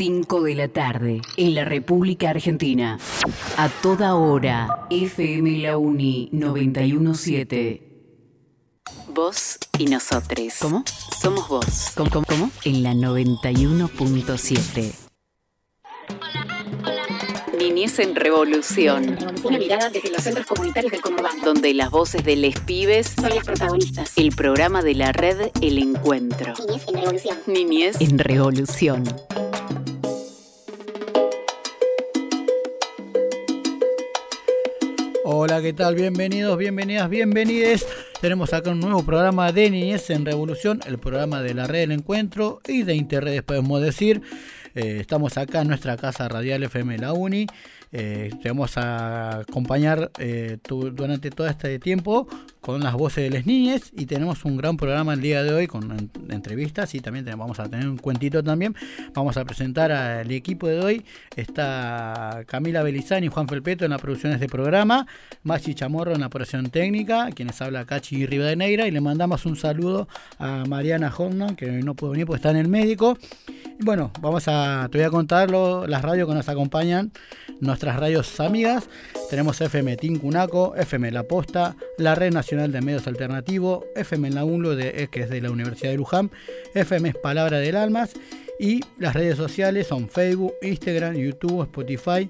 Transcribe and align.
5 0.00 0.42
de 0.42 0.54
la 0.54 0.68
tarde, 0.68 1.22
en 1.38 1.54
la 1.54 1.64
República 1.64 2.28
Argentina. 2.28 2.98
A 3.56 3.70
toda 3.70 4.14
hora, 4.14 4.86
FM 4.90 5.60
La 5.60 5.78
Uni 5.78 6.28
917. 6.32 7.82
Vos 9.14 9.58
y 9.78 9.86
nosotros. 9.86 10.52
¿Cómo? 10.60 10.84
Somos 11.18 11.48
vos. 11.48 11.92
¿Cómo? 11.96 12.10
¿Cómo? 12.10 12.26
cómo? 12.26 12.50
En 12.66 12.82
la 12.82 12.92
91.7. 12.92 14.92
Niñez 17.58 17.98
en 17.98 18.14
Revolución, 18.16 19.16
Una 19.44 19.56
mirada 19.58 19.88
desde 19.88 20.10
los 20.10 20.22
centros 20.22 20.46
comunitarios 20.46 20.92
del 20.92 21.00
conurbano. 21.00 21.42
donde 21.42 21.72
las 21.72 21.90
voces 21.90 22.22
de 22.22 22.36
les 22.36 22.60
pibes, 22.60 23.14
Son 23.18 23.30
las 23.34 23.46
protagonistas. 23.46 24.12
el 24.16 24.36
programa 24.36 24.82
de 24.82 24.94
la 24.94 25.12
red 25.12 25.48
El 25.62 25.78
Encuentro. 25.78 26.52
Niñez 26.68 26.86
en 26.86 26.94
revolución. 26.98 27.38
Niñez 27.46 27.96
en 28.00 28.18
Revolución. 28.18 29.04
Hola, 35.28 35.60
¿qué 35.60 35.72
tal? 35.72 35.96
Bienvenidos, 35.96 36.56
bienvenidas, 36.56 37.10
bienvenides. 37.10 37.84
Tenemos 38.20 38.52
acá 38.52 38.70
un 38.70 38.78
nuevo 38.78 39.04
programa 39.04 39.50
de 39.50 39.70
Niñez 39.70 40.08
en 40.10 40.24
Revolución, 40.24 40.78
el 40.86 40.98
programa 40.98 41.42
de 41.42 41.52
la 41.52 41.66
red 41.66 41.80
del 41.80 41.90
encuentro 41.90 42.60
y 42.64 42.84
de 42.84 42.94
Interredes, 42.94 43.42
podemos 43.42 43.82
decir. 43.82 44.22
Eh, 44.76 44.98
estamos 45.00 45.36
acá 45.36 45.62
en 45.62 45.68
nuestra 45.68 45.96
casa 45.96 46.28
radial 46.28 46.62
FM 46.62 46.98
La 46.98 47.12
Uni. 47.12 47.48
Eh, 47.90 48.30
te 48.40 48.50
vamos 48.50 48.78
a 48.78 49.38
acompañar 49.40 50.12
eh, 50.20 50.58
durante 50.64 51.30
todo 51.30 51.48
este 51.48 51.80
tiempo 51.80 52.28
con 52.66 52.80
las 52.82 52.94
voces 52.94 53.22
de 53.22 53.30
las 53.38 53.46
niñas 53.46 53.92
y 53.96 54.06
tenemos 54.06 54.44
un 54.44 54.56
gran 54.56 54.76
programa 54.76 55.14
el 55.14 55.20
día 55.20 55.44
de 55.44 55.54
hoy 55.54 55.68
con 55.68 55.88
en- 55.92 56.10
entrevistas 56.30 56.92
y 56.96 57.00
también 57.00 57.24
vamos 57.38 57.60
a 57.60 57.68
tener 57.68 57.88
un 57.88 57.96
cuentito 57.96 58.42
también. 58.42 58.74
Vamos 59.14 59.36
a 59.36 59.44
presentar 59.44 59.92
al 59.92 60.28
equipo 60.32 60.66
de 60.66 60.80
hoy. 60.80 61.04
Está 61.36 62.42
Camila 62.46 62.82
Belizani 62.82 63.26
y 63.26 63.28
Juan 63.28 63.46
Felpeto 63.46 63.84
en 63.84 63.92
la 63.92 63.98
producción 63.98 64.32
de 64.32 64.36
este 64.36 64.48
programa, 64.48 65.06
Maxi 65.44 65.74
Chamorro 65.76 66.12
en 66.12 66.20
la 66.22 66.26
operación 66.26 66.68
técnica, 66.70 67.28
quienes 67.32 67.62
habla 67.62 67.84
Cachi 67.84 68.26
Rivadeneira 68.26 68.88
y 68.88 68.90
le 68.90 69.00
mandamos 69.00 69.46
un 69.46 69.54
saludo 69.54 70.08
a 70.40 70.64
Mariana 70.66 71.12
Hornan 71.16 71.54
que 71.54 71.66
no 71.70 71.94
pudo 71.94 72.10
venir 72.10 72.26
porque 72.26 72.38
está 72.38 72.50
en 72.50 72.56
el 72.56 72.68
médico. 72.68 73.16
Y 73.78 73.84
bueno, 73.84 74.10
vamos 74.20 74.48
a, 74.48 74.88
te 74.90 74.98
voy 74.98 75.04
a 75.06 75.10
contar 75.10 75.50
las 75.52 76.02
radios 76.02 76.28
que 76.28 76.34
nos 76.34 76.48
acompañan, 76.48 77.12
nuestras 77.60 77.94
radios 78.00 78.40
amigas. 78.40 78.88
Tenemos 79.30 79.60
FM 79.60 79.96
Tincunaco, 79.96 80.74
FM 80.76 81.12
La 81.12 81.22
Posta, 81.24 81.76
la 81.98 82.14
Red 82.16 82.32
Nacional 82.32 82.55
de 82.56 82.80
Medios 82.80 83.06
Alternativos, 83.06 83.84
FM 83.94 84.30
La 84.30 84.44
UNLO, 84.44 84.74
de, 84.74 85.02
eh, 85.02 85.08
que 85.10 85.20
es 85.22 85.30
de 85.30 85.40
la 85.40 85.50
Universidad 85.50 85.90
de 85.90 85.96
Luján, 85.98 86.30
FM 86.74 87.10
es 87.10 87.14
Palabra 87.16 87.58
del 87.58 87.76
Almas 87.76 88.12
y 88.58 88.80
las 88.98 89.14
redes 89.14 89.36
sociales 89.36 89.86
son 89.86 90.08
Facebook, 90.08 90.54
Instagram, 90.62 91.14
YouTube, 91.14 91.62
Spotify. 91.62 92.28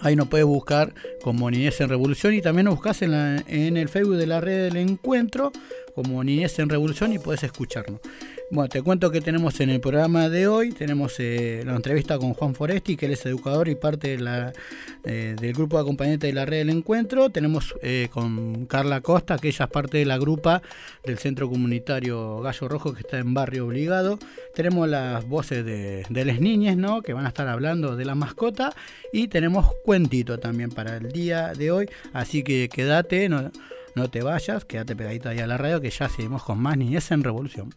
Ahí 0.00 0.16
nos 0.16 0.28
puedes 0.28 0.46
buscar 0.46 0.94
como 1.22 1.50
Niñez 1.50 1.80
en 1.80 1.88
Revolución 1.90 2.34
y 2.34 2.40
también 2.40 2.64
nos 2.64 2.74
buscas 2.76 3.02
en, 3.02 3.10
la- 3.12 3.44
en 3.46 3.76
el 3.76 3.88
Facebook 3.88 4.16
de 4.16 4.26
la 4.26 4.40
red 4.40 4.64
del 4.64 4.76
encuentro 4.78 5.52
como 5.94 6.24
Niñez 6.24 6.58
en 6.58 6.70
Revolución 6.70 7.12
y 7.12 7.18
puedes 7.18 7.42
escucharnos. 7.44 8.00
Bueno, 8.54 8.68
te 8.68 8.82
cuento 8.82 9.10
que 9.10 9.22
tenemos 9.22 9.60
en 9.60 9.70
el 9.70 9.80
programa 9.80 10.28
de 10.28 10.46
hoy, 10.46 10.72
tenemos 10.72 11.14
eh, 11.20 11.62
la 11.64 11.74
entrevista 11.74 12.18
con 12.18 12.34
Juan 12.34 12.54
Foresti, 12.54 12.98
que 12.98 13.06
él 13.06 13.12
es 13.12 13.24
educador 13.24 13.66
y 13.70 13.76
parte 13.76 14.08
de 14.08 14.18
la, 14.18 14.52
eh, 15.04 15.34
del 15.40 15.54
grupo 15.54 15.78
de 15.78 15.84
acompañantes 15.84 16.28
de 16.28 16.34
la 16.34 16.44
red 16.44 16.58
del 16.58 16.68
encuentro. 16.68 17.30
Tenemos 17.30 17.74
eh, 17.80 18.10
con 18.12 18.66
Carla 18.66 19.00
Costa, 19.00 19.38
que 19.38 19.48
ella 19.48 19.64
es 19.64 19.70
parte 19.70 19.96
de 19.96 20.04
la 20.04 20.18
grupa 20.18 20.60
del 21.02 21.16
Centro 21.16 21.48
Comunitario 21.48 22.42
Gallo 22.42 22.68
Rojo, 22.68 22.92
que 22.92 23.00
está 23.00 23.18
en 23.20 23.32
Barrio 23.32 23.64
Obligado. 23.64 24.18
Tenemos 24.54 24.86
las 24.86 25.26
voces 25.26 25.64
de, 25.64 26.04
de 26.10 26.24
las 26.26 26.38
niñas, 26.38 26.76
¿no? 26.76 27.00
Que 27.00 27.14
van 27.14 27.24
a 27.24 27.28
estar 27.28 27.48
hablando 27.48 27.96
de 27.96 28.04
la 28.04 28.14
mascota. 28.14 28.74
Y 29.14 29.28
tenemos 29.28 29.72
cuentito 29.82 30.38
también 30.38 30.68
para 30.68 30.98
el 30.98 31.10
día 31.10 31.54
de 31.54 31.70
hoy. 31.70 31.88
Así 32.12 32.42
que 32.42 32.68
quédate, 32.68 33.30
no, 33.30 33.50
no 33.94 34.10
te 34.10 34.22
vayas, 34.22 34.66
quédate 34.66 34.94
pegadito 34.94 35.30
ahí 35.30 35.38
a 35.38 35.46
la 35.46 35.56
radio, 35.56 35.80
que 35.80 35.88
ya 35.88 36.10
seguimos 36.10 36.42
con 36.42 36.58
más 36.58 36.76
niñez 36.76 37.10
en 37.12 37.24
revolución. 37.24 37.72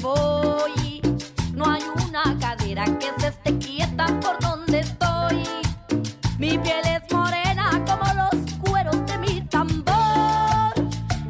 Voy. 0.00 1.00
No 1.54 1.70
hay 1.70 1.82
una 2.06 2.38
cadera 2.38 2.84
que 2.98 3.08
se 3.18 3.28
esté 3.28 3.58
quieta 3.58 4.06
por 4.20 4.38
donde 4.40 4.80
estoy. 4.80 5.42
Mi 6.38 6.58
piel 6.58 6.84
es 6.86 7.12
morena 7.12 7.82
como 7.86 8.04
los 8.14 8.54
cueros 8.60 9.04
de 9.06 9.18
mi 9.18 9.40
tambor. 9.42 10.72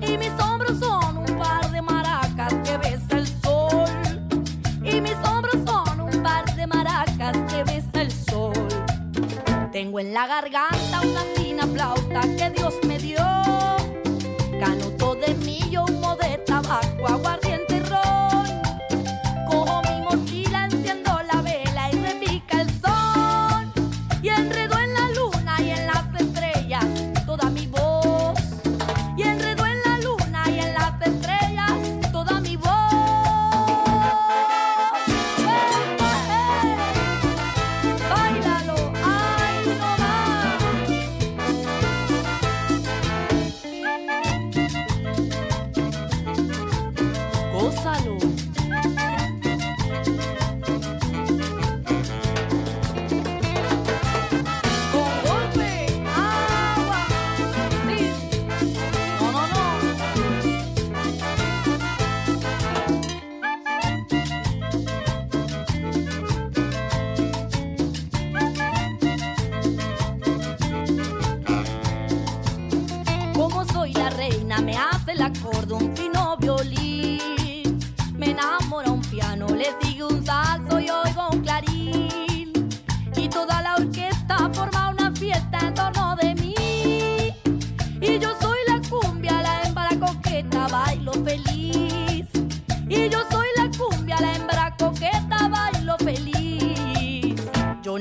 Y 0.01 0.19
mis 0.19 0.33
hombros 0.41 0.79
son 0.79 1.19
un 1.19 1.39
par 1.39 1.71
de 1.71 1.83
maracas 1.83 2.55
que 2.65 2.77
besa 2.79 3.17
el 3.17 3.27
sol. 3.43 3.89
Y 4.85 5.00
mis 5.00 5.17
hombros 5.25 5.59
son 5.67 6.00
un 6.00 6.23
par 6.23 6.45
de 6.55 6.67
maracas 6.67 7.37
que 7.50 7.65
besa 7.65 8.03
el 8.03 8.12
sol. 8.12 8.53
Tengo 9.73 10.00
en 10.00 10.12
la 10.12 10.27
garganta 10.27 10.78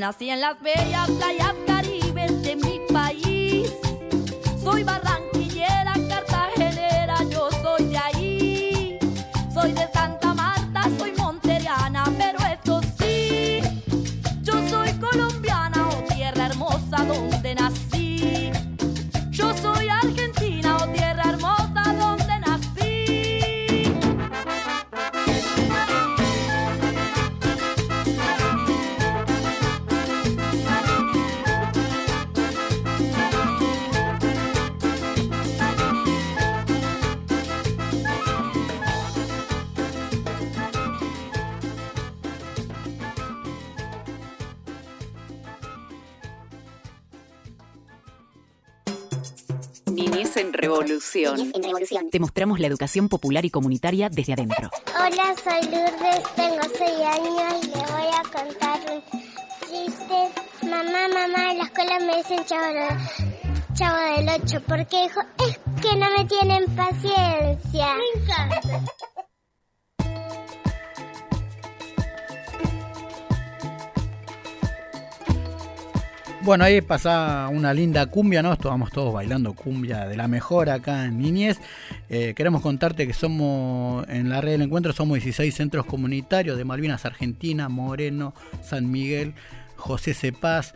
nací 0.07 0.29
en 0.29 0.39
las 0.39 0.57
bellas 0.61 1.09
playas 1.17 1.36
Revolución. 51.17 51.35
Niñez 51.37 51.55
en 51.55 51.63
revolución. 51.63 52.09
Te 52.09 52.19
mostramos 52.19 52.59
la 52.59 52.67
educación 52.67 53.09
popular 53.09 53.43
y 53.45 53.49
comunitaria 53.49 54.09
desde 54.09 54.33
adentro. 54.33 54.69
Hola, 54.95 55.35
soy 55.43 55.61
Lourdes, 55.71 56.23
tengo 56.35 56.61
6 56.77 56.81
años 57.05 57.53
y 57.63 57.67
le 57.67 57.85
voy 57.91 58.09
a 58.13 58.23
contar 58.23 58.79
un 58.91 59.01
chiste. 59.67 60.29
Mamá, 60.63 61.07
mamá, 61.07 61.51
en 61.51 61.57
la 61.57 61.63
escuela 61.63 61.99
me 61.99 62.17
dicen 62.17 62.45
chavo, 62.45 62.63
chavo 63.73 63.97
del 64.15 64.29
8 64.43 64.61
porque 64.67 65.05
hijo, 65.05 65.21
es 65.47 65.59
que 65.81 65.95
no 65.95 66.07
me 66.17 66.25
tienen 66.25 66.65
paciencia. 66.75 67.87
Me 67.95 68.21
encanta. 68.21 68.91
Bueno, 76.47 76.63
ahí 76.63 76.79
pasa 76.79 77.49
una 77.51 77.73
linda 77.73 78.05
cumbia, 78.05 78.41
¿no? 78.41 78.53
Estábamos 78.53 78.89
todos 78.89 79.13
bailando 79.13 79.51
cumbia 79.51 80.05
de 80.05 80.15
la 80.15 80.29
mejor 80.29 80.69
acá 80.69 81.03
en 81.03 81.17
Niñez. 81.17 81.59
Eh, 82.07 82.35
queremos 82.37 82.61
contarte 82.61 83.05
que 83.05 83.11
somos, 83.11 84.07
en 84.07 84.29
la 84.29 84.39
red 84.39 84.51
del 84.51 84.61
encuentro, 84.61 84.93
somos 84.93 85.15
16 85.15 85.53
centros 85.53 85.85
comunitarios 85.85 86.57
de 86.57 86.63
Malvinas 86.63 87.03
Argentina, 87.03 87.67
Moreno, 87.67 88.33
San 88.61 88.89
Miguel, 88.89 89.33
José 89.75 90.13
Cepaz 90.13 90.73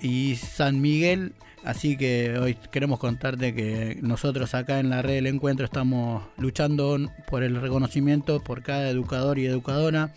y 0.00 0.34
San 0.34 0.80
Miguel. 0.80 1.34
Así 1.64 1.96
que 1.96 2.36
hoy 2.40 2.56
queremos 2.72 2.98
contarte 2.98 3.54
que 3.54 4.00
nosotros 4.02 4.56
acá 4.56 4.80
en 4.80 4.90
la 4.90 5.02
red 5.02 5.14
del 5.14 5.28
encuentro 5.28 5.66
estamos 5.66 6.24
luchando 6.36 6.98
por 7.28 7.44
el 7.44 7.60
reconocimiento 7.60 8.42
por 8.42 8.64
cada 8.64 8.90
educador 8.90 9.38
y 9.38 9.46
educadora 9.46 10.10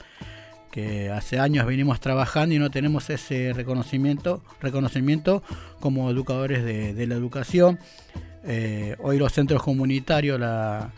que 0.71 1.09
hace 1.09 1.39
años 1.39 1.65
venimos 1.65 1.99
trabajando 1.99 2.55
y 2.55 2.59
no 2.59 2.69
tenemos 2.69 3.09
ese 3.09 3.53
reconocimiento, 3.53 4.41
reconocimiento 4.61 5.43
como 5.79 6.09
educadores 6.09 6.63
de, 6.63 7.07
la 7.07 7.15
educación. 7.15 7.79
Eh, 8.43 8.95
hoy 8.99 9.17
los 9.17 9.33
centros 9.33 9.61
comunitarios 9.63 10.39
la, 10.39 10.91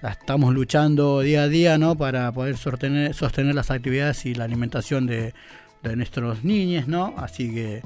la 0.00 0.10
estamos 0.10 0.52
luchando 0.52 1.20
día 1.20 1.44
a 1.44 1.48
día 1.48 1.78
¿no? 1.78 1.96
para 1.96 2.32
poder 2.32 2.56
sostener, 2.56 3.14
sostener 3.14 3.54
las 3.54 3.70
actividades 3.70 4.26
y 4.26 4.34
la 4.34 4.44
alimentación 4.44 5.06
de, 5.06 5.34
de 5.82 5.96
nuestros 5.96 6.44
niños, 6.44 6.88
¿no? 6.88 7.14
Así 7.16 7.52
que 7.52 7.82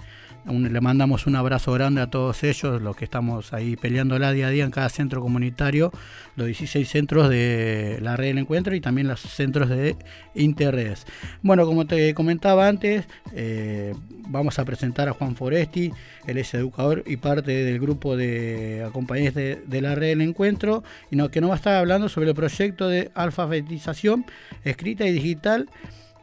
le 0.47 0.81
mandamos 0.81 1.27
un 1.27 1.35
abrazo 1.35 1.73
grande 1.73 2.01
a 2.01 2.07
todos 2.07 2.45
ellos, 2.45 2.81
los 2.81 2.95
que 2.95 3.05
estamos 3.05 3.53
ahí 3.53 3.75
peleándola 3.75 4.33
día 4.33 4.47
a 4.47 4.51
día 4.51 4.65
en 4.65 4.71
cada 4.71 4.89
centro 4.89 5.21
comunitario, 5.21 5.91
los 6.37 6.47
16 6.47 6.89
centros 6.89 7.29
de 7.29 7.99
la 8.01 8.17
red 8.17 8.29
del 8.29 8.39
encuentro 8.39 8.75
y 8.75 8.81
también 8.81 9.09
los 9.09 9.21
centros 9.21 9.69
de 9.69 9.97
Interredes. 10.35 11.05
Bueno, 11.43 11.67
como 11.67 11.87
te 11.87 12.15
comentaba 12.15 12.69
antes, 12.69 13.07
eh, 13.33 13.95
vamos 14.29 14.59
a 14.61 14.65
presentar 14.65 15.09
a 15.09 15.15
Juan 15.15 15.35
Foresti, 15.35 15.93
él 16.27 16.39
es 16.39 16.55
educador 16.55 17.03
y 17.07 17.17
parte 17.17 17.65
del 17.65 17.81
grupo 17.81 18.17
de 18.17 18.85
acompañantes 18.87 19.69
de, 19.69 19.81
la 19.81 19.97
red 19.97 20.11
del 20.11 20.21
encuentro, 20.21 20.85
y 21.11 21.17
que 21.29 21.41
nos 21.41 21.51
va 21.51 21.55
a 21.55 21.57
estar 21.57 21.75
hablando 21.75 22.09
sobre 22.09 22.29
el 22.29 22.37
proyecto 22.37 22.89
de 22.89 23.11
alfabetización 23.15 24.25
escrita 24.65 25.07
y 25.07 25.13
digital 25.13 25.69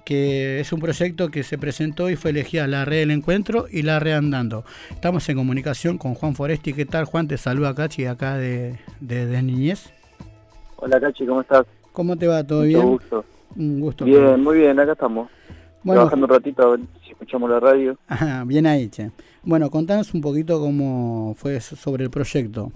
que 0.06 0.60
es 0.60 0.74
un 0.74 0.80
proyecto 0.80 1.30
que 1.30 1.44
se 1.44 1.58
presentó 1.58 2.10
y 2.10 2.16
fue 2.16 2.32
elegida 2.32 2.68
la 2.68 2.86
red 2.86 3.00
del 3.00 3.12
encuentro 3.12 3.66
y 3.72 3.84
la 3.84 4.00
red 4.00 4.14
andando. 4.14 4.66
Estamos 4.92 5.28
en 5.30 5.38
comunicación 5.38 5.98
con 5.98 6.14
Juan 6.14 6.36
Foresti. 6.36 6.74
¿Qué 6.74 6.86
tal, 6.86 7.06
Juan? 7.06 7.28
Te 7.28 7.38
saluda 7.38 7.74
Cachi 7.74 8.06
acá 8.06 8.38
de, 8.38 8.76
de, 9.00 9.26
de 9.26 9.42
Niñez. 9.42 9.92
Hola 10.78 11.00
Cachi, 11.00 11.26
¿cómo 11.26 11.42
estás? 11.42 11.66
¿Cómo 11.94 12.18
te 12.18 12.28
va? 12.28 12.44
¿Todo 12.44 12.60
Mucho 12.64 12.68
bien? 12.68 12.88
gusto. 12.88 13.26
Un 13.56 13.80
gusto. 13.80 14.06
Bien, 14.06 14.42
muy 14.42 14.58
bien, 14.60 14.80
acá 14.80 14.92
estamos. 14.94 15.30
Bueno, 15.84 16.02
Trabajando 16.02 16.26
un 16.26 16.32
ratito 16.32 16.64
a 16.64 16.70
ver 16.72 16.80
si 17.04 17.12
escuchamos 17.12 17.50
la 17.50 17.60
radio. 17.60 17.98
ajá, 18.08 18.44
bien 18.46 18.66
ahí, 18.68 18.90
che. 18.90 19.12
Bueno, 19.44 19.70
contanos 19.70 20.14
un 20.14 20.22
poquito 20.22 20.60
cómo 20.60 21.36
fue 21.38 21.60
so- 21.62 21.76
sobre 21.76 22.04
el 22.06 22.10
proyecto. 22.10 22.72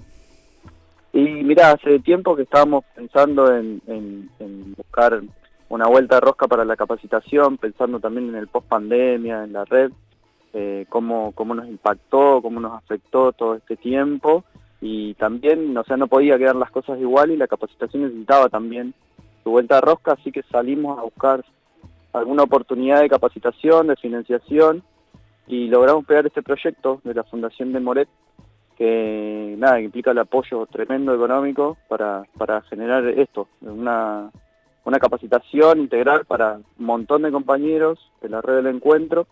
Y 1.13 1.19
mira, 1.21 1.71
hace 1.71 2.00
tiempo 2.00 2.35
que 2.35 2.44
estábamos 2.44 2.83
pensando 2.95 3.56
en, 3.56 3.81
en- 3.88 4.29
en 4.39 4.74
buscar 4.75 5.21
una 5.69 5.88
vuelta 5.88 6.16
de 6.16 6.22
rosca 6.22 6.48
para 6.48 6.66
la 6.66 6.75
capacitación, 6.75 7.58
pensando 7.58 8.00
también 8.00 8.30
en 8.30 8.36
el 8.36 8.48
post 8.48 8.68
pandemia, 8.68 9.44
en 9.44 9.54
la 9.54 9.66
red, 9.66 9.92
eh, 10.54 10.86
cómo, 10.90 11.34
cómo 11.34 11.54
nos 11.54 11.68
impactó, 11.68 12.42
cómo 12.42 12.60
nos 12.60 12.74
afectó 12.74 13.31
todo 13.34 13.56
este 13.56 13.75
tiempo. 13.75 14.44
Y 14.80 15.16
también, 15.16 15.75
o 15.78 15.84
sea, 15.84 15.98
no 15.98 16.08
podía 16.08 16.38
quedar 16.38 16.56
las 16.56 16.72
cosas 16.72 17.00
igual 17.00 17.31
y 17.31 17.38
la 17.38 17.48
capacitación 17.48 18.04
necesitaba 18.04 18.48
también 18.48 18.94
su 19.44 19.52
vuelta 19.52 19.75
de 19.75 19.81
rosca, 19.81 20.14
así 20.14 20.31
que 20.31 20.44
salimos 20.44 21.00
a 21.00 21.04
buscar 21.04 21.44
alguna 22.13 22.44
oportunidad 22.44 23.02
de 23.02 23.10
capacitación, 23.10 23.88
de 23.88 23.96
financiación, 23.96 24.84
y 25.48 25.68
logramos 25.68 26.06
pegar 26.06 26.25
este 26.25 26.44
proyecto 26.44 27.01
de 27.03 27.13
la 27.13 27.24
Fundación 27.24 27.72
de 27.72 27.80
Moret, 27.80 28.10
que 28.77 29.56
nada, 29.58 29.80
implica 29.80 30.12
el 30.12 30.20
apoyo 30.20 30.65
tremendo 30.68 31.13
económico 31.13 31.77
para, 31.88 32.24
para 32.38 32.62
generar 32.63 33.08
esto, 33.08 33.48
una, 33.62 34.30
una 34.88 35.00
capacitación 35.00 35.79
integral 35.79 36.24
para 36.25 36.60
un 36.79 36.86
montón 36.86 37.24
de 37.24 37.32
compañeros 37.32 38.00
de 38.22 38.29
la 38.29 38.41
red 38.41 38.56
del 38.56 38.67
encuentro 38.67 39.27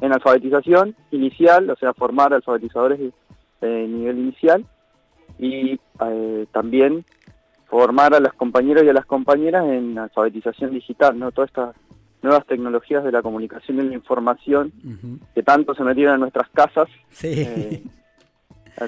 en 0.00 0.12
alfabetización 0.12 0.94
inicial, 1.10 1.68
o 1.70 1.76
sea, 1.76 1.92
formar 1.92 2.32
alfabetizadores 2.32 2.98
de 3.60 3.88
nivel 3.88 4.18
inicial 4.18 4.64
y 5.38 5.78
eh, 6.06 6.46
también 6.52 7.04
formar 7.66 8.14
a 8.14 8.20
los 8.20 8.32
compañeros 8.32 8.84
y 8.84 8.88
a 8.88 8.92
las 8.94 9.04
compañeras 9.06 9.64
en 9.66 9.98
alfabetización 9.98 10.70
digital, 10.72 11.18
¿no? 11.18 11.32
Todas 11.32 11.50
estas 11.50 11.74
nuevas 12.22 12.46
tecnologías 12.46 13.04
de 13.04 13.12
la 13.12 13.22
comunicación 13.22 13.78
y 13.78 13.82
la 13.88 13.94
información 13.94 14.72
que 15.34 15.42
tanto 15.42 15.74
se 15.74 15.84
metieron 15.84 16.14
en 16.14 16.20
nuestras 16.20 16.48
casas 16.50 16.88
Sí, 17.10 17.28
eh, 17.36 17.82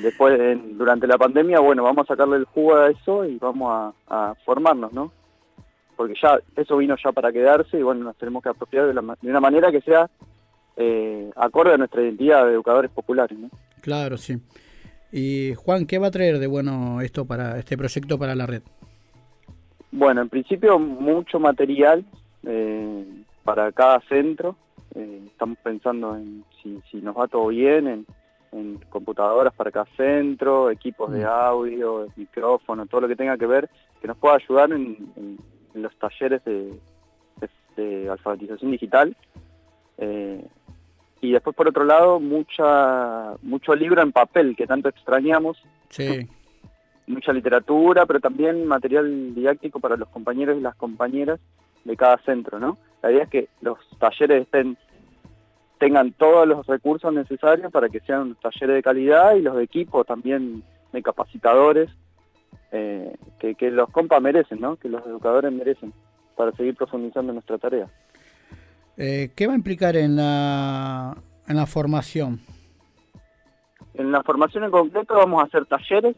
después 0.02 0.38
en- 0.40 0.78
durante 0.78 1.06
la 1.06 1.18
pandemia, 1.18 1.60
bueno, 1.60 1.82
vamos 1.82 2.04
a 2.06 2.14
sacarle 2.14 2.36
el 2.36 2.44
jugo 2.46 2.76
a 2.76 2.88
eso 2.90 3.24
y 3.26 3.36
vamos 3.38 3.70
a, 4.08 4.30
a 4.30 4.34
formarnos, 4.46 4.92
¿no? 4.92 5.12
Porque 5.98 6.14
ya 6.22 6.38
eso 6.56 6.76
vino 6.76 6.94
ya 7.02 7.10
para 7.12 7.32
quedarse 7.32 7.76
y 7.78 7.82
bueno, 7.82 8.04
nos 8.04 8.16
tenemos 8.16 8.40
que 8.42 8.48
apropiar 8.50 8.86
de, 8.86 8.94
la 8.94 9.02
de 9.20 9.30
una 9.30 9.40
manera 9.40 9.70
que 9.72 9.80
sea 9.80 10.08
eh, 10.76 11.28
acorde 11.34 11.74
a 11.74 11.76
nuestra 11.76 12.00
identidad 12.02 12.46
de 12.46 12.52
educadores 12.52 12.90
populares, 12.92 13.36
¿no? 13.36 13.50
claro, 13.82 14.16
sí. 14.16 14.38
Y 15.10 15.54
Juan, 15.54 15.86
¿qué 15.86 15.98
va 15.98 16.06
a 16.06 16.10
traer 16.12 16.38
de 16.38 16.46
bueno 16.46 17.00
esto 17.00 17.24
para 17.24 17.58
este 17.58 17.76
proyecto 17.76 18.16
para 18.18 18.34
la 18.36 18.46
red? 18.46 18.62
Bueno, 19.90 20.20
en 20.22 20.28
principio 20.28 20.78
mucho 20.78 21.40
material 21.40 22.04
eh, 22.44 23.04
para 23.42 23.72
cada 23.72 24.00
centro. 24.08 24.54
Eh, 24.94 25.22
estamos 25.26 25.58
pensando 25.62 26.14
en 26.16 26.44
si, 26.62 26.80
si 26.90 26.98
nos 26.98 27.16
va 27.16 27.26
todo 27.26 27.48
bien, 27.48 27.86
en, 27.88 28.06
en 28.52 28.78
computadoras 28.90 29.52
para 29.54 29.70
cada 29.72 29.86
centro, 29.96 30.70
equipos 30.70 31.10
de 31.10 31.24
Mm. 31.24 31.28
audio, 31.28 32.06
micrófono, 32.16 32.86
todo 32.86 33.00
lo 33.02 33.08
que 33.08 33.16
tenga 33.16 33.36
que 33.36 33.46
ver, 33.46 33.68
que 34.00 34.06
nos 34.08 34.16
pueda 34.16 34.36
ayudar 34.36 34.70
en, 34.72 34.96
en- 35.16 35.38
en 35.74 35.82
los 35.82 35.94
talleres 35.96 36.44
de, 36.44 36.78
de- 37.40 37.82
de 37.82 38.08
alfabetización 38.10 38.70
digital. 38.70 39.16
Eh, 39.98 40.44
y 41.20 41.32
después, 41.32 41.54
por 41.56 41.68
otro 41.68 41.84
lado, 41.84 42.20
mucha 42.20 43.34
mucho 43.42 43.74
libro 43.74 44.00
en 44.02 44.12
papel 44.12 44.54
que 44.56 44.66
tanto 44.66 44.88
extrañamos 44.88 45.60
Sí, 45.90 46.28
mucha 47.06 47.32
literatura, 47.32 48.06
pero 48.06 48.20
también 48.20 48.66
material 48.66 49.34
didáctico 49.34 49.80
para 49.80 49.96
los 49.96 50.08
compañeros 50.10 50.56
y 50.56 50.60
las 50.60 50.76
compañeras 50.76 51.40
de 51.84 51.96
cada 51.96 52.18
centro, 52.18 52.58
¿no? 52.60 52.78
La 53.02 53.10
idea 53.10 53.24
es 53.24 53.28
que 53.30 53.48
los 53.60 53.78
talleres 53.98 54.42
estén 54.42 54.76
tengan 55.78 56.10
todos 56.12 56.46
los 56.46 56.66
recursos 56.66 57.12
necesarios 57.14 57.70
para 57.70 57.88
que 57.88 58.00
sean 58.00 58.34
talleres 58.42 58.74
de 58.76 58.82
calidad 58.82 59.36
y 59.36 59.42
los 59.42 59.60
equipos 59.60 60.04
también 60.06 60.64
de 60.92 61.02
capacitadores 61.02 61.88
eh, 62.72 63.16
que, 63.38 63.54
que 63.54 63.70
los 63.70 63.88
compas 63.90 64.20
merecen, 64.20 64.60
¿no? 64.60 64.76
Que 64.76 64.88
los 64.88 65.04
educadores 65.06 65.52
merecen 65.52 65.92
para 66.36 66.52
seguir 66.52 66.74
profundizando 66.76 67.30
en 67.32 67.36
nuestra 67.36 67.58
tarea. 67.58 67.88
Eh, 68.96 69.30
¿Qué 69.34 69.46
va 69.46 69.52
a 69.52 69.56
implicar 69.56 69.96
en 69.96 70.16
la, 70.16 71.16
en 71.46 71.56
la 71.56 71.66
formación? 71.66 72.40
en 73.94 74.12
la 74.12 74.22
formación 74.22 74.62
en 74.62 74.70
concreto 74.70 75.14
vamos 75.14 75.42
a 75.42 75.46
hacer 75.46 75.66
talleres, 75.66 76.14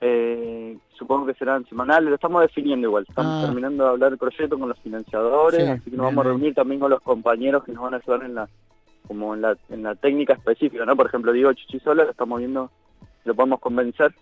eh, 0.00 0.78
supongo 0.98 1.26
que 1.26 1.34
serán 1.34 1.66
semanales, 1.66 2.08
lo 2.08 2.14
estamos 2.14 2.40
definiendo 2.42 2.88
igual, 2.88 3.04
estamos 3.08 3.42
Ah. 3.42 3.46
terminando 3.46 3.84
de 3.84 3.90
hablar 3.90 4.10
del 4.10 4.18
proyecto 4.18 4.58
con 4.58 4.68
los 4.68 4.78
financiadores, 4.80 5.62
Sí, 5.62 5.68
así 5.70 5.84
que 5.84 5.90
bien 5.90 5.98
nos 5.98 6.06
vamos 6.06 6.24
a 6.24 6.28
reunir 6.28 6.54
también 6.54 6.80
con 6.80 6.90
los 6.90 7.00
compañeros 7.02 7.64
que 7.64 7.72
nos 7.72 7.82
van 7.82 7.94
a 7.94 7.96
ayudar 7.98 8.22
en 8.24 8.34
la 8.34 8.48
como 9.06 9.34
en 9.34 9.42
la, 9.42 9.54
en 9.68 9.82
la 9.82 9.94
técnica 9.94 10.32
específica, 10.32 10.86
¿no? 10.86 10.96
Por 10.96 11.06
ejemplo, 11.06 11.30
Diego 11.32 11.52
Chichisola, 11.52 12.04
lo 12.04 12.10
estamos 12.12 12.38
viendo, 12.38 12.70
lo 13.26 13.34
podemos 13.34 13.60
convencer 13.60 14.14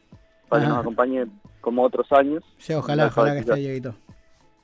para 0.52 0.62
que 0.64 0.68
nos 0.68 0.78
acompañe 0.78 1.26
como 1.60 1.82
otros 1.82 2.10
años 2.12 2.42
Sí, 2.58 2.72
ojalá, 2.74 3.06
ojalá 3.06 3.32
que 3.34 3.40
esté. 3.40 3.54
Dieguito. 3.56 3.94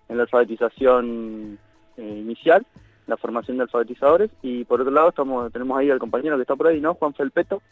en 0.08 0.16
la 0.16 0.22
alfabetización 0.24 1.58
eh, 1.96 2.18
inicial, 2.20 2.66
la 3.06 3.16
formación 3.16 3.56
de 3.56 3.64
alfabetizadores, 3.64 4.30
y 4.42 4.64
por 4.64 4.80
otro 4.80 4.92
lado 4.92 5.08
estamos 5.10 5.52
tenemos 5.52 5.78
ahí 5.78 5.90
al 5.90 5.98
compañero 5.98 6.36
que 6.36 6.42
está 6.42 6.56
por 6.56 6.66
ahí, 6.66 6.80
¿no? 6.80 6.94
Juan 6.94 7.14
Felpeto, 7.14 7.62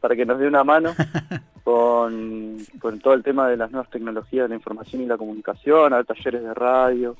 para 0.00 0.14
que 0.16 0.24
nos 0.26 0.38
dé 0.38 0.46
una 0.46 0.64
mano 0.64 0.92
con, 1.64 2.56
con 2.80 2.98
todo 3.00 3.14
el 3.14 3.22
tema 3.22 3.48
de 3.48 3.56
las 3.56 3.70
nuevas 3.70 3.90
tecnologías 3.90 4.44
de 4.44 4.48
la 4.50 4.54
información 4.54 5.02
y 5.02 5.06
la 5.06 5.16
comunicación, 5.18 5.92
a 5.94 6.04
talleres 6.04 6.42
de 6.42 6.54
radio, 6.54 7.16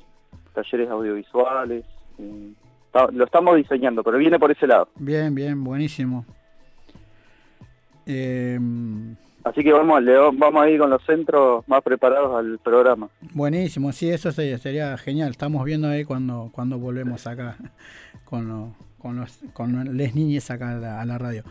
talleres 0.53 0.89
audiovisuales. 0.89 1.85
eh, 2.19 2.53
lo 3.13 3.23
estamos 3.23 3.55
diseñando, 3.55 4.03
pero 4.03 4.17
viene 4.17 4.37
por 4.37 4.51
ese 4.51 4.67
lado. 4.67 4.89
Bien, 4.95 5.33
bien, 5.33 5.63
buenísimo. 5.63 6.25
Eh, 8.05 8.59
Así 9.43 9.63
que 9.63 9.73
vamos, 9.73 10.01
le, 10.03 10.15
vamos 10.17 10.63
a 10.63 10.69
ir 10.69 10.79
con 10.79 10.89
los 10.89 11.03
centros 11.03 11.67
más 11.67 11.81
preparados 11.81 12.35
al 12.37 12.59
programa. 12.59 13.09
buenísimo, 13.33 13.91
sí, 13.91 14.09
eso 14.09 14.31
sería, 14.31 14.57
sería 14.59 14.97
genial. 14.97 15.31
Estamos 15.31 15.63
viendo 15.65 15.87
ahí 15.87 16.03
cuando, 16.05 16.49
cuando 16.51 16.77
volvemos 16.77 17.25
acá 17.27 17.57
con, 18.25 18.47
lo- 18.47 18.75
con, 18.99 19.19
los, 19.19 19.39
con 19.53 19.97
les 19.97 20.13
niñes 20.15 20.51
acá 20.51 20.71
a 20.71 20.75
la, 20.75 21.01
a 21.01 21.05
la 21.05 21.17
radio. 21.17 21.43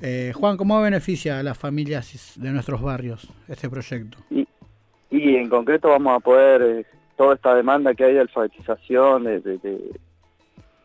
Eh, 0.00 0.32
Juan, 0.34 0.56
¿cómo 0.56 0.80
beneficia 0.80 1.38
a 1.38 1.42
las 1.42 1.58
familias 1.58 2.32
de 2.36 2.50
nuestros 2.50 2.80
barrios 2.80 3.28
este 3.48 3.68
proyecto? 3.68 4.16
Y, 4.30 4.46
y 5.10 5.36
en 5.36 5.48
concreto 5.48 5.88
vamos 5.88 6.16
a 6.16 6.20
poder, 6.20 6.62
eh, 6.62 6.86
toda 7.16 7.34
esta 7.34 7.54
demanda 7.54 7.92
que 7.94 8.04
hay 8.04 8.14
de 8.14 8.20
alfabetización, 8.20 9.24
de, 9.24 9.40
de, 9.40 9.58
de- 9.58 10.00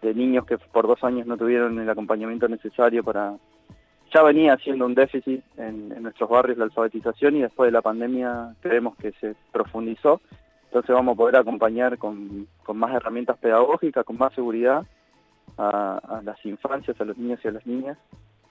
de 0.01 0.13
niños 0.13 0.45
que 0.45 0.57
por 0.57 0.85
dos 0.87 1.01
años 1.05 1.25
no 1.25 1.37
tuvieron 1.37 1.79
el 1.79 1.89
acompañamiento 1.89 2.49
necesario 2.49 3.01
para... 3.05 3.35
Ya 4.13 4.21
venía 4.21 4.57
siendo 4.57 4.85
un 4.85 4.93
déficit 4.93 5.43
en, 5.57 5.89
nuestros 6.03 6.29
barrios 6.29 6.57
la 6.57 6.65
alfabetización 6.65 7.37
y 7.37 7.41
después 7.41 7.67
de 7.67 7.71
la 7.71 7.81
pandemia 7.81 8.53
creemos 8.61 8.95
que 8.97 9.11
se 9.13 9.35
profundizó. 9.51 10.21
Entonces 10.65 10.93
vamos 10.93 11.13
a 11.13 11.17
poder 11.17 11.35
acompañar 11.37 11.97
con, 11.97 12.47
con 12.63 12.77
más 12.77 12.93
herramientas 12.93 13.37
pedagógicas, 13.37 14.05
con 14.05 14.17
más 14.17 14.33
seguridad 14.33 14.85
a, 15.57 16.21
las 16.23 16.43
infancias, 16.45 16.99
a 16.99 17.05
los 17.05 17.17
niños 17.17 17.39
y 17.43 17.47
a 17.47 17.51
las 17.51 17.65
niñas 17.65 17.97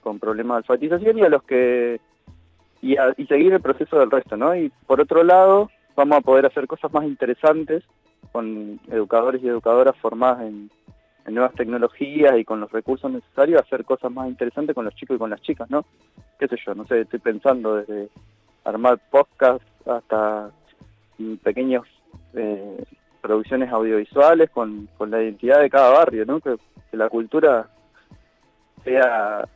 con 0.01 0.19
problemas 0.19 0.55
de 0.55 0.57
alfabetización 0.59 1.17
y 1.17 1.21
a 1.21 1.29
los 1.29 1.43
que 1.43 2.01
y, 2.81 2.97
y 3.17 3.25
seguir 3.27 3.53
el 3.53 3.61
proceso 3.61 3.97
del 3.97 4.11
resto, 4.11 4.35
¿no? 4.35 4.53
Y 4.55 4.69
por 4.85 4.99
otro 4.99 5.23
lado, 5.23 5.69
vamos 5.95 6.17
a 6.17 6.21
poder 6.21 6.45
hacer 6.45 6.67
cosas 6.67 6.91
más 6.91 7.05
interesantes 7.05 7.83
con 8.33 8.81
educadores 8.89 9.41
y 9.41 9.47
educadoras 9.47 9.95
formadas 9.97 10.41
en, 10.41 10.69
en 11.25 11.33
nuevas 11.33 11.53
tecnologías 11.53 12.37
y 12.37 12.43
con 12.43 12.59
los 12.59 12.71
recursos 12.71 13.09
necesarios, 13.11 13.61
hacer 13.61 13.85
cosas 13.85 14.11
más 14.11 14.27
interesantes 14.27 14.75
con 14.75 14.85
los 14.85 14.95
chicos 14.95 15.15
y 15.15 15.19
con 15.19 15.29
las 15.29 15.41
chicas, 15.41 15.69
¿no? 15.69 15.85
Qué 16.37 16.47
sé 16.47 16.57
yo, 16.65 16.75
no 16.75 16.85
sé, 16.85 17.01
estoy 17.01 17.19
pensando 17.19 17.77
desde 17.77 18.09
armar 18.65 18.99
podcast 19.09 19.63
hasta 19.87 20.51
mm, 21.17 21.35
pequeños 21.35 21.87
eh, 22.33 22.83
producciones 23.21 23.71
audiovisuales 23.71 24.49
con, 24.49 24.89
con 24.97 25.11
la 25.11 25.21
identidad 25.21 25.61
de 25.61 25.69
cada 25.69 25.91
barrio, 25.91 26.25
¿no? 26.25 26.39
Que, 26.39 26.57
la 26.91 27.09
cultura 27.09 27.67
sea 28.83 29.47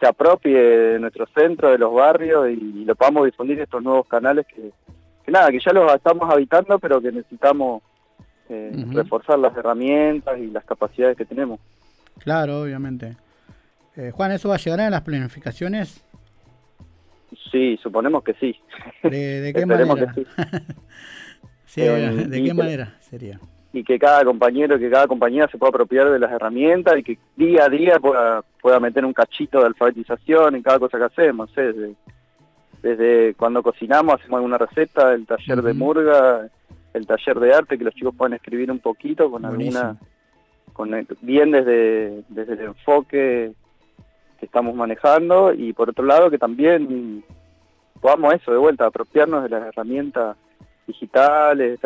se 0.00 0.06
apropie 0.08 0.58
de 0.58 0.98
nuestro 0.98 1.24
centro, 1.26 1.70
de 1.70 1.78
los 1.78 1.94
barrios 1.94 2.50
y 2.50 2.84
lo 2.84 2.96
podamos 2.96 3.26
difundir 3.26 3.60
estos 3.60 3.80
nuevos 3.80 4.08
canales 4.08 4.44
que, 4.48 4.72
que 5.24 5.30
nada, 5.30 5.52
que 5.52 5.60
ya 5.60 5.72
los 5.72 5.94
estamos 5.94 6.28
habitando, 6.28 6.80
pero 6.80 7.00
que 7.00 7.12
necesitamos 7.12 7.84
eh, 8.52 8.86
reforzar 8.92 9.38
las 9.38 9.56
herramientas 9.56 10.38
y 10.38 10.46
las 10.48 10.64
capacidades 10.64 11.16
que 11.16 11.24
tenemos. 11.24 11.58
Claro, 12.18 12.62
obviamente. 12.62 13.16
Eh, 13.96 14.10
Juan, 14.14 14.32
¿eso 14.32 14.48
va 14.48 14.54
a 14.56 14.58
llegar 14.58 14.80
a 14.80 14.90
las 14.90 15.02
planificaciones? 15.02 16.04
Sí, 17.50 17.78
suponemos 17.82 18.22
que 18.22 18.34
sí. 18.34 18.56
¿De, 19.02 19.40
de 19.40 19.52
qué 19.54 19.66
manera? 19.66 20.12
que 20.14 20.22
sí. 20.22 20.26
Sí, 21.64 21.80
Eh, 21.80 21.90
obviamente. 21.90 22.28
¿De 22.28 22.42
qué 22.42 22.48
que- 22.48 22.54
manera 22.54 22.94
sería? 23.00 23.40
Y 23.74 23.82
que 23.84 23.98
cada 23.98 24.22
compañero, 24.26 24.78
que 24.78 24.90
cada 24.90 25.06
compañía 25.06 25.48
se 25.50 25.56
pueda 25.56 25.70
apropiar 25.70 26.10
de 26.10 26.18
las 26.18 26.30
herramientas 26.30 26.98
y 26.98 27.02
que 27.02 27.18
día 27.36 27.64
a 27.64 27.68
día 27.70 27.98
pueda, 27.98 28.42
pueda 28.60 28.78
meter 28.78 29.02
un 29.06 29.14
cachito 29.14 29.60
de 29.60 29.66
alfabetización 29.68 30.56
en 30.56 30.62
cada 30.62 30.78
cosa 30.78 30.98
que 30.98 31.04
hacemos. 31.04 31.50
Desde, 31.54 31.94
desde 32.82 33.32
cuando 33.34 33.62
cocinamos 33.62 34.20
hacemos 34.20 34.36
alguna 34.36 34.58
receta, 34.58 35.14
el 35.14 35.24
taller 35.24 35.62
de 35.62 35.72
murga, 35.72 36.48
el 36.94 37.06
taller 37.06 37.40
de 37.40 37.54
arte, 37.54 37.78
que 37.78 37.84
los 37.84 37.94
chicos 37.94 38.14
puedan 38.16 38.34
escribir 38.34 38.70
un 38.70 38.78
poquito 38.78 39.30
con 39.30 39.42
Buenísimo. 39.42 39.78
alguna 39.80 40.00
con 40.72 40.94
el- 40.94 41.06
bien 41.20 41.50
desde, 41.50 42.22
desde 42.28 42.54
el 42.54 42.60
enfoque 42.60 43.52
que 44.38 44.46
estamos 44.46 44.74
manejando 44.74 45.52
y 45.52 45.72
por 45.72 45.90
otro 45.90 46.04
lado 46.04 46.30
que 46.30 46.38
también 46.38 47.22
podamos 48.00 48.34
eso 48.34 48.50
de 48.52 48.58
vuelta, 48.58 48.86
apropiarnos 48.86 49.42
de 49.44 49.50
las 49.50 49.66
herramientas 49.68 50.36
digitales 50.86 51.78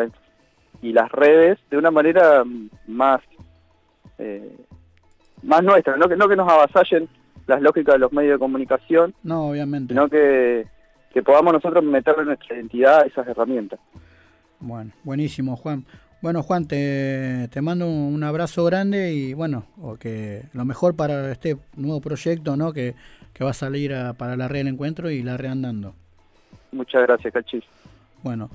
y 0.81 0.93
las 0.93 1.11
redes 1.11 1.59
de 1.69 1.77
una 1.77 1.91
manera 1.91 2.43
más 2.87 3.21
eh, 4.19 4.55
más 5.43 5.63
nuestra, 5.63 5.95
no 5.97 6.07
que, 6.09 6.15
no 6.15 6.27
que 6.27 6.35
nos 6.35 6.49
avasallen 6.51 7.07
las 7.45 7.61
lógicas 7.61 7.93
de 7.95 7.99
los 7.99 8.11
medios 8.11 8.33
de 8.33 8.39
comunicación, 8.39 9.13
No, 9.23 9.49
obviamente. 9.49 9.93
sino 9.93 10.07
que, 10.09 10.65
que 11.13 11.21
podamos 11.21 11.53
nosotros 11.53 11.83
meterle 11.83 12.25
nuestra 12.25 12.55
identidad 12.55 13.01
a 13.01 13.05
esas 13.05 13.27
herramientas. 13.27 13.79
Bueno, 14.59 14.91
buenísimo, 15.03 15.55
Juan. 15.55 15.85
Bueno, 16.21 16.41
Juan, 16.41 16.67
te, 16.67 17.47
te 17.51 17.61
mando 17.61 17.87
un 17.87 18.23
abrazo 18.23 18.65
grande 18.65 19.13
y 19.13 19.33
bueno, 19.33 19.67
o 19.79 19.97
que 19.97 20.43
lo 20.53 20.65
mejor 20.65 20.95
para 20.95 21.31
este 21.31 21.57
nuevo 21.75 22.01
proyecto, 22.01 22.57
¿no? 22.57 22.73
Que, 22.73 22.95
que 23.33 23.43
va 23.43 23.51
a 23.51 23.53
salir 23.53 23.93
a- 23.93 24.13
para 24.13 24.35
la 24.35 24.47
red 24.47 24.59
del 24.61 24.69
encuentro 24.69 25.11
y 25.11 25.21
la 25.21 25.37
red 25.37 25.49
andando. 25.51 25.93
Muchas 26.71 27.03
gracias, 27.03 27.33
Cachis. 27.33 27.63
Bueno, 28.23 28.49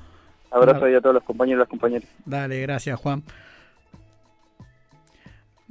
Abrazo 0.50 0.84
ahí 0.86 0.94
a 0.94 1.00
todos 1.00 1.14
los 1.14 1.22
compañeros 1.24 1.58
y 1.58 1.60
las 1.60 1.68
compañeras. 1.68 2.08
dale, 2.26 2.60
gracias, 2.62 2.98
Juan. 2.98 3.22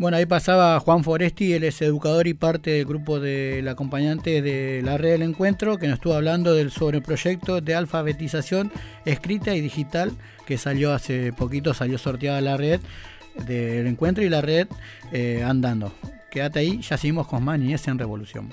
Bueno, 0.01 0.17
ahí 0.17 0.25
pasaba 0.25 0.79
Juan 0.79 1.03
Foresti, 1.03 1.53
él 1.53 1.63
es 1.63 1.79
educador 1.84 2.25
y 2.25 2.34
parte 2.34 2.72
del 2.72 2.86
grupo 2.86 3.20
del 3.20 3.67
acompañante 3.67 4.41
de 4.41 4.81
la 4.84 4.98
red 4.98 5.12
del 5.12 5.22
encuentro, 5.22 5.77
que 5.77 5.86
nos 5.86 5.98
estuvo 5.98 6.15
hablando 6.15 6.55
del 6.55 6.72
sobre 6.72 6.98
el 6.98 7.03
proyecto 7.03 7.62
de 7.62 7.75
alfabetización 7.75 8.72
escrita 9.05 9.53
y 9.53 9.62
digital 9.62 10.12
que 10.48 10.58
salió 10.58 10.91
hace 10.91 11.31
poquito, 11.34 11.75
salió 11.75 12.00
sorteada 12.00 12.41
la 12.41 12.58
red 12.58 12.81
del 13.46 13.86
encuentro 13.86 14.24
y 14.24 14.29
la 14.29 14.41
red 14.41 14.67
eh, 15.12 15.43
andando. 15.46 15.93
Quédate 16.31 16.58
ahí, 16.58 16.81
ya 16.81 16.98
seguimos 16.98 17.27
con 17.27 17.43
más 17.43 17.60
Niñez 17.60 17.88
en 17.88 18.00
Revolución. 18.00 18.51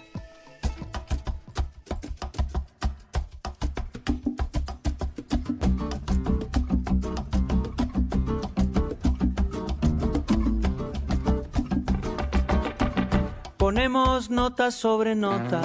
Nota 13.89 14.71
sobre 14.71 15.15
nota, 15.15 15.63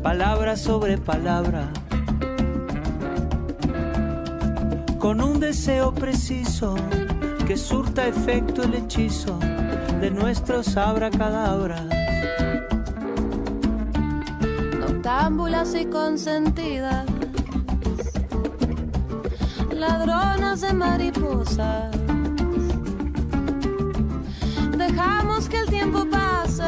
palabra 0.00 0.56
sobre 0.56 0.96
palabra, 0.96 1.72
con 5.00 5.20
un 5.20 5.40
deseo 5.40 5.92
preciso 5.92 6.76
que 7.48 7.56
surta 7.56 8.06
efecto 8.06 8.62
el 8.62 8.74
hechizo 8.74 9.40
de 10.00 10.12
nuestros 10.12 10.76
abracadabras. 10.76 11.86
Noctámbulas 14.78 15.74
y 15.74 15.86
consentidas, 15.86 17.06
ladronas 19.72 20.60
de 20.60 20.72
mariposas. 20.72 21.99
Que 25.48 25.58
el 25.58 25.66
tiempo 25.66 26.04
pase, 26.08 26.62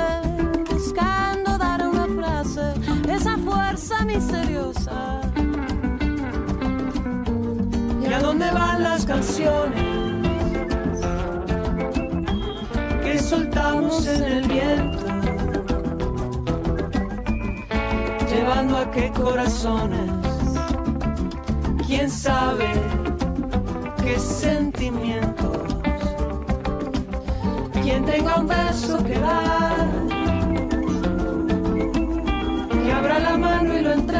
buscando 0.69 1.57
dar 1.59 1.87
una 1.87 2.07
frase, 2.07 2.73
esa 3.09 3.37
fuerza 3.37 4.05
misteriosa. 4.05 5.21
¿Y 8.02 8.12
a 8.12 8.19
dónde 8.19 8.50
van 8.50 8.83
las 8.83 9.05
canciones 9.05 9.85
que 13.05 13.19
soltamos 13.19 14.05
en 14.07 14.23
el 14.25 14.49
viento? 14.49 15.07
Llevando 18.29 18.79
a 18.79 18.91
qué 18.91 19.12
corazones, 19.12 20.11
quién 21.87 22.11
sabe 22.11 22.73
qué 24.02 24.19
sentimientos, 24.19 25.42
quién 27.93 28.05
tenga 28.07 28.37
un 28.37 28.49
beso 28.49 29.05
que 29.05 29.19
dar, 29.19 29.87
que 32.83 32.91
abra 32.91 33.19
la 33.19 33.37
mano 33.37 33.79
y 33.79 33.83
lo 33.83 33.93
entregue, 33.93 34.12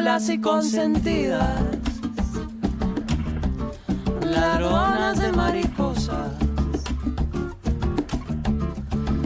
y 0.00 0.40
consentidas, 0.40 1.60
ladronas 4.24 5.18
de 5.18 5.30
mariposas. 5.30 6.32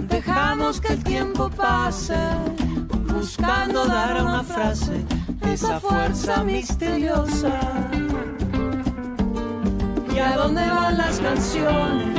Dejamos 0.09 0.81
que 0.81 0.95
el 0.95 1.04
tiempo 1.04 1.49
pase, 1.49 2.19
buscando 3.07 3.87
dar 3.87 4.21
una 4.21 4.43
frase 4.43 5.04
esa 5.52 5.78
fuerza 5.78 6.43
misteriosa. 6.43 7.61
¿Y 10.12 10.19
a 10.19 10.37
dónde 10.37 10.69
van 10.69 10.99
las 10.99 11.21
canciones 11.21 12.19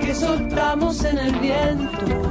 que 0.00 0.14
soltamos 0.14 1.02
en 1.02 1.18
el 1.18 1.32
viento? 1.40 2.25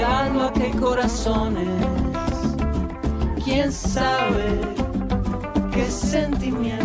Llegando 0.00 0.44
a 0.44 0.52
qué 0.54 0.70
corazones, 0.70 1.68
quién 3.44 3.70
sabe 3.70 4.60
qué 5.74 5.90
sentimientos, 5.90 6.79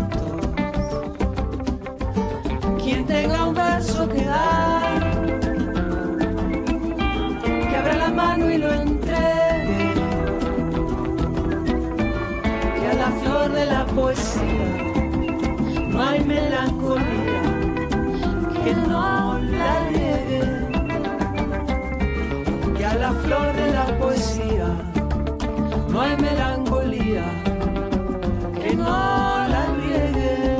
la 23.06 23.14
flor 23.14 23.54
de 23.54 23.72
la 23.72 23.86
poesía 24.00 24.68
no 25.90 26.02
hay 26.02 26.18
melancolía, 26.18 27.24
que 28.60 28.76
no 28.76 28.86
la 29.54 29.64
riegue. 29.78 30.58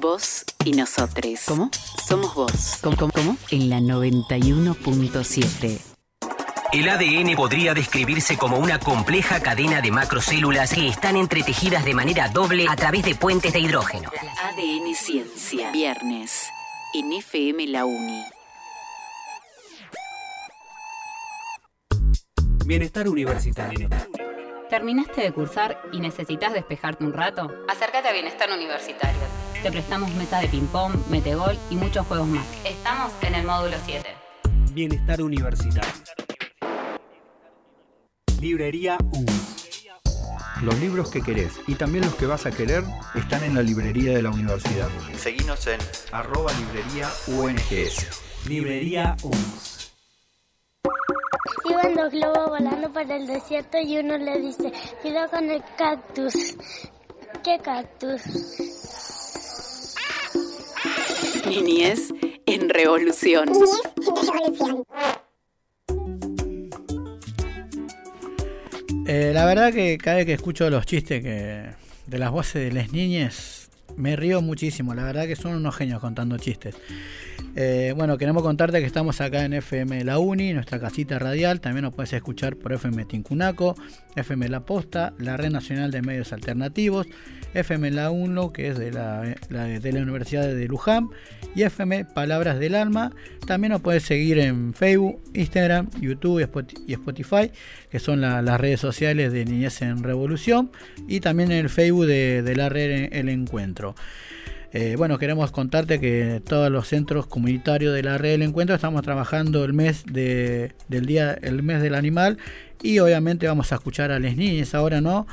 Vos 0.00 0.44
y 0.64 0.72
nosotros. 0.72 1.42
¿Cómo? 1.46 1.70
Somos 2.08 2.34
vos. 2.34 2.78
¿Cómo? 2.82 2.96
¿Cómo? 2.96 3.12
cómo? 3.12 3.36
En 3.52 3.70
la 3.70 3.78
91.7. 3.78 5.93
El 6.74 6.88
ADN 6.88 7.36
podría 7.36 7.72
describirse 7.72 8.36
como 8.36 8.58
una 8.58 8.80
compleja 8.80 9.38
cadena 9.38 9.80
de 9.80 9.92
macrocélulas 9.92 10.74
que 10.74 10.88
están 10.88 11.16
entretejidas 11.16 11.84
de 11.84 11.94
manera 11.94 12.26
doble 12.26 12.66
a 12.68 12.74
través 12.74 13.04
de 13.04 13.14
puentes 13.14 13.52
de 13.52 13.60
hidrógeno. 13.60 14.10
ADN 14.42 14.92
Ciencia. 14.96 15.70
Viernes. 15.70 16.50
En 16.92 17.12
FM 17.12 17.68
La 17.68 17.84
Uni. 17.84 18.24
Bienestar 22.66 23.08
universitario. 23.08 23.88
¿Terminaste 24.68 25.20
de 25.20 25.30
cursar 25.30 25.80
y 25.92 26.00
necesitas 26.00 26.54
despejarte 26.54 27.04
un 27.04 27.12
rato? 27.12 27.52
Acércate 27.68 28.08
a 28.08 28.12
Bienestar 28.12 28.50
Universitario. 28.50 29.20
Te 29.62 29.70
prestamos 29.70 30.12
mesa 30.14 30.40
de 30.40 30.48
ping-pong, 30.48 31.06
metegol 31.08 31.56
y 31.70 31.76
muchos 31.76 32.04
juegos 32.04 32.26
más. 32.26 32.44
Estamos 32.64 33.12
en 33.22 33.36
el 33.36 33.46
módulo 33.46 33.76
7. 33.86 34.08
Bienestar 34.72 35.22
universitario. 35.22 36.23
Librería 38.44 38.98
UNS. 39.10 39.86
Los 40.62 40.78
libros 40.78 41.10
que 41.10 41.22
querés 41.22 41.54
y 41.66 41.76
también 41.76 42.04
los 42.04 42.14
que 42.14 42.26
vas 42.26 42.44
a 42.44 42.50
querer 42.50 42.84
están 43.14 43.42
en 43.42 43.54
la 43.54 43.62
librería 43.62 44.12
de 44.12 44.20
la 44.20 44.28
universidad. 44.28 44.86
Seguinos 45.16 45.66
en 45.66 45.80
arroba 46.12 46.52
librería 46.52 47.08
UNGS. 47.26 48.46
Librería 48.46 49.16
UNS. 49.22 49.94
Iban 51.70 51.94
dos 51.94 52.12
globos 52.12 52.50
volando 52.50 52.92
por 52.92 53.10
el 53.10 53.26
desierto 53.26 53.78
y 53.78 53.96
uno 53.96 54.18
le 54.18 54.38
dice, 54.38 54.70
cuidado 55.00 55.30
con 55.30 55.50
el 55.50 55.62
cactus. 55.78 56.34
¿Qué 57.42 57.58
cactus? 57.62 58.20
Niñez 61.46 62.12
en 62.44 62.68
revolución. 62.68 63.48
Eh, 69.06 69.32
la 69.34 69.44
verdad 69.44 69.72
que 69.72 69.98
cada 69.98 70.16
vez 70.16 70.26
que 70.26 70.32
escucho 70.32 70.68
los 70.70 70.86
chistes 70.86 71.22
que 71.22 71.64
de 72.06 72.18
las 72.18 72.30
voces 72.30 72.62
de 72.62 72.72
las 72.72 72.92
niñas, 72.92 73.63
me 73.96 74.16
río 74.16 74.40
muchísimo. 74.42 74.94
La 74.94 75.04
verdad 75.04 75.26
que 75.26 75.36
son 75.36 75.54
unos 75.54 75.74
genios 75.76 76.00
contando 76.00 76.36
chistes. 76.38 76.74
Eh, 77.56 77.92
bueno, 77.96 78.18
queremos 78.18 78.42
contarte 78.42 78.80
que 78.80 78.86
estamos 78.86 79.20
acá 79.20 79.44
en 79.44 79.52
FM 79.54 80.02
La 80.04 80.18
Uni, 80.18 80.52
nuestra 80.52 80.80
casita 80.80 81.18
radial. 81.18 81.60
También 81.60 81.84
nos 81.84 81.94
puedes 81.94 82.12
escuchar 82.12 82.56
por 82.56 82.72
FM 82.72 83.04
Tincunaco, 83.04 83.76
FM 84.16 84.48
La 84.48 84.60
Posta, 84.64 85.14
la 85.18 85.36
Red 85.36 85.50
Nacional 85.50 85.90
de 85.92 86.02
Medios 86.02 86.32
Alternativos, 86.32 87.06
FM 87.54 87.92
La 87.92 88.10
UNLO, 88.10 88.52
que 88.52 88.68
es 88.68 88.78
de 88.78 88.90
la, 88.90 89.20
de 89.20 89.92
la 89.92 90.00
Universidad 90.02 90.48
de 90.52 90.66
Luján, 90.66 91.10
y 91.54 91.62
FM 91.62 92.06
Palabras 92.06 92.58
del 92.58 92.74
Alma. 92.74 93.12
También 93.46 93.70
nos 93.72 93.82
puedes 93.82 94.02
seguir 94.02 94.38
en 94.40 94.74
Facebook, 94.74 95.22
Instagram, 95.34 95.88
YouTube 96.00 96.40
y 96.40 96.42
Spot- 96.42 96.80
y 96.88 96.92
Spotify, 96.94 97.52
que 97.88 98.00
son 98.00 98.20
la- 98.20 98.42
las 98.42 98.60
redes 98.60 98.80
sociales 98.80 99.32
de 99.32 99.44
Niñez 99.44 99.80
en 99.82 100.02
Revolución, 100.02 100.72
y 101.06 101.20
también 101.20 101.52
en 101.52 101.58
el 101.58 101.68
Facebook 101.68 102.06
de 102.06 102.54
la 102.56 102.68
red 102.68 103.10
El 103.12 103.28
Encuentro. 103.28 103.83
Eh, 104.72 104.96
bueno, 104.96 105.18
queremos 105.18 105.52
contarte 105.52 106.00
que 106.00 106.42
todos 106.44 106.68
los 106.68 106.88
centros 106.88 107.26
comunitarios 107.26 107.94
de 107.94 108.02
la 108.02 108.18
red 108.18 108.32
del 108.32 108.42
encuentro 108.42 108.74
estamos 108.74 109.02
trabajando 109.02 109.64
el 109.64 109.72
mes 109.72 110.02
de, 110.04 110.74
del 110.88 111.06
día, 111.06 111.32
el 111.42 111.62
mes 111.62 111.80
del 111.80 111.94
animal 111.94 112.38
y 112.82 112.98
obviamente 112.98 113.46
vamos 113.46 113.70
a 113.70 113.76
escuchar 113.76 114.10
a 114.10 114.18
las 114.18 114.36
niñas 114.36 114.74
ahora, 114.74 115.00
¿no? 115.00 115.28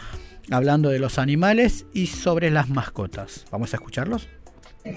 Hablando 0.52 0.90
de 0.90 1.00
los 1.00 1.18
animales 1.18 1.86
y 1.92 2.06
sobre 2.08 2.52
las 2.52 2.70
mascotas. 2.70 3.46
¿Vamos 3.50 3.74
a 3.74 3.78
escucharlos? 3.78 4.28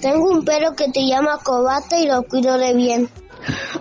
Tengo 0.00 0.30
un 0.30 0.44
perro 0.44 0.74
que 0.76 0.90
te 0.90 1.06
llama 1.06 1.38
Cobata 1.42 1.98
y 1.98 2.06
lo 2.06 2.22
cuido 2.24 2.58
de 2.58 2.74
bien. 2.74 3.08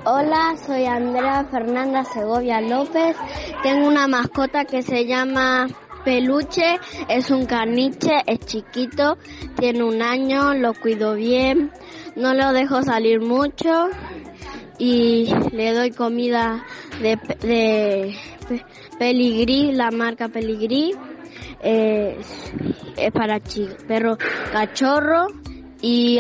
Hola, 0.06 0.56
soy 0.66 0.86
Andrea 0.86 1.46
Fernanda 1.50 2.04
Segovia 2.04 2.60
López. 2.62 3.16
Tengo 3.64 3.88
una 3.88 4.08
mascota 4.08 4.66
que 4.66 4.82
se 4.82 5.06
llama 5.06 5.68
Peluche. 6.04 6.80
Es 7.08 7.32
un 7.32 7.46
caniche, 7.46 8.22
es 8.26 8.40
chiquito, 8.40 9.18
tiene 9.60 9.84
un 9.84 10.02
año, 10.02 10.54
lo 10.54 10.74
cuido 10.74 11.16
bien. 11.16 11.72
No 12.16 12.34
lo 12.34 12.52
dejo 12.54 12.82
salir 12.84 13.22
mucho 13.22 13.88
y 14.78 15.28
le 15.52 15.74
doy 15.74 15.92
comida 15.92 16.64
de, 17.02 17.18
de 17.48 18.16
pe- 18.48 18.66
peligrí, 19.00 19.72
la 19.72 19.92
marca 19.92 20.28
peligrí. 20.30 20.94
Es, 21.62 22.16
para 23.14 23.40
chi- 23.40 23.70
perro 23.88 24.18
cachorro 24.52 25.28
y 25.82 26.20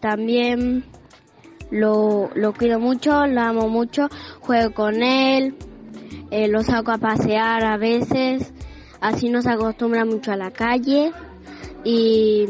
también 0.00 0.84
lo, 1.70 2.30
lo 2.34 2.52
cuido 2.54 2.78
mucho, 2.80 3.26
lo 3.26 3.40
amo 3.40 3.68
mucho, 3.68 4.08
juego 4.40 4.72
con 4.72 5.02
él 5.02 5.56
eh, 6.30 6.46
lo 6.48 6.62
saco 6.62 6.92
a 6.92 6.98
pasear 6.98 7.64
a 7.64 7.76
veces, 7.76 8.52
así 9.00 9.28
no 9.28 9.42
se 9.42 9.50
acostumbra 9.50 10.04
mucho 10.04 10.32
a 10.32 10.36
la 10.36 10.50
calle 10.50 11.12
y, 11.84 12.46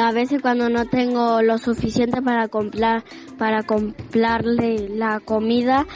a 0.00 0.12
veces 0.12 0.40
cuando 0.40 0.68
no 0.68 0.86
tengo 0.86 1.42
lo 1.42 1.58
suficiente 1.58 2.22
para 2.22 2.46
comprar 2.46 3.02
para 3.36 3.64
comprarle 3.64 4.88
la 4.88 5.18
comida 5.18 5.86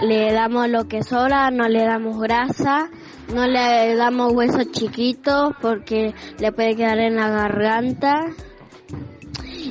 le 0.00 0.32
damos 0.32 0.68
lo 0.68 0.86
que 0.88 1.02
sobra, 1.02 1.50
no 1.50 1.68
le 1.68 1.84
damos 1.84 2.20
grasa, 2.20 2.90
no 3.32 3.46
le 3.46 3.94
damos 3.96 4.32
huesos 4.32 4.70
chiquitos 4.72 5.54
porque 5.60 6.14
le 6.38 6.52
puede 6.52 6.76
quedar 6.76 6.98
en 6.98 7.16
la 7.16 7.28
garganta. 7.28 8.26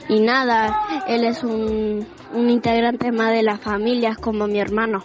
Y 0.10 0.22
nada, 0.22 1.04
él 1.08 1.24
es 1.24 1.44
un, 1.44 2.06
un 2.34 2.50
integrante 2.50 3.12
más 3.12 3.32
de 3.32 3.44
la 3.44 3.58
familia, 3.58 4.10
es 4.12 4.18
como 4.18 4.48
mi 4.48 4.60
hermano. 4.60 5.04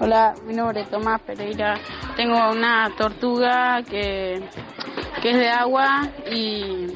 Hola, 0.00 0.32
mi 0.46 0.54
nombre 0.54 0.82
es 0.82 0.90
Tomás 0.90 1.20
Pereira. 1.22 1.74
Tengo 2.14 2.52
una 2.52 2.88
tortuga 2.96 3.82
que, 3.82 4.40
que 5.20 5.30
es 5.30 5.36
de 5.36 5.48
agua 5.48 6.08
y 6.30 6.86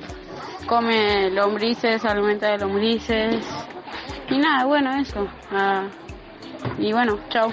come 0.68 1.28
lombrices, 1.30 2.04
alimenta 2.04 2.52
de 2.52 2.58
lombrices. 2.58 3.44
Y 4.30 4.38
nada, 4.38 4.66
bueno, 4.66 4.94
eso. 5.00 5.26
Ah, 5.50 5.88
y 6.78 6.92
bueno, 6.92 7.18
chao. 7.28 7.52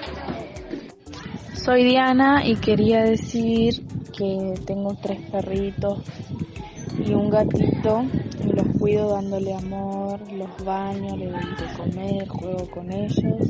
Soy 1.56 1.84
Diana 1.84 2.46
y 2.46 2.56
quería 2.58 3.02
decir 3.02 3.88
que 4.16 4.54
tengo 4.68 4.96
tres 5.02 5.20
perritos 5.32 6.04
y 7.04 7.12
un 7.12 7.32
gatito 7.32 8.04
y 8.44 8.54
los 8.54 8.68
cuido 8.78 9.14
dándole 9.14 9.56
amor, 9.56 10.20
los 10.32 10.64
baño, 10.64 11.18
les 11.18 11.32
doy 11.32 11.56
de 11.56 11.74
comer, 11.76 12.28
juego 12.28 12.70
con 12.70 12.92
ellos 12.92 13.48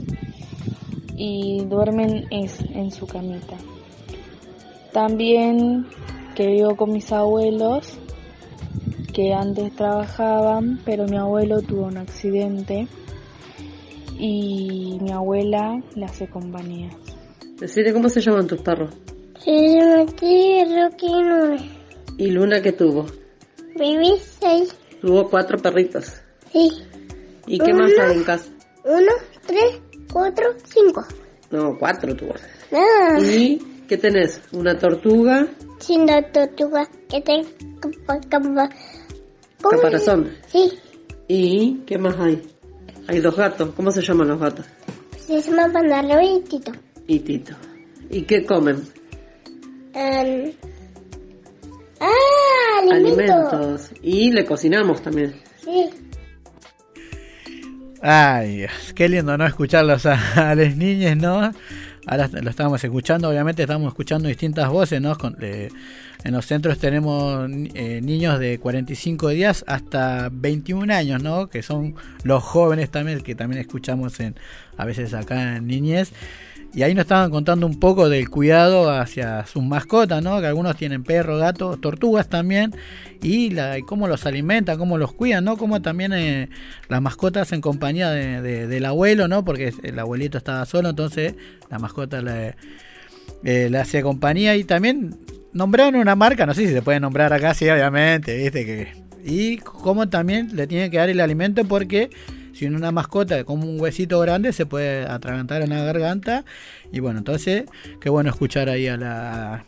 y 1.21 1.65
duermen 1.65 2.27
es- 2.32 2.62
en 2.73 2.91
su 2.91 3.05
camita. 3.05 3.58
También 4.93 5.86
que 6.34 6.47
vivo 6.47 6.75
con 6.77 6.93
mis 6.93 7.12
abuelos 7.12 7.91
que 9.13 9.34
antes 9.34 9.75
trabajaban, 9.75 10.79
pero 10.86 11.05
mi 11.05 11.17
abuelo 11.17 11.62
tuvo 11.62 11.84
un 11.88 11.97
accidente 11.97 12.88
y 14.17 14.97
mi 15.01 15.12
abuela 15.12 15.82
le 15.95 16.05
hace 16.05 16.27
compañía. 16.27 16.89
Decirle 17.60 17.93
cómo 17.93 18.08
se 18.10 18.21
llaman 18.21 18.47
tus 18.47 18.62
perros. 18.62 18.91
Se 19.43 19.51
llama 19.51 20.05
Rocky 20.05 20.53
Nube. 21.12 21.58
¿Y 22.17 22.32
Luna 22.32 22.62
qué 22.62 22.71
tuvo? 22.71 23.05
Baby 23.75 24.13
6. 24.39 24.75
Tuvo 25.01 25.29
cuatro 25.29 25.58
perritos. 25.58 26.13
Sí. 26.51 26.69
¿Y 27.47 27.60
qué 27.60 27.73
más 27.73 27.91
hay 27.99 28.17
en 28.17 28.23
casa? 28.23 28.49
Uno, 28.86 29.12
tres, 29.45 29.82
cuatro, 30.12 30.45
cinco. 30.65 31.06
No, 31.52 31.78
cuatro 31.78 32.15
tuvo. 32.15 32.34
Ah. 32.72 33.17
¿Y 33.19 33.58
qué 33.88 33.98
tenés? 33.98 34.41
Una 34.52 34.78
tortuga, 34.78 35.48
Sin 35.80 36.06
la 36.06 36.22
tortuga 36.32 36.88
que 37.10 37.24
capa- 38.30 38.69
caparazón. 39.62 40.30
Sí, 40.48 40.72
¿Y 41.28 41.82
qué 41.86 41.98
más 41.98 42.17
hay? 42.19 42.41
Hay 43.08 43.19
dos 43.19 43.36
gatos. 43.36 43.69
¿Cómo 43.76 43.91
se 43.91 44.02
llaman 44.02 44.28
los 44.30 44.39
gatos? 44.39 44.65
se 45.17 45.41
llama 45.41 45.72
Pandarlo 45.72 46.19
y 46.22 46.41
Tito. 46.41 46.72
Y 47.08 47.19
Tito. 47.19 47.54
¿Y 48.10 48.24
qué 48.24 48.43
comen? 48.45 48.78
Um, 49.95 50.52
ah, 52.00 52.80
alimento. 52.82 53.34
Alimentos. 53.34 53.91
Y 54.02 54.32
le 54.32 54.45
cocinamos 54.45 55.02
también. 55.02 55.36
Sí. 55.63 55.89
Ay, 58.01 58.65
qué 58.95 59.09
lindo, 59.09 59.38
¿no? 59.38 59.45
Escucharlos 59.45 60.05
a, 60.05 60.55
las 60.55 60.77
niñas, 60.77 61.17
¿no? 61.17 61.51
Ahora 62.05 62.29
lo 62.41 62.49
estamos 62.49 62.81
escuchando, 62.81 63.29
obviamente 63.29 63.63
estamos 63.63 63.89
escuchando 63.89 64.29
distintas 64.29 64.69
voces, 64.69 65.01
¿no? 65.01 65.17
Eh, 65.41 65.67
en 66.23 66.33
los 66.33 66.45
centros 66.45 66.79
tenemos 66.79 67.49
eh, 67.75 67.99
niños 68.01 68.39
de 68.39 68.57
45 68.57 69.29
días 69.29 69.65
hasta 69.67 70.29
21 70.31 70.93
años, 70.93 71.21
¿no? 71.21 71.49
Que 71.49 71.62
son 71.62 71.95
los 72.23 72.41
jóvenes 72.41 72.89
también, 72.89 73.19
que 73.19 73.35
también 73.35 73.62
escuchamos 73.62 74.17
en 74.21 74.35
a 74.77 74.85
veces 74.85 75.13
acá 75.13 75.57
en 75.57 75.67
niñez. 75.67 76.13
Y 76.73 76.84
ahí 76.84 76.93
nos 76.93 77.03
estaban 77.03 77.32
contando 77.32 77.65
un 77.65 77.79
poco 77.79 78.10
del 78.10 78.29
cuidado 78.29 78.91
hacia 78.91 79.45
sus 79.47 79.63
mascotas, 79.63 80.21
¿no? 80.23 80.39
Que 80.39 80.45
algunos 80.47 80.77
tienen 80.77 81.03
perros, 81.03 81.39
gatos, 81.39 81.82
tortugas 81.82 82.29
también. 82.29 82.75
Y, 83.23 83.55
cómo 83.88 84.08
los 84.08 84.25
alimentan, 84.27 84.77
cómo 84.77 84.97
los 84.99 85.12
cuidan, 85.12 85.45
¿no? 85.45 85.58
Cómo 85.58 85.82
también 85.82 86.13
eh, 86.13 86.49
las 86.88 87.01
mascotas 87.01 87.51
en 87.53 87.62
compañía 87.62 88.12
de- 88.12 88.41
de- 88.41 88.67
del 88.67 88.86
abuelo, 88.86 89.27
¿no? 89.27 89.43
Porque 89.43 89.73
el 89.82 89.97
abuelito 89.97 90.38
estaba 90.38 90.63
solo, 90.65 90.89
entonces 90.89 91.34
la 91.71 91.79
mascota 91.79 92.21
le, 92.21 92.55
eh, 93.43 93.71
hacía 93.75 94.03
compañía. 94.03 94.55
Y 94.55 94.63
también 94.63 95.15
nombraron 95.53 95.95
una 95.95 96.15
marca, 96.15 96.45
no 96.45 96.53
sé 96.53 96.67
si 96.67 96.73
se 96.73 96.82
puede 96.84 96.99
nombrar 96.99 97.34
acá, 97.34 97.55
sí, 97.55 97.67
obviamente, 97.67 98.38
¿viste? 98.38 98.65
que 98.65 98.88
Y 99.25 99.58
cómo 99.58 100.08
también 100.08 100.55
le 100.55 100.67
tiene 100.67 100.91
que 100.91 100.97
dar 100.97 101.10
el 101.10 101.19
alimento 101.19 101.65
porque 101.65 102.10
si 102.60 102.65
una 102.65 102.91
mascota 102.91 103.43
como 103.45 103.65
un 103.69 103.80
huesito 103.80 104.19
grande 104.19 104.52
se 104.54 104.65
puede 104.65 105.04
atragantar 105.06 105.62
en 105.62 105.69
la 105.69 105.84
garganta. 105.84 106.43
Y 106.91 107.00
bueno 107.00 107.19
entonces 107.19 107.63
qué 108.02 108.10
bueno 108.10 108.30
escuchar 108.30 108.67
ahí 108.69 108.88
a, 108.88 108.98
la, 108.98 109.63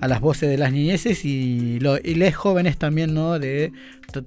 a 0.00 0.08
las 0.08 0.20
voces 0.20 0.48
de 0.48 0.58
las 0.58 0.72
niñeces 0.72 1.24
y, 1.24 1.78
lo, 1.80 1.96
les 1.98 2.34
jóvenes 2.34 2.76
también 2.78 3.14
no 3.14 3.38
de 3.38 3.72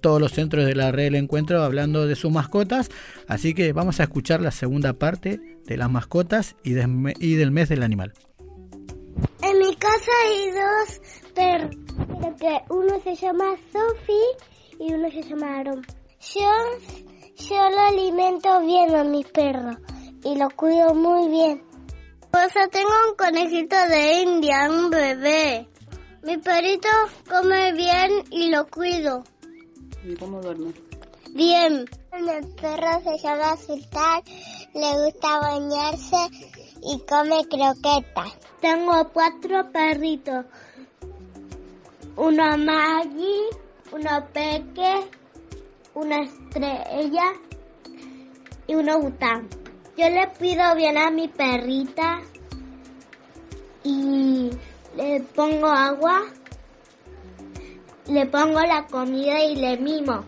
todos 0.01 0.21
los 0.21 0.31
centros 0.31 0.65
de 0.65 0.75
la 0.75 0.91
red 0.91 1.05
del 1.05 1.15
encuentro 1.15 1.61
hablando 1.63 2.07
de 2.07 2.15
sus 2.15 2.31
mascotas. 2.31 2.89
Así 3.27 3.53
que 3.53 3.73
vamos 3.73 3.99
a 3.99 4.03
escuchar 4.03 4.41
la 4.41 4.51
segunda 4.51 4.93
parte 4.93 5.39
de 5.65 5.77
las 5.77 5.89
mascotas 5.91 6.55
y, 6.63 6.71
de- 6.71 7.13
y 7.19 7.35
del 7.35 7.51
mes 7.51 7.69
del 7.69 7.83
animal. 7.83 8.13
En 9.41 9.59
mi 9.59 9.75
casa 9.75 10.11
hay 10.25 10.51
dos 10.51 11.01
perros, 11.33 11.75
uno 12.69 12.99
se 13.03 13.15
llama 13.15 13.45
Sophie 13.71 14.85
y 14.87 14.93
uno 14.93 15.09
se 15.11 15.23
llama 15.23 15.57
Aaron. 15.59 15.81
Yo, 16.35 16.49
yo 17.37 17.69
lo 17.69 17.79
alimento 17.79 18.59
bien 18.61 18.95
a 18.95 19.03
mi 19.03 19.23
perro 19.23 19.77
y 20.23 20.35
lo 20.35 20.49
cuido 20.51 20.93
muy 20.93 21.29
bien. 21.29 21.63
O 22.33 22.49
sea, 22.49 22.67
tengo 22.67 22.89
un 23.09 23.15
conejito 23.15 23.75
de 23.87 24.21
India, 24.21 24.67
un 24.69 24.89
bebé. 24.89 25.67
Mi 26.23 26.37
perrito 26.37 26.89
come 27.29 27.71
bien 27.73 28.11
y 28.31 28.49
lo 28.49 28.67
cuido 28.67 29.23
¿Y 30.03 30.15
cómo 30.15 30.41
duerme? 30.41 30.73
bien. 31.31 31.85
Mi 32.19 32.47
perro 32.61 33.01
se 33.03 33.17
llama 33.19 33.55
Sultán, 33.57 34.21
le 34.73 34.91
gusta 35.05 35.39
bañarse 35.39 36.17
y 36.81 36.99
come 37.07 37.45
croquetas. 37.47 38.33
Tengo 38.59 39.07
cuatro 39.13 39.71
perritos. 39.71 40.45
Uno 42.15 42.57
Maggie, 42.57 43.49
uno 43.91 44.27
Peque, 44.33 45.07
una 45.97 46.21
Estrella 46.21 47.33
y 48.67 48.75
uno 48.75 48.99
Bután. 48.99 49.47
Yo 49.97 50.09
le 50.09 50.27
pido 50.39 50.75
bien 50.75 50.95
a 50.95 51.09
mi 51.09 51.27
perrita 51.27 52.19
y 53.83 54.51
le 54.95 55.21
pongo 55.35 55.67
agua, 55.67 56.21
le 58.07 58.25
pongo 58.27 58.61
la 58.61 58.85
comida 58.85 59.43
y 59.43 59.55
le 59.55 59.77
mimo. 59.77 60.23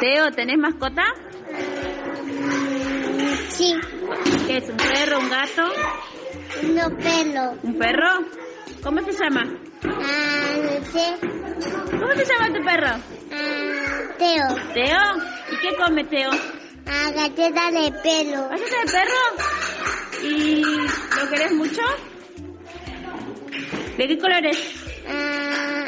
Teo, 0.00 0.30
¿tenés 0.30 0.58
mascota? 0.58 1.02
Sí. 3.50 3.74
¿Qué 4.46 4.56
es? 4.56 4.70
¿Un 4.70 4.76
perro, 4.76 5.18
un 5.18 5.28
gato? 5.28 5.62
No 6.72 6.96
pelo. 6.96 7.58
¿Un 7.62 7.78
perro? 7.78 8.26
¿Cómo 8.82 9.00
se 9.02 9.12
llama? 9.12 9.42
Ah, 9.84 10.56
no 10.62 10.92
sé. 10.92 11.14
¿Cómo 11.90 12.12
se 12.14 12.24
llama 12.24 12.58
tu 12.58 12.64
perro? 12.64 13.13
Teo. 14.18 14.48
¿Teo? 14.74 15.00
¿Y 15.52 15.56
qué 15.60 15.76
come 15.76 16.04
Teo? 16.04 16.30
Ah, 16.86 17.10
galleta 17.14 17.70
de 17.70 17.92
pelo. 18.02 18.48
¿Galleta 18.48 18.76
de 18.84 18.92
perro? 18.92 19.22
¿Y 20.22 20.62
lo 20.62 21.30
querés 21.30 21.52
mucho? 21.52 21.82
¿De 23.96 24.08
qué 24.08 24.18
color 24.18 24.46
es? 24.46 24.84
Ah, 25.08 25.84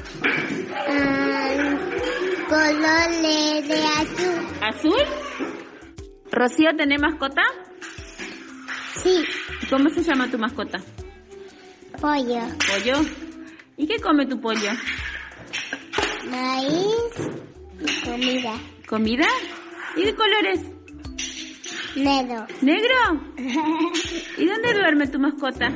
color 2.48 3.10
de, 3.22 3.62
de 3.66 3.84
azul. 3.84 4.46
¿Azul? 4.62 5.02
¿Rocío, 6.30 6.70
tenés 6.76 7.00
mascota? 7.00 7.42
Sí. 9.02 9.24
¿Cómo 9.70 9.88
se 9.90 10.02
llama 10.02 10.30
tu 10.30 10.38
mascota? 10.38 10.78
Pollo. 12.00 12.40
¿Pollo? 12.68 13.00
¿Y 13.76 13.86
qué 13.86 14.00
come 14.00 14.26
tu 14.26 14.40
pollo? 14.40 14.70
Maíz 16.26 17.14
y 17.80 18.04
comida. 18.04 18.54
¿Comida? 18.88 19.26
¿Y 19.96 20.02
qué 20.02 20.14
color 20.14 20.46
es? 20.46 20.60
Negro. 21.96 22.46
¿Negro? 22.60 22.96
¿Y 24.38 24.46
dónde 24.46 24.74
duerme 24.74 25.06
tu 25.06 25.18
mascota? 25.18 25.66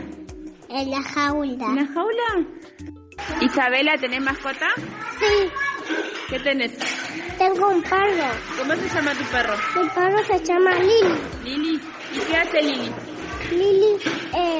En 0.68 0.90
la 0.90 1.02
jaula. 1.02 1.66
¿En 1.66 1.76
la 1.76 1.86
jaula? 1.86 2.46
Isabela, 3.40 3.96
¿tenés 3.98 4.22
mascota? 4.22 4.68
Sí. 5.18 5.50
¿Qué 6.28 6.38
tenés? 6.40 6.72
Tengo 7.38 7.68
un 7.68 7.82
perro. 7.82 8.28
¿Cómo 8.58 8.74
se 8.74 8.88
llama 8.88 9.12
tu 9.14 9.24
perro? 9.24 9.54
Mi 9.76 9.88
perro 9.88 10.24
se 10.24 10.44
llama 10.44 10.74
Lili. 10.74 11.14
Lili. 11.44 11.80
¿Y 12.14 12.18
qué 12.18 12.36
hace 12.36 12.62
Lili? 12.62 12.92
Lili 13.50 13.96
eh, 14.34 14.59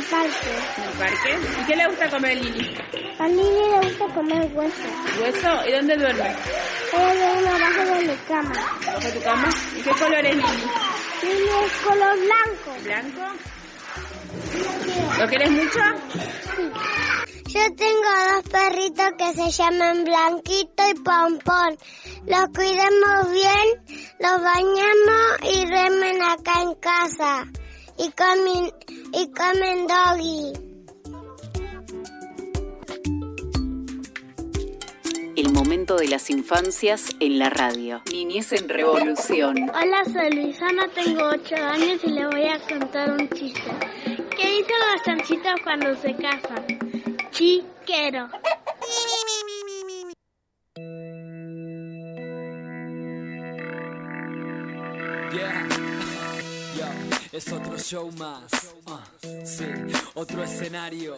el 0.00 0.06
parque. 0.06 0.50
¿En 0.76 0.82
el 0.84 0.98
parque? 0.98 1.38
¿Y 1.60 1.66
qué 1.66 1.76
le 1.76 1.86
gusta 1.88 2.10
comer 2.10 2.36
Lili? 2.36 2.76
A 3.18 3.28
Lili 3.28 3.42
le 3.42 3.80
gusta 3.88 4.06
comer 4.14 4.50
hueso. 4.54 4.82
¿Hueso? 5.20 5.68
¿Y 5.68 5.72
dónde 5.72 5.96
duerme? 5.96 6.36
Ella 6.92 7.14
duerme 7.14 7.48
abajo 7.48 7.94
de 7.94 8.08
mi 8.08 8.16
cama. 8.28 8.52
¿Abajo 8.86 9.00
de 9.00 9.12
tu 9.12 9.22
cama? 9.22 9.48
¿Y 9.76 9.82
qué 9.82 9.90
color 9.90 10.26
es 10.26 10.36
Lili? 10.36 10.62
Lili 11.22 11.48
es 11.64 11.72
color 11.84 12.16
blanco. 12.18 12.82
¿Blanco? 12.82 13.22
¿Lo 15.18 15.28
quieres 15.28 15.50
mucho? 15.50 15.80
Yo 17.46 17.60
tengo 17.74 18.10
dos 18.32 18.48
perritos 18.50 19.10
que 19.18 19.32
se 19.34 19.50
llaman 19.50 20.04
Blanquito 20.04 20.82
y 20.88 20.94
Pompón. 20.94 21.76
Los 22.26 22.48
cuidamos 22.54 23.32
bien, 23.32 24.04
los 24.20 24.42
bañamos 24.42 25.52
y 25.52 25.66
duermen 25.66 26.22
acá 26.22 26.62
en 26.62 26.74
casa. 26.76 27.59
Y 28.02 28.10
comen, 28.12 28.72
y 29.12 29.30
comen 29.30 29.86
doggy. 29.86 30.52
El 35.36 35.52
momento 35.52 35.96
de 35.96 36.08
las 36.08 36.30
infancias 36.30 37.14
en 37.20 37.38
la 37.38 37.50
radio. 37.50 38.00
Niñez 38.10 38.52
en 38.52 38.70
revolución. 38.70 39.70
Hola, 39.74 40.02
soy 40.06 40.30
Luisana, 40.30 40.88
tengo 40.94 41.24
8 41.26 41.54
años 41.56 42.00
y 42.02 42.10
le 42.12 42.26
voy 42.26 42.44
a 42.48 42.58
contar 42.66 43.12
un 43.12 43.28
chiste. 43.28 43.70
¿Qué 44.34 44.46
dicen 44.46 44.76
los 44.94 45.02
chanchitos 45.04 45.60
cuando 45.62 45.94
se 45.96 46.16
casan? 46.16 46.66
Chiquero. 47.32 48.30
Yeah. 55.32 55.79
Es 57.32 57.52
otro 57.52 57.78
show 57.78 58.10
más. 58.18 58.50
Ah, 58.86 59.04
sí, 59.44 59.64
otro 60.14 60.42
escenario. 60.42 61.14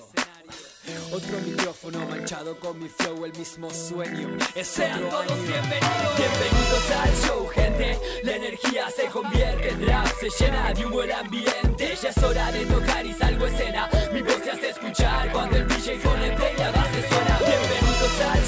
Otro 1.11 1.38
micrófono 1.40 2.07
manchado 2.07 2.59
con 2.61 2.79
mi 2.79 2.88
flow, 2.88 3.25
el 3.25 3.33
mismo 3.33 3.70
sueño. 3.70 4.37
Es 4.55 4.66
Sean 4.66 5.01
todos 5.09 5.38
bienvenidos. 5.38 6.16
Bienvenidos 6.18 6.90
al 7.01 7.14
show, 7.27 7.48
gente. 7.48 7.98
La 8.25 8.37
energía 8.37 8.90
se 8.94 9.07
convierte 9.07 9.70
en 9.70 9.87
rap, 9.87 10.07
se 10.20 10.29
llena 10.38 10.75
de 10.75 10.85
un 10.85 10.92
buen 10.92 11.12
ambiente. 11.12 11.96
Ya 12.03 12.11
es 12.11 12.18
hora 12.18 12.53
de 12.53 12.66
tocar 12.66 13.07
y 13.07 13.14
salgo 13.14 13.46
escena. 13.46 13.88
Mi 14.12 14.20
voz 14.20 14.42
se 14.44 14.51
hace 14.51 14.68
escuchar 14.68 15.33
cuando 15.33 15.57
el 15.57 15.66
DJ 15.66 15.98
pone 15.98 16.31
play, 16.37 16.57
la 16.59 16.72
base 16.72 17.09
suena. 17.09 17.38
Bienvenidos 17.38 18.20
al 18.20 18.41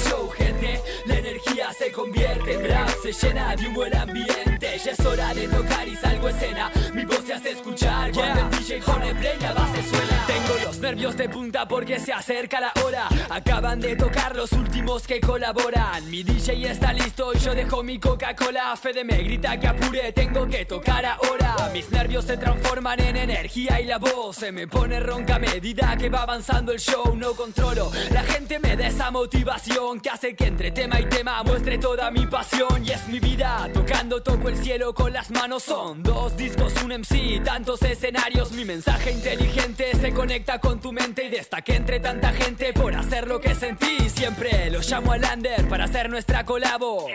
se 1.77 1.91
convierte 1.91 2.53
en 2.53 2.69
rap, 2.69 2.89
se 3.01 3.11
llena 3.11 3.55
de 3.55 3.67
un 3.67 3.73
buen 3.73 3.95
ambiente. 3.95 4.79
Ya 4.83 4.91
es 4.91 5.05
hora 5.05 5.33
de 5.33 5.47
tocar 5.47 5.87
y 5.87 5.95
salgo 5.95 6.27
a 6.27 6.29
escena. 6.29 6.71
Mi 6.93 7.05
voz 7.05 7.23
se 7.25 7.33
hace 7.33 7.51
escuchar 7.51 8.11
cuando 8.11 8.41
el 8.41 8.49
DJ 8.51 8.81
pone 8.81 9.15
play, 9.15 9.37
la 9.39 9.53
base 9.53 9.83
suena. 9.83 10.25
Tengo 10.27 10.65
los 10.65 10.79
nervios 10.79 11.17
de 11.17 11.29
punta 11.29 11.67
porque 11.67 11.99
se 11.99 12.13
acerca 12.13 12.59
la 12.59 12.71
hora. 12.83 13.07
Acaban 13.29 13.79
de 13.79 13.95
tocar 13.95 14.35
los 14.35 14.51
últimos 14.53 15.05
que 15.05 15.19
colaboran. 15.19 16.09
Mi 16.09 16.23
DJ 16.23 16.71
está 16.71 16.93
listo 16.93 17.33
y 17.33 17.39
yo 17.39 17.53
dejo 17.53 17.83
mi 17.83 17.99
Coca-Cola. 17.99 18.75
Fede 18.77 19.03
me 19.03 19.17
grita 19.17 19.59
que 19.59 19.67
apure, 19.67 20.11
tengo 20.13 20.47
que 20.47 20.65
tocar 20.65 21.05
ahora. 21.05 21.69
Mis 21.73 21.89
nervios 21.91 22.25
se 22.25 22.37
transforman 22.37 22.99
en 23.01 23.17
energía 23.17 23.81
y 23.81 23.85
la 23.85 23.97
voz 23.97 24.37
se 24.37 24.51
me 24.51 24.67
pone 24.67 24.99
ronca 24.99 25.35
a 25.35 25.39
medida 25.39 25.97
que 25.97 26.09
va 26.09 26.23
avanzando 26.23 26.71
el 26.71 26.79
show. 26.79 27.15
No 27.15 27.33
controlo, 27.33 27.91
la 28.11 28.23
gente 28.23 28.59
me 28.59 28.77
da 28.77 28.87
esa 28.87 29.11
motivación 29.11 29.99
que 29.99 30.09
hace 30.09 30.35
que 30.35 30.45
entre 30.45 30.71
tema 30.71 30.99
y 30.99 31.05
tema 31.05 31.43
muestre 31.43 31.64
toda 31.79 32.11
mi 32.11 32.25
pasión. 32.27 32.85
Y 32.85 32.91
es 32.91 33.07
mi 33.07 33.19
vida, 33.19 33.69
tocando 33.73 34.21
toco 34.21 34.49
el 34.49 34.57
cielo 34.57 34.93
con 34.93 35.11
las 35.11 35.31
manos. 35.31 35.63
Son 35.63 36.03
dos 36.03 36.37
discos, 36.37 36.73
un 36.83 36.91
MC, 36.99 37.43
tantos 37.43 37.81
escenarios. 37.81 38.51
Mi 38.51 38.65
mensaje 38.65 39.11
inteligente 39.11 39.91
se 39.99 40.13
conecta 40.13 40.59
con 40.59 40.79
tu 40.79 40.91
mente 40.91 41.25
y 41.25 41.29
destaque 41.29 41.75
entre 41.75 41.99
tanta 41.99 42.31
gente 42.31 42.71
por 42.73 42.95
hacer 42.95 43.27
lo 43.27 43.41
que 43.41 43.55
sentí. 43.55 44.09
Siempre 44.09 44.69
lo 44.69 44.79
llamo 44.79 45.11
al 45.11 45.21
Lander 45.21 45.67
para 45.67 45.85
hacer 45.85 46.09
nuestra 46.09 46.45
colabo. 46.45 47.07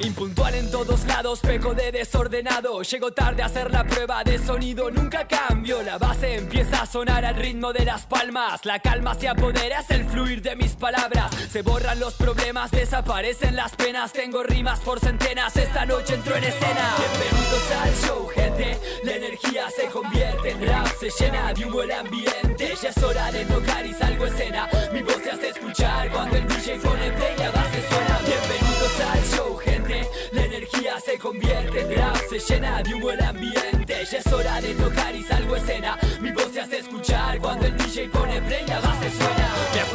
Impuntual 0.00 0.54
en 0.54 0.70
todos 0.70 1.04
lados, 1.04 1.40
peco 1.40 1.74
de 1.74 1.92
desordenado. 1.92 2.82
Llego 2.82 3.12
tarde 3.12 3.42
a 3.42 3.46
hacer 3.46 3.70
la 3.70 3.84
prueba 3.84 4.22
de 4.24 4.38
sonido, 4.38 4.90
nunca 4.90 5.26
cambio. 5.26 5.82
La 5.82 5.98
base 5.98 6.36
empieza 6.36 6.82
a 6.82 6.86
sonar 6.86 7.24
al 7.24 7.34
ritmo 7.34 7.72
de 7.72 7.84
las 7.84 8.06
palmas. 8.06 8.64
La 8.64 8.78
calma 8.78 9.14
se 9.14 9.28
apodera, 9.28 9.80
es 9.80 9.90
el 9.90 10.04
fluir 10.06 10.42
de 10.42 10.56
mis 10.56 10.72
palabras. 10.72 11.34
Se 11.50 11.62
borran 11.62 11.98
los 12.00 12.14
problemas, 12.14 12.70
desaparecen 12.70 13.56
las 13.56 13.74
penas. 13.74 14.12
Tengo 14.12 14.42
rimas 14.42 14.80
por 14.80 15.00
centenas, 15.00 15.56
esta 15.56 15.84
noche 15.84 16.14
entro 16.14 16.36
en 16.36 16.44
escena. 16.44 16.94
Bienvenidos 16.98 17.70
al 17.82 17.94
show, 17.94 18.28
gente. 18.28 18.78
La 19.04 19.12
energía 19.12 19.68
se 19.70 19.86
convierte 19.86 20.50
en 20.50 20.66
rap, 20.66 20.86
se 20.98 21.10
llena 21.10 21.52
de 21.52 21.64
un 21.64 21.72
buen 21.72 21.92
ambiente. 21.92 22.74
Ya 22.82 22.88
es 22.88 23.02
hora 23.02 23.30
de 23.32 23.44
tocar 23.44 23.84
y 23.84 23.92
salgo 23.94 24.24
a 24.24 24.28
escena. 24.28 24.68
Mi 24.92 25.02
voz 25.02 25.16
se 25.22 25.30
hace 25.30 25.48
escuchar 25.48 26.10
cuando 26.10 26.36
el 26.36 26.46
DJ 26.46 26.78
pone 26.78 27.10
play, 27.10 27.36
la 27.38 27.50
convierte 31.18 31.80
en 31.80 31.96
rap, 31.96 32.16
se 32.28 32.38
llena 32.38 32.82
de 32.82 32.94
un 32.94 33.00
buen 33.00 33.22
ambiente. 33.22 34.04
Ya 34.10 34.18
es 34.18 34.32
hora 34.32 34.60
de 34.60 34.74
tocar 34.74 35.14
y 35.14 35.22
salgo 35.22 35.56
escena. 35.56 35.98
Mi 36.20 36.30
voz 36.32 36.50
se 36.52 36.60
hace 36.60 36.78
escuchar 36.78 37.38
cuando 37.38 37.66
el 37.66 37.76
DJ 37.76 38.08
pone 38.08 38.40
play, 38.42 38.66
la 38.66 38.80
base 38.80 39.10
suena. 39.10 39.45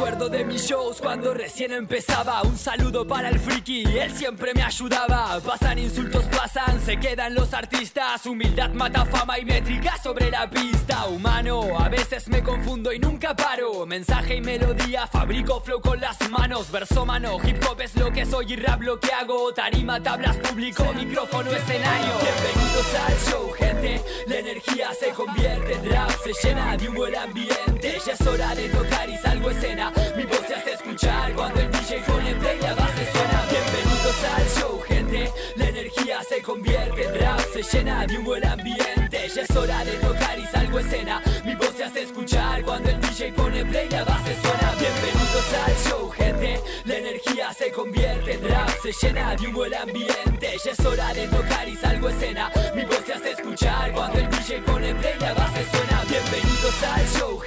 Acuerdo 0.02 0.28
de 0.28 0.44
mis 0.44 0.66
shows 0.66 1.00
cuando 1.00 1.32
recién 1.32 1.70
empezaba. 1.70 2.42
Un 2.42 2.58
saludo 2.58 3.06
para 3.06 3.28
el 3.28 3.38
friki, 3.38 3.84
él 3.84 4.10
siempre 4.10 4.52
me 4.52 4.60
ayudaba. 4.60 5.38
Pasan 5.38 5.78
insultos, 5.78 6.24
pasan, 6.24 6.80
se 6.84 6.98
quedan 6.98 7.36
los 7.36 7.54
artistas. 7.54 8.26
Humildad 8.26 8.70
mata 8.70 9.06
fama 9.06 9.38
y 9.38 9.44
métrica 9.44 9.96
sobre 10.02 10.28
la 10.28 10.50
pista. 10.50 11.06
Humano, 11.06 11.78
a 11.78 11.88
veces 11.88 12.26
me 12.26 12.42
confundo 12.42 12.92
y 12.92 12.98
nunca 12.98 13.36
paro. 13.36 13.86
Mensaje 13.86 14.34
y 14.34 14.40
melodía, 14.40 15.06
fabrico 15.06 15.60
flow 15.60 15.80
con 15.80 16.00
las 16.00 16.28
manos. 16.28 16.72
Verso 16.72 17.06
mano, 17.06 17.38
hip 17.44 17.62
hop 17.70 17.80
es 17.80 17.94
lo 17.94 18.10
que 18.10 18.26
soy 18.26 18.54
y 18.54 18.56
rap 18.56 18.82
lo 18.82 18.98
que 18.98 19.12
hago. 19.12 19.54
Tarima, 19.54 20.02
tablas, 20.02 20.36
público, 20.38 20.84
micrófono, 20.94 21.52
escenario. 21.52 22.12
Bienvenidos 22.20 22.94
al 23.06 23.30
show, 23.30 23.52
gente. 23.52 24.02
La 24.26 24.38
energía 24.38 24.90
se 24.98 25.10
convierte 25.10 25.74
en 25.74 25.92
rap, 25.92 26.10
se 26.24 26.48
llena 26.48 26.76
de 26.76 26.88
un 26.88 26.96
buen 26.96 27.14
ambiente. 27.14 27.98
Ya 28.04 28.14
es 28.14 28.26
hora 28.26 28.52
de 28.56 28.68
tocar 28.68 29.08
y 29.08 29.16
salgo 29.18 29.50
escena. 29.50 29.91
Mi 30.16 30.24
voz 30.24 30.40
se 30.46 30.54
hace 30.54 30.72
escuchar 30.72 31.32
cuando 31.34 31.60
el 31.60 31.70
DJ 31.70 32.02
pone 32.06 32.34
play, 32.36 32.60
la 32.60 32.74
base 32.74 33.10
suena. 33.12 33.46
Bienvenidos 33.50 34.24
al 34.36 34.48
show, 34.48 34.80
gente. 34.86 35.32
La 35.56 35.68
energía 35.68 36.22
se 36.28 36.42
convierte 36.42 37.04
en 37.04 37.20
rap, 37.20 37.40
se 37.52 37.62
llena 37.62 38.06
de 38.06 38.18
un 38.18 38.24
buen 38.24 38.46
ambiente. 38.46 39.28
Ya 39.34 39.42
es 39.42 39.56
hora 39.56 39.84
de 39.84 39.92
tocar 39.92 40.38
y 40.38 40.46
salgo 40.46 40.78
escena. 40.78 41.22
Mi 41.44 41.54
voz 41.54 41.72
se 41.76 41.84
hace 41.84 42.02
escuchar 42.02 42.62
cuando 42.62 42.90
el 42.90 43.00
DJ 43.00 43.32
pone 43.32 43.64
play, 43.64 43.88
la 43.88 44.04
base 44.04 44.36
suena. 44.42 44.74
Bienvenidos 44.78 45.54
al 45.66 45.74
show, 45.90 46.10
gente. 46.10 46.60
La 46.84 46.96
energía 46.96 47.52
se 47.52 47.70
convierte 47.72 48.34
en 48.34 48.48
rap, 48.48 48.70
se 48.82 48.92
llena 48.92 49.36
de 49.36 49.46
un 49.46 49.54
buen 49.54 49.74
ambiente. 49.74 50.56
Ya 50.64 50.70
es 50.70 50.80
hora 50.80 51.12
de 51.14 51.26
tocar 51.28 51.68
y 51.68 51.76
salgo 51.76 52.08
escena. 52.08 52.50
Mi 52.74 52.84
voz 52.84 53.02
se 53.06 53.14
hace 53.14 53.30
escuchar 53.32 53.92
cuando 53.92 54.18
el 54.18 54.28
DJ 54.30 54.60
pone 54.62 54.94
play, 54.94 55.14
la 55.20 55.34
base 55.34 55.64
suena. 55.70 56.02
Bienvenidos 56.08 56.82
al 56.82 57.06
show, 57.08 57.41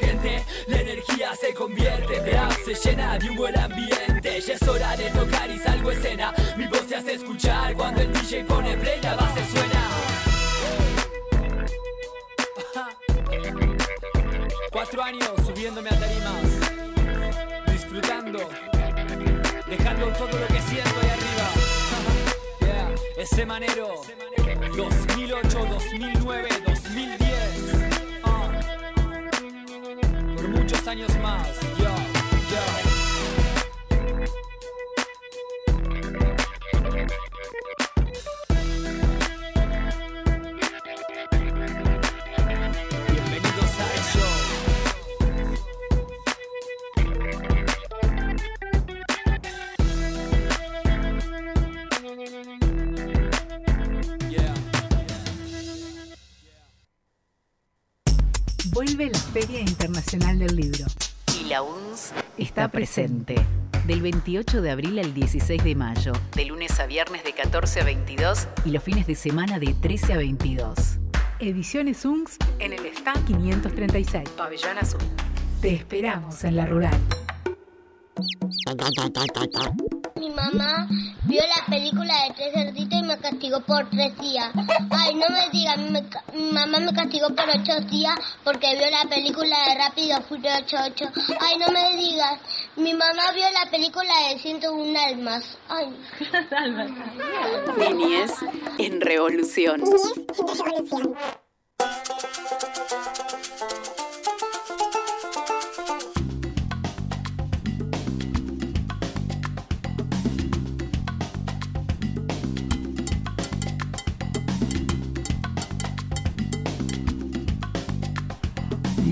llena 2.83 3.17
de 3.17 3.29
un 3.29 3.35
buen 3.35 3.57
ambiente. 3.57 4.41
Ya 4.41 4.53
es 4.53 4.67
hora 4.67 4.95
de 4.95 5.09
tocar 5.09 5.49
y 5.49 5.59
salgo 5.59 5.91
escena. 5.91 6.33
Mi 6.57 6.67
voz 6.67 6.85
se 6.87 6.95
hace 6.95 7.13
escuchar 7.13 7.73
cuando 7.75 8.01
el 8.01 8.11
DJ 8.13 8.43
pone 8.45 8.75
play, 8.77 9.01
la 9.01 9.15
base 9.15 9.45
suena. 9.45 9.89
Cuatro 14.71 15.03
años 15.03 15.31
subiéndome 15.45 15.89
a 15.89 15.99
tarimas, 15.99 16.43
disfrutando, 17.71 18.39
dejando 19.67 20.07
todo 20.07 20.37
lo 20.37 20.47
que 20.47 20.61
siento 20.61 20.99
ahí 21.01 21.09
arriba. 21.09 21.49
Yeah, 22.59 22.95
ese 23.23 23.45
manero, 23.45 24.01
está 62.37 62.67
presente. 62.69 63.35
del 63.85 64.01
28 64.01 64.63
de 64.63 64.71
abril 64.71 64.97
al 64.97 65.13
16 65.13 65.63
de 65.63 65.75
mayo, 65.75 66.11
de 66.35 66.45
lunes 66.45 66.79
a 66.79 66.87
viernes 66.87 67.23
de 67.23 67.33
14 67.33 67.81
a 67.81 67.83
22 67.83 68.47
y 68.65 68.71
los 68.71 68.81
fines 68.81 69.05
de 69.05 69.13
semana 69.13 69.59
de 69.59 69.75
13 69.75 70.13
a 70.13 70.17
22. 70.17 70.97
Ediciones 71.39 72.03
UNCS 72.03 72.39
en 72.57 72.73
el 72.73 72.83
stand 72.87 73.27
536. 73.27 74.27
Pabellón 74.29 74.77
Azul. 74.79 75.01
Te 75.61 75.75
esperamos 75.75 76.43
en 76.43 76.55
la 76.55 76.65
rural. 76.65 76.99
Mi 80.17 80.29
mamá 80.29 80.87
vio 81.25 81.41
la 81.41 81.65
película 81.67 82.13
de 82.23 82.33
Tres 82.35 82.53
Cerditos 82.53 82.99
y 82.99 83.03
me 83.03 83.17
castigó 83.17 83.59
por 83.59 83.89
tres 83.89 84.17
días. 84.17 84.49
Ay, 84.89 85.13
no 85.13 85.27
me 85.27 85.49
digas, 85.51 85.77
mi 86.33 86.51
mamá 86.53 86.79
me 86.79 86.93
castigó 86.93 87.27
por 87.35 87.49
ocho 87.49 87.81
días 87.89 88.15
porque 88.45 88.77
vio 88.77 88.89
la 88.89 89.09
película 89.09 89.57
de 89.67 89.75
Rápido 89.75 90.21
Furioso 90.21 90.77
8. 90.85 91.05
Ay, 91.41 91.57
no 91.57 91.67
me 91.67 91.97
digas, 91.97 92.39
mi 92.77 92.93
mamá 92.93 93.33
vio 93.33 93.43
la 93.51 93.69
película 93.69 94.13
de 94.29 94.39
101 94.39 94.99
almas. 94.99 95.57
Ay, 95.67 95.93
Niñez 97.93 98.31
en 98.77 99.01
revolución. 99.01 99.83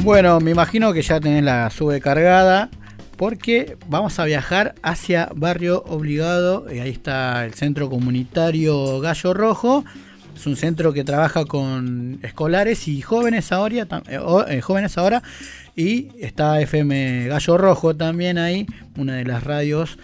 Bueno, 0.03 0.41
me 0.41 0.51
imagino 0.51 0.91
que 0.91 1.01
ya 1.01 1.21
tenés 1.21 1.45
la 1.45 1.69
sube 1.69 2.01
cargada 2.01 2.69
porque 3.15 3.77
vamos 3.87 4.19
a 4.19 4.25
viajar 4.25 4.75
hacia 4.83 5.29
Barrio 5.33 5.81
Obligado. 5.87 6.65
y 6.69 6.79
ahí 6.79 6.89
está 6.89 7.45
el 7.45 7.53
centro 7.53 7.89
comunitario 7.89 8.99
Gallo 8.99 9.33
Rojo. 9.33 9.85
Es 10.35 10.45
un 10.45 10.57
centro 10.57 10.91
que 10.91 11.05
trabaja 11.05 11.45
con 11.45 12.19
escolares 12.21 12.89
y 12.89 12.99
jóvenes 13.01 13.53
ahora, 13.53 13.87
eh, 14.09 14.19
eh, 14.49 14.59
jóvenes 14.59 14.97
ahora. 14.97 15.23
Y 15.73 16.09
está 16.19 16.59
FM 16.59 17.29
Gallo 17.29 17.57
Rojo 17.57 17.95
también 17.95 18.37
ahí, 18.37 18.67
una 18.97 19.15
de 19.15 19.23
las 19.23 19.41
radios 19.41 19.97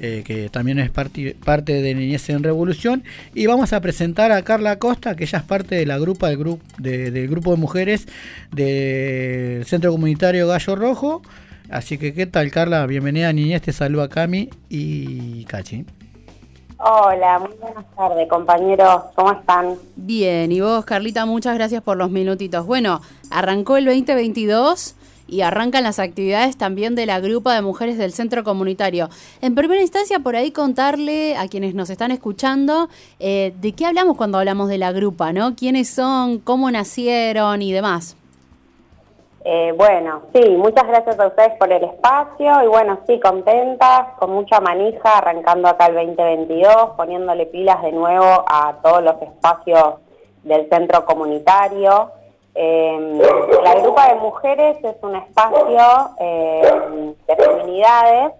eh, 0.00 0.22
que 0.24 0.48
también 0.48 0.78
es 0.78 0.90
parte, 0.90 1.36
parte 1.44 1.82
de 1.82 1.94
Niñez 1.94 2.28
en 2.30 2.42
Revolución. 2.42 3.04
Y 3.34 3.46
vamos 3.46 3.72
a 3.72 3.80
presentar 3.80 4.32
a 4.32 4.42
Carla 4.42 4.78
Costa, 4.78 5.14
que 5.14 5.24
ella 5.24 5.38
es 5.38 5.44
parte 5.44 5.74
de 5.76 5.86
la 5.86 5.98
grupa 5.98 6.28
del, 6.28 6.38
grupo 6.38 6.62
de- 6.78 7.10
del 7.10 7.28
grupo 7.28 7.50
de 7.52 7.56
mujeres 7.58 8.06
del 8.50 9.64
Centro 9.66 9.92
Comunitario 9.92 10.46
Gallo 10.48 10.76
Rojo. 10.76 11.22
Así 11.70 11.98
que, 11.98 12.12
¿qué 12.14 12.26
tal, 12.26 12.50
Carla? 12.50 12.84
Bienvenida 12.86 13.28
a 13.28 13.32
Niñez, 13.32 13.62
te 13.62 13.72
saluda 13.72 14.08
Cami 14.08 14.48
y 14.68 15.44
Cachi. 15.44 15.84
Hola, 16.78 17.38
muy 17.38 17.50
buenas 17.60 17.84
tardes, 17.94 18.26
compañeros. 18.28 19.02
¿Cómo 19.14 19.32
están? 19.32 19.74
Bien, 19.96 20.50
y 20.50 20.60
vos, 20.62 20.84
Carlita, 20.86 21.26
muchas 21.26 21.54
gracias 21.54 21.82
por 21.82 21.98
los 21.98 22.10
minutitos. 22.10 22.64
Bueno, 22.66 23.02
arrancó 23.30 23.76
el 23.76 23.84
2022 23.84 24.96
y 25.30 25.42
arrancan 25.42 25.84
las 25.84 25.98
actividades 25.98 26.58
también 26.58 26.94
de 26.94 27.06
la 27.06 27.20
grupa 27.20 27.54
de 27.54 27.62
mujeres 27.62 27.96
del 27.96 28.12
centro 28.12 28.44
comunitario. 28.44 29.08
En 29.40 29.54
primera 29.54 29.80
instancia, 29.80 30.18
por 30.18 30.36
ahí 30.36 30.50
contarle 30.50 31.36
a 31.36 31.48
quienes 31.48 31.74
nos 31.74 31.88
están 31.88 32.10
escuchando 32.10 32.88
eh, 33.18 33.54
de 33.60 33.72
qué 33.72 33.86
hablamos 33.86 34.16
cuando 34.16 34.38
hablamos 34.38 34.68
de 34.68 34.78
la 34.78 34.92
grupa, 34.92 35.32
¿no? 35.32 35.54
¿Quiénes 35.54 35.88
son, 35.88 36.38
cómo 36.38 36.70
nacieron 36.70 37.62
y 37.62 37.72
demás? 37.72 38.16
Eh, 39.42 39.72
bueno, 39.74 40.22
sí, 40.34 40.50
muchas 40.50 40.86
gracias 40.86 41.18
a 41.18 41.28
ustedes 41.28 41.52
por 41.58 41.72
el 41.72 41.82
espacio 41.82 42.62
y 42.62 42.66
bueno, 42.66 42.98
sí, 43.06 43.18
contentas, 43.18 44.08
con 44.18 44.32
mucha 44.32 44.60
manija, 44.60 45.16
arrancando 45.16 45.66
acá 45.68 45.86
el 45.86 45.94
2022, 45.94 46.90
poniéndole 46.96 47.46
pilas 47.46 47.80
de 47.82 47.92
nuevo 47.92 48.44
a 48.46 48.76
todos 48.82 49.02
los 49.02 49.20
espacios 49.22 49.94
del 50.42 50.68
centro 50.68 51.06
comunitario. 51.06 52.10
Eh, 52.54 53.20
la 53.62 53.74
grupa 53.76 54.08
de 54.08 54.14
mujeres 54.16 54.76
es 54.82 54.96
un 55.02 55.16
espacio 55.16 56.10
eh, 56.18 57.14
de 57.26 57.36
feminidades 57.36 58.32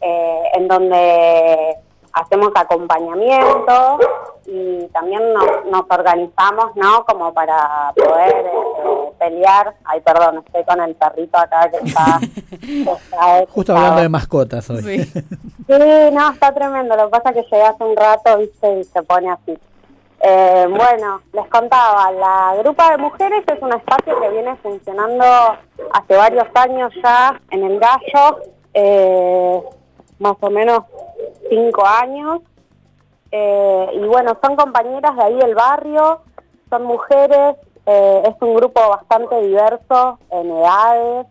eh, 0.00 0.42
en 0.54 0.68
donde 0.68 1.76
hacemos 2.12 2.50
acompañamiento 2.54 3.98
y 4.46 4.86
también 4.88 5.32
nos, 5.32 5.46
nos 5.70 5.84
organizamos, 5.88 6.74
¿no? 6.76 7.04
Como 7.04 7.32
para 7.32 7.92
poder 7.94 8.46
eh, 8.46 9.12
pelear. 9.18 9.74
Ay, 9.84 10.00
perdón, 10.00 10.42
estoy 10.46 10.64
con 10.64 10.80
el 10.80 10.94
perrito 10.94 11.38
acá 11.38 11.70
que 11.70 11.88
está... 11.88 12.20
que 12.60 12.82
está 12.82 13.46
Justo 13.50 13.76
hablando 13.76 14.02
de 14.02 14.08
mascotas 14.08 14.68
hoy. 14.70 15.04
Sí, 15.04 15.24
no, 15.68 16.32
está 16.32 16.52
tremendo. 16.52 16.96
Lo 16.96 17.04
que 17.04 17.10
pasa 17.10 17.30
es 17.30 17.36
que 17.36 17.42
llegué 17.50 17.62
hace 17.62 17.84
un 17.84 17.96
rato, 17.96 18.38
viste, 18.38 18.80
y 18.80 18.84
se 18.84 19.02
pone 19.02 19.30
así. 19.30 19.58
Eh, 20.24 20.66
bueno, 20.70 21.20
les 21.32 21.48
contaba, 21.48 22.12
la 22.12 22.54
Grupa 22.60 22.92
de 22.92 22.98
Mujeres 22.98 23.42
es 23.44 23.60
un 23.60 23.72
espacio 23.72 24.20
que 24.20 24.28
viene 24.28 24.54
funcionando 24.62 25.24
hace 25.92 26.16
varios 26.16 26.46
años 26.54 26.92
ya 27.02 27.40
en 27.50 27.64
el 27.64 27.80
Gallo, 27.80 28.38
eh, 28.72 29.60
más 30.20 30.36
o 30.40 30.48
menos 30.48 30.84
cinco 31.50 31.84
años. 31.84 32.40
Eh, 33.32 33.90
y 33.94 34.06
bueno, 34.06 34.38
son 34.40 34.54
compañeras 34.54 35.16
de 35.16 35.22
ahí 35.24 35.34
del 35.34 35.56
barrio, 35.56 36.20
son 36.70 36.84
mujeres, 36.84 37.56
eh, 37.86 38.22
es 38.24 38.34
un 38.40 38.54
grupo 38.54 38.80
bastante 38.90 39.40
diverso 39.40 40.20
en 40.30 40.50
edades, 40.52 41.26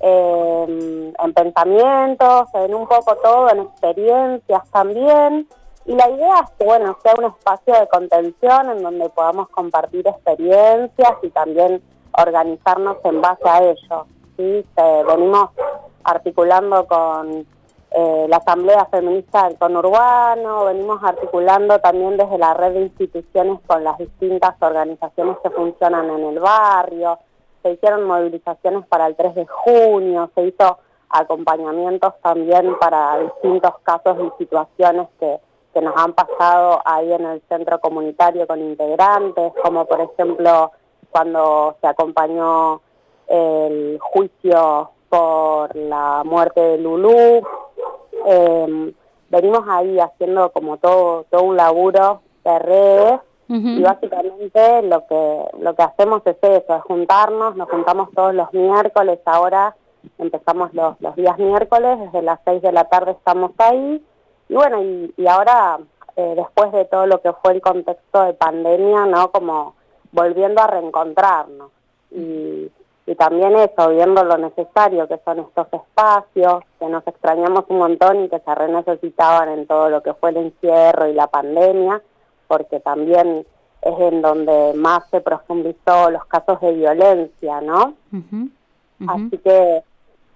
eh, 0.00 1.12
en 1.18 1.34
pensamientos, 1.34 2.48
en 2.54 2.72
un 2.72 2.86
poco 2.86 3.16
todo, 3.16 3.50
en 3.50 3.62
experiencias 3.62 4.62
también. 4.70 5.48
Y 5.84 5.94
la 5.94 6.08
idea 6.10 6.40
es 6.40 6.50
que, 6.58 6.64
bueno, 6.64 6.96
sea 7.02 7.14
un 7.18 7.24
espacio 7.24 7.74
de 7.74 7.88
contención 7.88 8.70
en 8.70 8.82
donde 8.82 9.08
podamos 9.10 9.48
compartir 9.48 10.06
experiencias 10.06 11.12
y 11.22 11.30
también 11.30 11.82
organizarnos 12.16 12.98
en 13.04 13.20
base 13.20 13.48
a 13.48 13.62
ello. 13.62 14.06
¿sí? 14.36 14.64
Venimos 14.76 15.50
articulando 16.04 16.86
con 16.86 17.46
eh, 17.90 18.26
la 18.28 18.36
Asamblea 18.36 18.86
Feminista 18.86 19.48
del 19.48 19.58
Conurbano, 19.58 20.64
venimos 20.66 21.02
articulando 21.02 21.78
también 21.80 22.16
desde 22.16 22.38
la 22.38 22.54
red 22.54 22.72
de 22.72 22.80
instituciones 22.82 23.58
con 23.66 23.84
las 23.84 23.98
distintas 23.98 24.54
organizaciones 24.60 25.36
que 25.42 25.50
funcionan 25.50 26.08
en 26.08 26.24
el 26.24 26.38
barrio, 26.38 27.18
se 27.62 27.72
hicieron 27.72 28.04
movilizaciones 28.04 28.86
para 28.86 29.06
el 29.06 29.16
3 29.16 29.34
de 29.34 29.46
junio, 29.46 30.30
se 30.34 30.44
hizo 30.44 30.78
acompañamientos 31.10 32.14
también 32.22 32.78
para 32.78 33.18
distintos 33.18 33.74
casos 33.82 34.16
y 34.18 34.44
situaciones 34.44 35.08
que, 35.20 35.38
que 35.72 35.80
nos 35.80 35.96
han 35.96 36.12
pasado 36.12 36.80
ahí 36.84 37.12
en 37.12 37.24
el 37.24 37.42
centro 37.48 37.80
comunitario 37.80 38.46
con 38.46 38.60
integrantes, 38.60 39.52
como 39.62 39.86
por 39.86 40.00
ejemplo 40.00 40.72
cuando 41.10 41.76
se 41.80 41.86
acompañó 41.86 42.80
el 43.28 43.98
juicio 44.00 44.90
por 45.08 45.74
la 45.76 46.22
muerte 46.24 46.60
de 46.60 46.78
Lulú. 46.78 47.42
Eh, 48.26 48.94
venimos 49.28 49.64
ahí 49.68 49.98
haciendo 49.98 50.50
como 50.52 50.76
todo, 50.76 51.24
todo 51.30 51.42
un 51.42 51.56
laburo 51.56 52.20
de 52.44 52.58
redes 52.58 53.20
y 53.48 53.82
básicamente 53.82 54.82
lo 54.82 55.06
que 55.06 55.44
lo 55.58 55.74
que 55.74 55.82
hacemos 55.82 56.22
es 56.24 56.36
eso, 56.40 56.74
es 56.74 56.82
juntarnos, 56.84 57.54
nos 57.54 57.68
juntamos 57.68 58.08
todos 58.14 58.34
los 58.34 58.50
miércoles, 58.54 59.18
ahora 59.26 59.76
empezamos 60.16 60.72
los, 60.72 60.98
los 61.02 61.14
días 61.16 61.36
miércoles, 61.38 61.98
desde 61.98 62.22
las 62.22 62.40
6 62.46 62.62
de 62.62 62.72
la 62.72 62.84
tarde 62.84 63.10
estamos 63.10 63.50
ahí 63.58 64.02
y 64.52 64.54
bueno, 64.54 64.82
y, 64.82 65.14
y 65.16 65.26
ahora 65.26 65.78
eh, 66.14 66.34
después 66.36 66.72
de 66.72 66.84
todo 66.84 67.06
lo 67.06 67.22
que 67.22 67.32
fue 67.32 67.54
el 67.54 67.62
contexto 67.62 68.22
de 68.24 68.34
pandemia, 68.34 69.06
¿no? 69.06 69.32
Como 69.32 69.74
volviendo 70.10 70.60
a 70.60 70.66
reencontrarnos 70.66 71.70
y, 72.10 72.70
y 73.06 73.14
también 73.14 73.56
eso, 73.56 73.88
viendo 73.88 74.22
lo 74.22 74.36
necesario 74.36 75.08
que 75.08 75.18
son 75.24 75.40
estos 75.40 75.68
espacios, 75.72 76.64
que 76.78 76.86
nos 76.86 77.06
extrañamos 77.06 77.64
un 77.68 77.78
montón 77.78 78.24
y 78.24 78.28
que 78.28 78.40
se 78.40 78.54
renecesitaban 78.54 79.48
en 79.48 79.66
todo 79.66 79.88
lo 79.88 80.02
que 80.02 80.12
fue 80.12 80.30
el 80.30 80.36
encierro 80.36 81.06
y 81.06 81.14
la 81.14 81.28
pandemia, 81.28 82.02
porque 82.46 82.78
también 82.80 83.46
es 83.80 84.00
en 84.00 84.20
donde 84.20 84.74
más 84.74 85.08
se 85.10 85.22
profundizó 85.22 86.10
los 86.10 86.26
casos 86.26 86.60
de 86.60 86.74
violencia, 86.74 87.62
¿no? 87.62 87.94
Así 89.08 89.38
que 89.38 89.82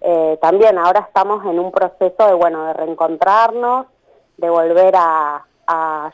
eh, 0.01 0.39
también 0.41 0.79
ahora 0.79 1.01
estamos 1.01 1.45
en 1.45 1.59
un 1.61 1.71
proceso 1.71 2.27
de, 2.27 2.33
bueno, 2.33 2.65
de 2.65 2.73
reencontrarnos, 2.73 3.87
de 4.37 4.51
volver 4.51 4.95
a, 4.97 5.45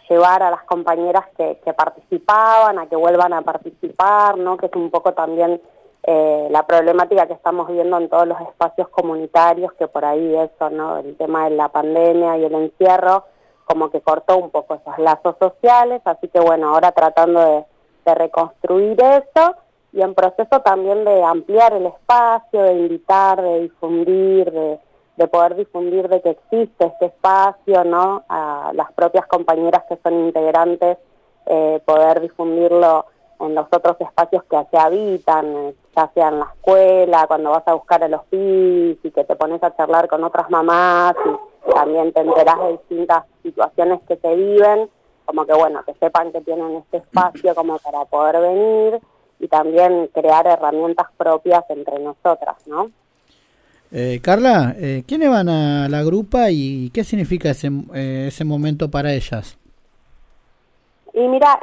llevar 0.08 0.42
a 0.42 0.50
las 0.50 0.62
compañeras 0.62 1.26
que, 1.36 1.60
que 1.62 1.74
participaban, 1.74 2.78
a 2.78 2.86
que 2.86 2.96
vuelvan 2.96 3.34
a 3.34 3.42
participar, 3.42 4.38
¿no? 4.38 4.56
Que 4.56 4.66
es 4.66 4.72
un 4.74 4.90
poco 4.90 5.12
también 5.12 5.60
eh, 6.04 6.48
la 6.50 6.66
problemática 6.66 7.26
que 7.26 7.34
estamos 7.34 7.68
viendo 7.68 7.98
en 7.98 8.08
todos 8.08 8.26
los 8.26 8.40
espacios 8.40 8.88
comunitarios, 8.88 9.72
que 9.74 9.88
por 9.88 10.04
ahí 10.04 10.34
eso, 10.34 10.70
¿no? 10.70 10.98
El 10.98 11.16
tema 11.16 11.44
de 11.44 11.56
la 11.56 11.68
pandemia 11.68 12.38
y 12.38 12.44
el 12.44 12.54
encierro, 12.54 13.24
como 13.64 13.90
que 13.90 14.00
cortó 14.00 14.38
un 14.38 14.50
poco 14.50 14.74
esos 14.74 14.98
lazos 14.98 15.36
sociales, 15.38 16.00
así 16.04 16.28
que 16.28 16.40
bueno, 16.40 16.70
ahora 16.70 16.92
tratando 16.92 17.66
de 18.04 18.14
reconstruir 18.14 19.00
eso 19.00 19.54
y 19.92 20.00
en 20.00 20.14
proceso 20.14 20.60
también 20.60 21.04
de 21.04 21.22
ampliar 21.22 21.74
el 21.74 21.86
espacio, 21.86 22.62
de 22.62 22.72
invitar, 22.72 23.40
de 23.40 23.60
difundir, 23.60 24.50
de, 24.50 24.80
de 25.16 25.28
poder 25.28 25.56
difundir 25.56 26.08
de 26.08 26.20
que 26.22 26.30
existe 26.30 26.86
este 26.86 27.06
espacio, 27.06 27.84
¿no? 27.84 28.24
A 28.28 28.72
las 28.74 28.92
propias 28.92 29.26
compañeras 29.26 29.84
que 29.88 29.98
son 30.02 30.14
integrantes, 30.26 30.98
eh, 31.46 31.80
poder 31.84 32.20
difundirlo 32.20 33.06
en 33.40 33.54
los 33.54 33.66
otros 33.72 34.00
espacios 34.00 34.44
que 34.44 34.56
se 34.70 34.78
habitan, 34.78 35.56
eh, 35.56 35.74
ya 35.94 36.10
sea 36.14 36.28
en 36.28 36.38
la 36.38 36.52
escuela, 36.54 37.26
cuando 37.26 37.50
vas 37.50 37.66
a 37.66 37.74
buscar 37.74 38.02
a 38.02 38.08
los 38.08 38.22
pibis 38.24 38.98
y 39.02 39.10
que 39.10 39.24
te 39.24 39.36
pones 39.36 39.62
a 39.62 39.74
charlar 39.76 40.08
con 40.08 40.22
otras 40.24 40.48
mamás 40.50 41.14
y 41.26 41.72
también 41.72 42.12
te 42.12 42.20
enterás 42.20 42.60
de 42.60 42.72
distintas 42.72 43.24
situaciones 43.42 44.00
que 44.06 44.16
se 44.16 44.34
viven, 44.34 44.88
como 45.24 45.44
que 45.44 45.54
bueno, 45.54 45.82
que 45.84 45.94
sepan 45.94 46.32
que 46.32 46.40
tienen 46.40 46.76
este 46.76 46.98
espacio 46.98 47.54
como 47.54 47.78
para 47.78 48.04
poder 48.04 48.40
venir 48.40 49.00
y 49.40 49.48
también 49.48 50.08
crear 50.14 50.46
herramientas 50.46 51.08
propias 51.16 51.64
entre 51.68 51.98
nosotras, 51.98 52.56
¿no? 52.66 52.90
Eh, 53.92 54.20
Carla, 54.22 54.74
eh, 54.78 55.04
¿quiénes 55.06 55.28
van 55.28 55.48
a 55.48 55.88
la 55.88 56.02
grupa 56.02 56.50
y 56.50 56.90
qué 56.90 57.04
significa 57.04 57.50
ese, 57.50 57.70
eh, 57.94 58.26
ese 58.28 58.44
momento 58.44 58.90
para 58.90 59.12
ellas? 59.12 59.58
Y 61.12 61.28
mira, 61.28 61.60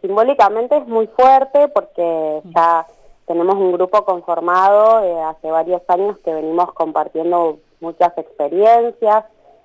simbólicamente 0.00 0.76
es 0.76 0.86
muy 0.86 1.08
fuerte 1.08 1.66
porque 1.68 2.40
ya 2.54 2.86
tenemos 3.26 3.56
un 3.56 3.72
grupo 3.72 4.04
conformado 4.04 5.04
eh, 5.04 5.22
hace 5.22 5.50
varios 5.50 5.82
años 5.88 6.18
que 6.24 6.34
venimos 6.34 6.72
compartiendo 6.72 7.58
muchas 7.80 8.16
experiencias. 8.18 9.24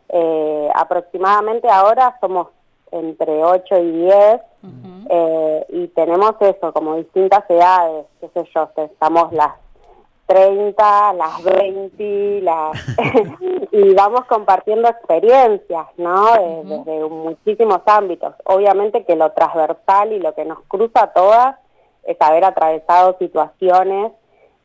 Eh, 0.09 0.69
aproximadamente 0.73 1.69
ahora 1.69 2.17
somos 2.21 2.47
entre 2.91 3.43
8 3.43 3.77
y 3.79 3.91
10 3.91 4.41
eh, 5.09 5.65
y 5.69 5.87
tenemos 5.89 6.35
eso, 6.39 6.71
como 6.71 6.95
distintas 6.95 7.43
edades, 7.49 8.05
qué 8.21 8.29
sé 8.29 8.49
yo, 8.55 8.69
estamos 8.77 9.33
las 9.33 9.51
30, 10.27 11.13
las 11.13 11.43
20, 11.43 12.41
las... 12.41 12.77
y 13.71 13.93
vamos 13.93 14.25
compartiendo 14.25 14.87
experiencias, 14.87 15.87
¿no? 15.97 16.33
Desde 16.63 17.09
muchísimos 17.09 17.81
ámbitos. 17.85 18.35
Obviamente 18.43 19.05
que 19.05 19.15
lo 19.15 19.31
transversal 19.31 20.11
y 20.13 20.19
lo 20.19 20.35
que 20.35 20.45
nos 20.45 20.59
cruza 20.67 21.03
a 21.03 21.13
todas 21.13 21.55
es 22.03 22.17
haber 22.19 22.43
atravesado 22.43 23.15
situaciones 23.19 24.11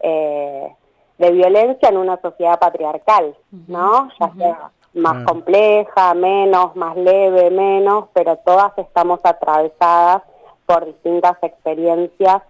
eh, 0.01 0.75
de 1.19 1.31
violencia 1.31 1.89
en 1.89 1.97
una 1.97 2.21
sociedad 2.21 2.59
patriarcal, 2.59 3.37
¿no? 3.69 4.09
Ya 4.21 4.33
sea 4.37 4.71
más 4.95 5.13
Claro. 5.13 5.27
compleja, 5.27 6.15
menos, 6.15 6.77
más 6.77 6.97
leve, 6.97 7.51
menos, 7.51 8.07
pero 8.13 8.37
todas 8.37 8.77
estamos 8.77 9.21
atravesadas 9.25 10.23
por 10.67 10.85
distintas 10.85 11.37
experiencias 11.43 12.43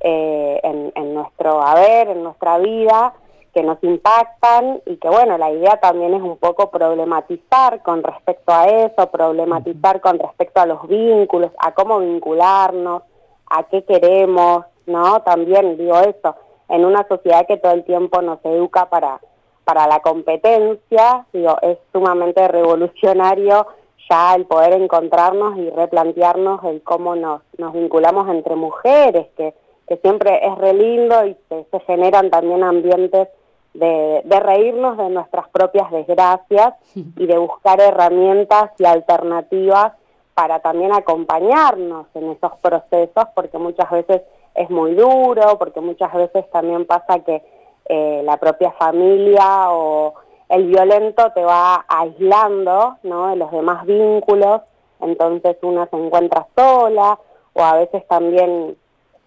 eh, 0.00 0.60
en, 0.62 1.14
nuestro 1.14 1.60
haber, 1.60 2.08
en 2.08 2.22
nuestra 2.22 2.58
vida, 2.58 3.12
que 3.52 3.62
nos 3.62 3.82
impactan 3.82 4.80
y 4.86 4.96
que 4.96 5.08
bueno, 5.08 5.36
la 5.36 5.50
idea 5.50 5.78
también 5.78 6.14
es 6.14 6.22
un 6.22 6.36
poco 6.36 6.70
problematizar 6.70 7.82
con 7.82 8.02
respecto 8.02 8.52
a 8.52 8.66
eso, 8.68 9.10
problematizar 9.10 10.00
con 10.00 10.18
respecto 10.18 10.60
a 10.60 10.66
los 10.66 10.86
vínculos, 10.86 11.50
a 11.58 11.72
cómo 11.72 11.98
vincularnos, 11.98 13.02
a 13.48 13.64
qué 13.64 13.84
queremos, 13.84 14.64
¿no? 14.86 15.22
También 15.22 15.76
digo 15.76 15.98
eso, 15.98 16.36
en 16.68 16.84
una 16.84 17.06
sociedad 17.08 17.46
que 17.46 17.56
todo 17.56 17.72
el 17.72 17.84
tiempo 17.84 18.22
nos 18.22 18.38
educa 18.44 18.88
para, 18.88 19.20
para 19.64 19.86
la 19.86 20.00
competencia, 20.00 21.26
digo, 21.32 21.58
es 21.60 21.78
sumamente 21.92 22.46
revolucionario 22.46 23.66
ya 24.08 24.34
el 24.34 24.46
poder 24.46 24.72
encontrarnos 24.72 25.56
y 25.58 25.70
replantearnos 25.70 26.64
el 26.64 26.82
cómo 26.82 27.14
nos, 27.14 27.42
nos 27.58 27.72
vinculamos 27.72 28.28
entre 28.28 28.56
mujeres, 28.56 29.28
que, 29.36 29.54
que 29.90 29.96
siempre 29.96 30.46
es 30.46 30.56
re 30.56 30.72
lindo 30.72 31.26
y 31.26 31.36
se, 31.48 31.66
se 31.68 31.80
generan 31.80 32.30
también 32.30 32.62
ambientes 32.62 33.26
de, 33.74 34.22
de 34.24 34.40
reírnos 34.40 34.96
de 34.96 35.08
nuestras 35.08 35.48
propias 35.48 35.90
desgracias 35.90 36.74
y 36.94 37.26
de 37.26 37.36
buscar 37.36 37.80
herramientas 37.80 38.70
y 38.78 38.84
alternativas 38.84 39.94
para 40.32 40.60
también 40.60 40.92
acompañarnos 40.92 42.06
en 42.14 42.30
esos 42.30 42.52
procesos, 42.62 43.24
porque 43.34 43.58
muchas 43.58 43.90
veces 43.90 44.22
es 44.54 44.70
muy 44.70 44.94
duro, 44.94 45.58
porque 45.58 45.80
muchas 45.80 46.14
veces 46.14 46.48
también 46.52 46.84
pasa 46.86 47.18
que 47.24 47.42
eh, 47.86 48.22
la 48.24 48.36
propia 48.36 48.70
familia 48.70 49.72
o 49.72 50.14
el 50.48 50.68
violento 50.68 51.32
te 51.32 51.42
va 51.42 51.84
aislando 51.88 52.96
¿no? 53.02 53.30
de 53.30 53.36
los 53.36 53.50
demás 53.50 53.84
vínculos, 53.86 54.60
entonces 55.00 55.56
una 55.62 55.88
se 55.88 55.96
encuentra 55.96 56.46
sola 56.54 57.18
o 57.54 57.62
a 57.64 57.74
veces 57.74 58.06
también 58.06 58.76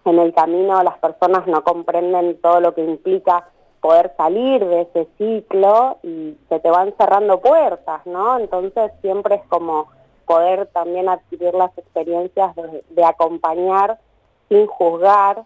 en 0.04 0.18
el 0.18 0.34
camino 0.34 0.82
las 0.82 0.98
personas 0.98 1.46
no 1.46 1.64
comprenden 1.64 2.40
todo 2.40 2.60
lo 2.60 2.74
que 2.74 2.84
implica 2.84 3.48
poder 3.80 4.14
salir 4.16 4.64
de 4.64 4.82
ese 4.82 5.08
ciclo 5.18 5.98
y 6.02 6.36
se 6.48 6.58
te 6.60 6.70
van 6.70 6.94
cerrando 6.96 7.40
puertas, 7.40 8.04
¿no? 8.06 8.38
Entonces 8.38 8.92
siempre 9.02 9.36
es 9.36 9.42
como 9.48 9.88
poder 10.26 10.66
también 10.68 11.08
adquirir 11.08 11.54
las 11.54 11.76
experiencias 11.76 12.54
de, 12.56 12.82
de 12.88 13.04
acompañar 13.04 13.98
sin 14.48 14.66
juzgar 14.66 15.44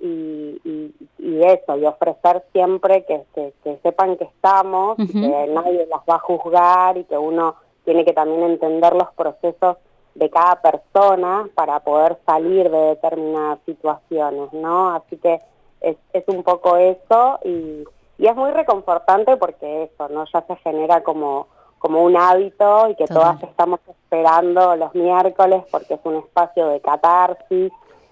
y, 0.00 0.60
y, 0.64 0.94
y 1.18 1.42
eso, 1.44 1.76
y 1.76 1.86
ofrecer 1.86 2.44
siempre 2.52 3.04
que, 3.04 3.22
que, 3.34 3.52
que 3.62 3.78
sepan 3.82 4.16
que 4.16 4.24
estamos, 4.24 4.96
que 4.96 5.48
nadie 5.48 5.86
las 5.86 6.00
va 6.00 6.16
a 6.16 6.18
juzgar 6.18 6.98
y 6.98 7.04
que 7.04 7.16
uno 7.16 7.54
tiene 7.84 8.04
que 8.04 8.12
también 8.12 8.42
entender 8.42 8.94
los 8.94 9.12
procesos 9.14 9.76
de 10.16 10.30
cada 10.30 10.60
persona 10.62 11.48
para 11.54 11.80
poder 11.80 12.18
salir 12.26 12.70
de 12.70 12.78
determinadas 12.78 13.58
situaciones, 13.66 14.52
¿no? 14.52 14.94
Así 14.94 15.16
que 15.18 15.40
es, 15.80 15.96
es 16.12 16.24
un 16.28 16.42
poco 16.42 16.76
eso 16.76 17.38
y, 17.44 17.84
y 18.18 18.26
es 18.26 18.34
muy 18.34 18.50
reconfortante 18.50 19.36
porque 19.36 19.84
eso, 19.84 20.08
¿no? 20.08 20.24
Ya 20.32 20.42
se 20.42 20.56
genera 20.56 21.02
como, 21.02 21.48
como 21.78 22.02
un 22.02 22.16
hábito 22.16 22.88
y 22.88 22.94
que 22.94 23.06
Total. 23.06 23.36
todas 23.36 23.42
estamos 23.42 23.80
esperando 23.88 24.74
los 24.76 24.94
miércoles 24.94 25.62
porque 25.70 25.94
es 25.94 26.00
un 26.04 26.16
espacio 26.16 26.68
de 26.68 26.80
catarsis, 26.80 27.70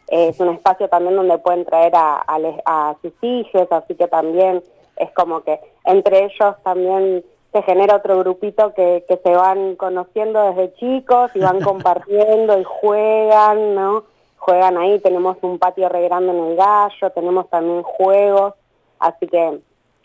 es 0.08 0.38
un 0.40 0.50
espacio 0.50 0.88
también 0.88 1.16
donde 1.16 1.38
pueden 1.38 1.64
traer 1.64 1.96
a, 1.96 2.16
a, 2.18 2.38
les- 2.38 2.60
a 2.66 2.94
sus 3.00 3.12
hijos, 3.22 3.66
así 3.70 3.94
que 3.94 4.06
también 4.08 4.62
es 4.96 5.10
como 5.12 5.40
que 5.40 5.58
entre 5.84 6.24
ellos 6.24 6.54
también 6.62 7.24
se 7.54 7.62
genera 7.62 7.94
otro 7.94 8.18
grupito 8.18 8.74
que, 8.74 9.04
que 9.06 9.16
se 9.18 9.30
van 9.30 9.76
conociendo 9.76 10.42
desde 10.42 10.74
chicos 10.74 11.30
y 11.34 11.38
van 11.38 11.60
compartiendo 11.62 12.58
y 12.58 12.64
juegan, 12.64 13.76
¿no? 13.76 14.04
Juegan 14.38 14.76
ahí, 14.76 14.98
tenemos 14.98 15.36
un 15.42 15.60
patio 15.60 15.88
re 15.88 16.02
grande 16.02 16.32
en 16.32 16.44
el 16.44 16.56
gallo, 16.56 17.10
tenemos 17.14 17.48
también 17.48 17.84
juegos, 17.84 18.54
así 18.98 19.28
que 19.28 19.60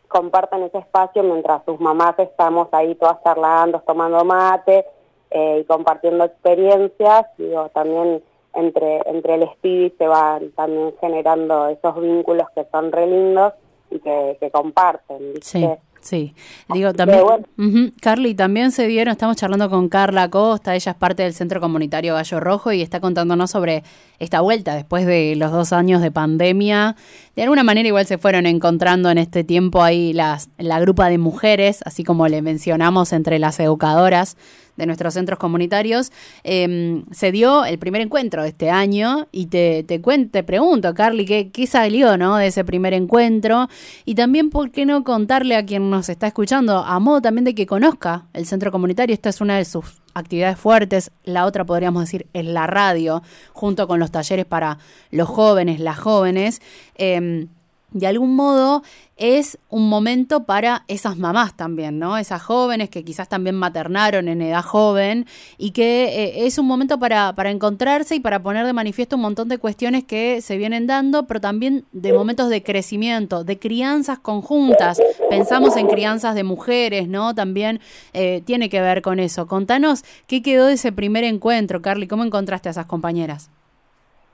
compartan 0.08 0.62
ese 0.62 0.78
espacio 0.78 1.24
mientras 1.24 1.66
sus 1.66 1.80
mamás 1.80 2.20
estamos 2.20 2.68
ahí 2.72 2.93
todas 2.93 3.22
charlando, 3.24 3.82
tomando 3.82 4.24
mate 4.24 4.86
eh, 5.32 5.60
y 5.62 5.64
compartiendo 5.66 6.26
experiencias, 6.26 7.26
digo, 7.38 7.70
también 7.70 8.24
entre, 8.54 9.02
entre 9.08 9.36
el 9.36 9.43
espíritu 9.43 9.97
se 9.97 10.08
van 10.08 10.52
también 10.52 10.93
generando 11.02 11.68
esos 11.68 12.00
vínculos 12.00 12.47
que 12.54 12.66
son 12.72 12.91
re 12.91 13.08
lindos 13.08 13.54
y 13.89 14.00
que, 14.00 14.38
que 14.39 14.52
comparten, 14.52 15.34
¿viste? 15.34 15.41
Sí, 15.41 15.68
sí. 16.02 16.34
Digo, 16.74 16.93
también, 16.93 17.22
bueno. 17.24 17.91
Carly, 18.02 18.36
también 18.36 18.72
se 18.72 18.88
dieron, 18.88 19.12
estamos 19.12 19.38
charlando 19.38 19.70
con 19.70 19.89
Carla 19.89 20.24
Acosta, 20.24 20.76
ella 20.76 20.91
es 20.91 20.97
parte 20.97 21.24
del 21.24 21.34
Centro 21.34 21.60
Comunitario 21.62 22.14
Gallo 22.14 22.39
Rojo 22.39 22.72
y 22.72 22.82
está 22.82 23.00
contándonos 23.00 23.52
sobre 23.52 23.84
esta 24.20 24.41
vuelta 24.41 24.76
después 24.76 25.06
de 25.06 25.36
los 25.36 25.52
dos 25.52 25.74
años 25.74 26.02
de 26.02 26.12
pandemia. 26.12 26.95
De 27.36 27.43
alguna 27.43 27.64
manera 27.64 27.88
igual 27.88 28.06
se 28.06 28.18
fueron 28.18 28.45
encontrando 28.45 29.10
en 29.10 29.18
este 29.18 29.43
tiempo 29.43 29.84
ahí 29.84 30.14
las, 30.14 30.50
la 30.58 30.80
grupa 30.80 31.10
de 31.10 31.18
mujeres, 31.18 31.80
así 31.86 32.04
como 32.04 32.28
le 32.28 32.41
mencionamos 32.41 33.14
entre 33.14 33.39
las 33.39 33.60
educadoras 33.60 34.38
de 34.80 34.86
nuestros 34.88 35.14
centros 35.14 35.38
comunitarios, 35.38 36.12
eh, 36.44 37.04
se 37.12 37.32
dio 37.32 37.66
el 37.66 37.78
primer 37.78 38.02
encuentro 38.02 38.42
de 38.42 38.50
este 38.50 38.72
año 38.72 39.28
y 39.32 39.46
te, 39.46 39.84
te, 39.84 40.02
cuen- 40.02 40.32
te 40.32 40.42
pregunto, 40.44 40.94
Carly, 40.96 41.26
¿qué, 41.26 41.52
¿qué 41.52 41.68
salió 41.68 42.18
¿no? 42.18 42.38
de 42.38 42.48
ese 42.48 42.64
primer 42.64 42.94
encuentro? 42.94 43.68
Y 44.06 44.16
también, 44.16 44.50
¿por 44.50 44.72
qué 44.72 44.86
no 44.86 45.04
contarle 45.04 45.56
a 45.56 45.66
quien 45.66 45.90
nos 45.92 46.10
está 46.10 46.26
escuchando, 46.26 46.80
a 46.80 46.98
modo 47.00 47.22
también 47.22 47.46
de 47.46 47.54
que 47.54 47.68
conozca 47.68 48.26
el 48.34 48.48
centro 48.48 48.72
comunitario? 48.72 49.14
Esta 49.14 49.30
es 49.30 49.42
una 49.42 49.58
de 49.58 49.66
sus 49.66 50.02
actividades 50.16 50.58
fuertes, 50.58 51.12
la 51.24 51.46
otra 51.46 51.66
podríamos 51.66 52.02
decir 52.04 52.26
es 52.34 52.44
la 52.46 52.66
radio, 52.66 53.22
junto 53.54 53.88
con 53.88 54.00
los 54.00 54.10
talleres 54.12 54.46
para 54.46 54.80
los 55.12 55.30
jóvenes, 55.30 55.80
las 55.80 56.00
jóvenes. 56.00 56.62
Eh, 56.96 57.46
de 57.92 58.08
algún 58.08 58.36
modo 58.36 58.84
es 59.20 59.60
un 59.70 59.90
momento 59.90 60.46
para 60.46 60.84
esas 60.88 61.18
mamás 61.18 61.56
también, 61.56 62.00
¿no? 62.00 62.18
Esas 62.18 62.42
jóvenes 62.42 62.90
que 62.90 63.04
quizás 63.04 63.28
también 63.28 63.56
maternaron 63.56 64.30
en 64.30 64.42
edad 64.42 64.64
joven 64.64 65.26
y 65.58 65.72
que 65.72 66.06
eh, 66.06 66.46
es 66.46 66.58
un 66.58 66.66
momento 66.66 67.00
para, 67.00 67.34
para 67.34 67.52
encontrarse 67.52 68.16
y 68.16 68.22
para 68.22 68.42
poner 68.42 68.66
de 68.66 68.72
manifiesto 68.72 69.18
un 69.18 69.24
montón 69.24 69.50
de 69.50 69.58
cuestiones 69.58 70.06
que 70.06 70.42
se 70.42 70.58
vienen 70.58 70.88
dando, 70.88 71.28
pero 71.28 71.42
también 71.42 71.86
de 71.92 72.14
momentos 72.14 72.48
de 72.48 72.64
crecimiento, 72.64 73.44
de 73.44 73.60
crianzas 73.60 74.20
conjuntas. 74.20 75.02
Pensamos 75.30 75.76
en 75.76 75.88
crianzas 75.88 76.34
de 76.34 76.44
mujeres, 76.44 77.10
¿no? 77.10 77.36
También 77.36 77.82
eh, 78.14 78.42
tiene 78.46 78.70
que 78.70 78.80
ver 78.80 79.02
con 79.02 79.20
eso. 79.20 79.48
Contanos 79.48 80.06
qué 80.28 80.42
quedó 80.42 80.68
de 80.68 80.74
ese 80.74 80.94
primer 80.94 81.26
encuentro, 81.26 81.82
Carly, 81.82 82.08
¿cómo 82.08 82.24
encontraste 82.24 82.70
a 82.70 82.72
esas 82.72 82.86
compañeras? 82.86 83.50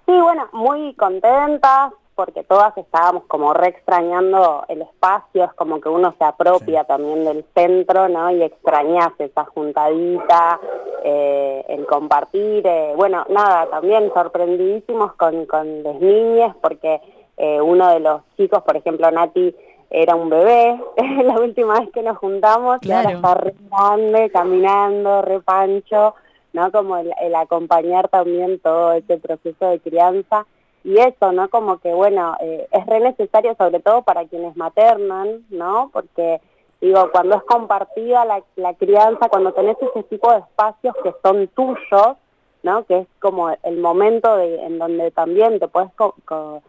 Sí, 0.06 0.14
bueno, 0.14 0.48
muy 0.54 0.94
contentas, 0.94 1.92
porque 2.16 2.44
todas 2.44 2.76
estábamos 2.78 3.24
como 3.26 3.54
re 3.54 3.68
extrañando 3.68 4.64
el 4.70 4.82
espacio, 4.84 5.44
es 5.44 5.54
como 5.54 5.82
que 5.82 5.90
uno 5.90 6.16
se 6.18 6.24
apropia 6.24 6.86
también 6.86 7.26
del 7.26 7.46
centro, 7.54 8.08
¿no? 8.10 8.32
Y 8.32 8.42
extrañas 8.42 9.12
esa 9.20 9.44
juntadita, 9.46 10.60
eh, 11.04 11.66
el 11.68 11.86
compartir, 11.86 12.66
eh, 12.66 12.94
bueno, 12.96 13.26
nada, 13.30 13.68
también 13.68 14.12
sorprendidísimos 14.14 15.14
con, 15.16 15.46
con 15.46 15.84
las 15.84 15.96
niñas, 16.00 16.56
porque 16.62 17.02
eh, 17.38 17.62
uno 17.62 17.90
de 17.90 18.00
los 18.00 18.22
chicos, 18.38 18.64
por 18.64 18.78
ejemplo, 18.78 19.12
Nati, 19.12 19.54
era 19.90 20.16
un 20.16 20.30
bebé 20.30 20.80
la 21.24 21.40
última 21.40 21.80
vez 21.80 21.90
que 21.92 22.02
nos 22.02 22.18
juntamos 22.18 22.80
y 22.82 22.92
ahora 22.92 23.10
Claro. 23.12 23.18
está 23.18 23.34
re 23.36 23.56
grande, 23.70 24.30
caminando, 24.32 25.22
re 25.22 25.42
pancho, 25.42 26.16
¿no? 26.54 26.72
Como 26.72 26.98
el, 26.98 27.14
el 27.22 27.36
acompañar 27.36 28.08
también 28.08 28.60
todo 28.60 28.94
ese 28.94 29.18
proceso 29.18 29.70
de 29.70 29.80
crianza 29.80 30.46
y 30.86 30.98
eso, 31.00 31.32
¿no? 31.34 31.50
Como 31.50 31.80
que, 31.80 31.94
bueno, 31.94 32.38
eh, 32.40 32.68
es 32.72 32.86
re 32.86 33.00
necesario 33.00 33.56
sobre 33.58 33.80
todo 33.80 34.04
para 34.04 34.24
quienes 34.26 34.56
maternan, 34.56 35.44
¿no? 35.50 35.90
Porque, 35.92 36.40
digo, 36.80 37.10
cuando 37.12 37.36
es 37.38 37.44
compartida 37.44 38.24
la, 38.24 38.42
la 38.56 38.74
crianza, 38.76 39.28
cuando 39.28 39.52
tenés 39.52 39.76
ese 39.82 40.04
tipo 40.04 40.32
de 40.32 40.38
espacios 40.38 40.96
que 41.04 41.14
son 41.24 41.48
tuyos, 41.50 42.16
¿no? 42.64 42.84
Que 42.86 43.00
es 43.00 43.08
como 43.20 43.50
el 43.64 43.78
momento 43.80 44.38
de, 44.38 44.64
en 44.64 44.78
donde 44.78 45.10
también 45.12 45.60
te 45.60 45.68
puedes 45.68 45.92
co- 45.96 46.16
co- 46.24 46.62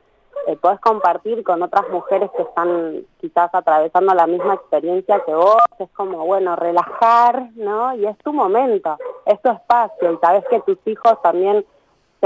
compartir 0.81 1.43
con 1.43 1.62
otras 1.62 1.89
mujeres 1.91 2.31
que 2.37 2.43
están 2.43 3.05
quizás 3.21 3.51
atravesando 3.53 4.14
la 4.14 4.27
misma 4.27 4.55
experiencia 4.55 5.21
que 5.27 5.35
vos, 5.35 5.59
es 5.79 5.89
como, 5.91 6.25
bueno, 6.25 6.57
relajar, 6.57 7.51
¿no? 7.57 7.95
Y 7.95 8.07
es 8.07 8.17
tu 8.19 8.33
momento, 8.33 8.97
es 9.27 9.41
tu 9.43 9.51
espacio, 9.51 10.12
y 10.12 10.17
sabes 10.19 10.45
que 10.49 10.61
tus 10.61 10.79
hijos 10.87 11.21
también 11.23 11.64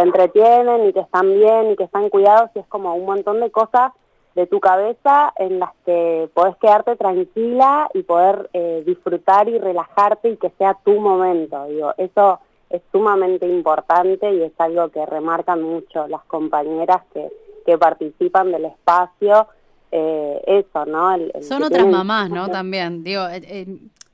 se 0.00 0.06
entretienen 0.06 0.86
y 0.88 0.92
que 0.92 1.00
están 1.00 1.32
bien 1.34 1.70
y 1.72 1.76
que 1.76 1.84
están 1.84 2.08
cuidados, 2.08 2.50
y 2.54 2.60
es 2.60 2.66
como 2.66 2.94
un 2.94 3.04
montón 3.04 3.40
de 3.40 3.50
cosas 3.50 3.92
de 4.34 4.46
tu 4.46 4.60
cabeza 4.60 5.32
en 5.36 5.58
las 5.58 5.70
que 5.84 6.28
podés 6.32 6.56
quedarte 6.56 6.96
tranquila 6.96 7.88
y 7.94 8.02
poder 8.02 8.48
eh, 8.52 8.82
disfrutar 8.86 9.48
y 9.48 9.58
relajarte 9.58 10.30
y 10.30 10.36
que 10.36 10.50
sea 10.56 10.78
tu 10.84 11.00
momento, 11.00 11.64
digo, 11.66 11.92
eso 11.98 12.38
es 12.70 12.80
sumamente 12.92 13.46
importante 13.48 14.32
y 14.32 14.42
es 14.42 14.52
algo 14.58 14.88
que 14.90 15.04
remarcan 15.04 15.60
mucho 15.62 16.06
las 16.06 16.22
compañeras 16.26 17.02
que, 17.12 17.28
que 17.66 17.76
participan 17.76 18.52
del 18.52 18.66
espacio, 18.66 19.48
eh, 19.90 20.40
eso, 20.46 20.86
¿no? 20.86 21.12
El- 21.12 21.32
el 21.34 21.42
Son 21.42 21.58
otras 21.64 21.70
tienen- 21.80 21.90
mamás, 21.90 22.30
¿no? 22.30 22.48
También, 22.48 23.02
digo, 23.02 23.26
eh, 23.28 23.42
eh, 23.44 23.66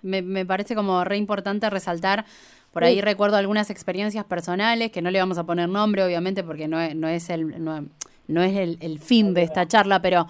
me, 0.02 0.22
me 0.22 0.46
parece 0.46 0.74
como 0.74 1.04
re 1.04 1.18
importante 1.18 1.68
resaltar, 1.68 2.24
por 2.76 2.84
ahí 2.84 2.96
Sí. 2.96 3.00
recuerdo 3.00 3.38
algunas 3.38 3.70
experiencias 3.70 4.26
personales, 4.26 4.90
que 4.92 5.00
no 5.00 5.10
le 5.10 5.18
vamos 5.18 5.38
a 5.38 5.44
poner 5.44 5.66
nombre, 5.66 6.04
obviamente, 6.04 6.44
porque 6.44 6.68
no 6.68 6.78
es, 6.78 6.94
no 6.94 7.08
es, 7.08 7.30
el, 7.30 7.64
no, 7.64 7.86
no 8.28 8.42
es 8.42 8.54
el, 8.54 8.76
el 8.82 8.98
fin 8.98 9.32
de 9.32 9.40
esta 9.40 9.66
charla, 9.66 10.02
pero 10.02 10.26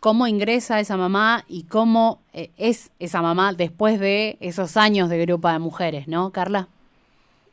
cómo 0.00 0.26
ingresa 0.26 0.80
esa 0.80 0.96
mamá 0.96 1.44
y 1.46 1.62
cómo 1.68 2.18
eh, 2.32 2.50
es 2.58 2.90
esa 2.98 3.22
mamá 3.22 3.52
después 3.52 4.00
de 4.00 4.36
esos 4.40 4.76
años 4.76 5.08
de 5.08 5.24
grupo 5.24 5.46
de 5.46 5.60
mujeres, 5.60 6.08
¿no, 6.08 6.32
Carla? 6.32 6.66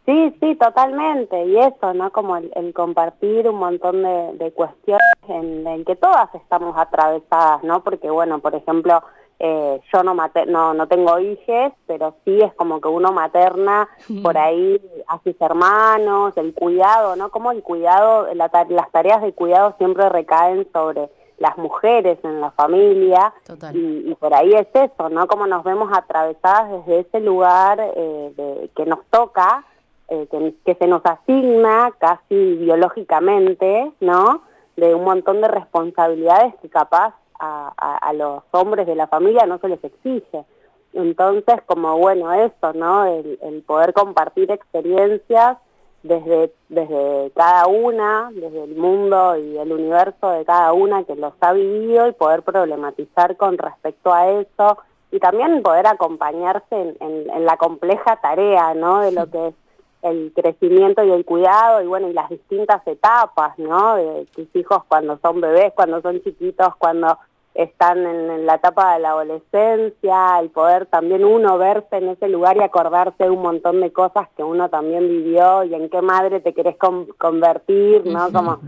Sí, 0.07 0.33
sí, 0.39 0.55
totalmente. 0.55 1.45
Y 1.45 1.57
eso, 1.59 1.93
¿no? 1.93 2.11
Como 2.11 2.35
el, 2.35 2.51
el 2.55 2.73
compartir 2.73 3.47
un 3.47 3.57
montón 3.59 4.01
de, 4.01 4.33
de 4.43 4.51
cuestiones 4.51 5.05
en, 5.27 5.67
en 5.67 5.85
que 5.85 5.95
todas 5.95 6.33
estamos 6.33 6.75
atravesadas, 6.75 7.63
¿no? 7.63 7.83
Porque, 7.83 8.09
bueno, 8.09 8.39
por 8.39 8.55
ejemplo, 8.55 9.03
eh, 9.43 9.81
yo 9.91 10.03
no, 10.03 10.13
no 10.47 10.73
no 10.75 10.87
tengo 10.87 11.17
hijes, 11.19 11.73
pero 11.87 12.13
sí 12.23 12.41
es 12.41 12.53
como 12.53 12.79
que 12.79 12.87
uno 12.89 13.11
materna 13.11 13.89
por 14.21 14.37
ahí 14.37 14.79
a 15.07 15.19
sus 15.23 15.35
hermanos, 15.41 16.37
el 16.37 16.53
cuidado, 16.53 17.15
¿no? 17.15 17.29
Como 17.31 17.51
el 17.51 17.63
cuidado, 17.63 18.27
la 18.35 18.49
ta- 18.49 18.65
las 18.69 18.91
tareas 18.91 19.21
de 19.23 19.33
cuidado 19.33 19.73
siempre 19.79 20.07
recaen 20.09 20.67
sobre 20.71 21.09
las 21.39 21.57
mujeres 21.57 22.19
en 22.23 22.39
la 22.39 22.51
familia 22.51 23.33
y, 23.75 24.11
y 24.11 24.15
por 24.15 24.31
ahí 24.35 24.53
es 24.53 24.67
eso, 24.73 25.09
¿no? 25.09 25.25
Como 25.27 25.47
nos 25.47 25.63
vemos 25.63 25.89
atravesadas 25.91 26.69
desde 26.85 26.99
ese 26.99 27.19
lugar 27.19 27.79
eh, 27.95 28.33
de- 28.37 28.69
que 28.75 28.85
nos 28.85 28.99
toca, 29.09 29.65
eh, 30.09 30.27
que, 30.29 30.53
que 30.63 30.75
se 30.75 30.85
nos 30.85 31.01
asigna 31.03 31.91
casi 31.97 32.55
biológicamente, 32.57 33.91
¿no? 34.01 34.43
De 34.77 34.93
un 34.95 35.03
montón 35.03 35.41
de 35.41 35.47
responsabilidades 35.47 36.53
que 36.61 36.69
capaz 36.69 37.13
a, 37.41 37.73
a- 37.77 37.97
a 37.97 38.13
los 38.13 38.43
hombres 38.51 38.85
de 38.87 38.95
la 38.95 39.07
familia 39.07 39.45
no 39.45 39.57
se 39.57 39.67
les 39.69 39.83
exige. 39.83 40.45
Entonces, 40.93 41.61
como 41.65 41.97
bueno, 41.97 42.31
eso, 42.33 42.73
¿no? 42.73 43.05
El, 43.05 43.39
el 43.41 43.61
poder 43.63 43.93
compartir 43.93 44.51
experiencias 44.51 45.57
desde, 46.03 46.51
desde 46.69 47.31
cada 47.35 47.67
una, 47.67 48.29
desde 48.33 48.63
el 48.63 48.75
mundo 48.75 49.37
y 49.37 49.57
el 49.57 49.71
universo 49.71 50.31
de 50.31 50.43
cada 50.45 50.73
una 50.73 51.03
que 51.03 51.15
los 51.15 51.33
ha 51.41 51.53
vivido 51.53 52.07
y 52.07 52.11
poder 52.11 52.41
problematizar 52.43 53.37
con 53.37 53.57
respecto 53.57 54.11
a 54.13 54.27
eso 54.29 54.77
y 55.11 55.19
también 55.19 55.61
poder 55.63 55.87
acompañarse 55.87 56.75
en, 56.75 56.95
en- 56.99 57.29
en 57.29 57.45
la 57.45 57.57
compleja 57.57 58.17
tarea, 58.21 58.73
¿no? 58.73 58.99
De 59.01 59.11
lo 59.11 59.29
que 59.29 59.47
es 59.49 59.53
el 60.01 60.31
crecimiento 60.35 61.03
y 61.03 61.11
el 61.11 61.23
cuidado 61.25 61.81
y 61.81 61.85
bueno, 61.85 62.07
y 62.09 62.13
las 62.13 62.29
distintas 62.29 62.81
etapas, 62.87 63.57
¿no? 63.59 63.95
De 63.95 64.25
tus 64.35 64.47
hijos 64.55 64.83
cuando 64.87 65.19
son 65.21 65.39
bebés, 65.39 65.71
cuando 65.75 66.01
son 66.01 66.21
chiquitos, 66.23 66.75
cuando 66.77 67.17
están 67.53 68.05
en, 68.05 68.45
la 68.45 68.55
etapa 68.55 68.93
de 68.93 68.99
la 68.99 69.09
adolescencia, 69.09 70.39
el 70.39 70.49
poder 70.49 70.85
también 70.85 71.25
uno 71.25 71.57
verse 71.57 71.97
en 71.97 72.09
ese 72.09 72.29
lugar 72.29 72.57
y 72.57 72.61
acordarse 72.61 73.25
de 73.25 73.29
un 73.29 73.41
montón 73.41 73.81
de 73.81 73.91
cosas 73.91 74.27
que 74.37 74.43
uno 74.43 74.69
también 74.69 75.07
vivió 75.07 75.63
y 75.63 75.75
en 75.75 75.89
qué 75.89 76.01
madre 76.01 76.39
te 76.39 76.53
querés 76.53 76.77
con- 76.77 77.07
convertir, 77.17 78.05
¿no? 78.05 78.31
Como 78.31 78.59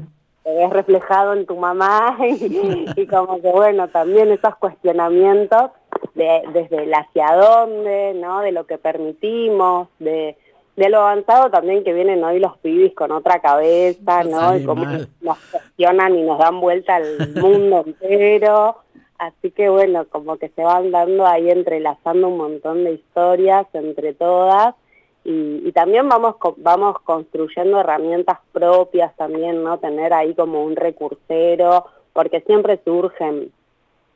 te 0.44 0.54
ves 0.54 0.70
reflejado 0.72 1.34
en 1.34 1.46
tu 1.46 1.56
mamá 1.56 2.18
y, 2.22 2.86
y 2.96 3.08
como 3.08 3.42
que 3.42 3.52
bueno, 3.52 3.88
también 3.88 4.32
esos 4.32 4.56
cuestionamientos 4.58 5.72
de, 6.16 6.44
desde 6.52 6.84
el 6.84 6.94
hacia 6.94 7.36
dónde, 7.36 8.14
¿no? 8.16 8.42
De 8.42 8.52
lo 8.52 8.66
que 8.66 8.78
permitimos, 8.78 9.88
de, 10.00 10.38
de 10.76 10.90
lo 10.90 11.00
avanzado 11.00 11.52
también 11.52 11.84
que 11.84 11.94
vienen 11.94 12.24
hoy 12.24 12.40
los 12.40 12.58
pibis 12.58 12.94
con 12.96 13.12
otra 13.12 13.40
cabeza, 13.40 14.24
¿no? 14.24 14.58
Y 14.58 14.64
cómo 14.64 14.86
nos 15.22 15.38
cuestionan 15.52 16.16
y 16.18 16.24
nos 16.24 16.40
dan 16.40 16.60
vuelta 16.60 16.96
al 16.96 17.36
mundo 17.36 17.84
entero. 17.86 18.78
Así 19.18 19.52
que 19.52 19.70
bueno, 19.70 20.06
como 20.10 20.38
que 20.38 20.50
se 20.50 20.64
van 20.64 20.92
dando 20.92 21.26
ahí 21.26 21.50
entrelazando 21.50 22.28
un 22.28 22.38
montón 22.38 22.84
de 22.84 22.94
historias 22.94 23.68
entre 23.74 24.14
todas 24.14 24.76
y, 25.24 25.62
y 25.66 25.72
también 25.72 26.10
vamos 26.10 26.36
vamos 26.58 27.00
construyendo 27.02 27.80
herramientas 27.80 28.40
propias 28.52 29.16
también, 29.16 29.64
¿no? 29.64 29.78
Tener 29.78 30.14
ahí 30.14 30.34
como 30.34 30.64
un 30.64 30.76
recursero, 30.76 31.86
porque 32.12 32.42
siempre 32.42 32.80
surgen 32.84 33.52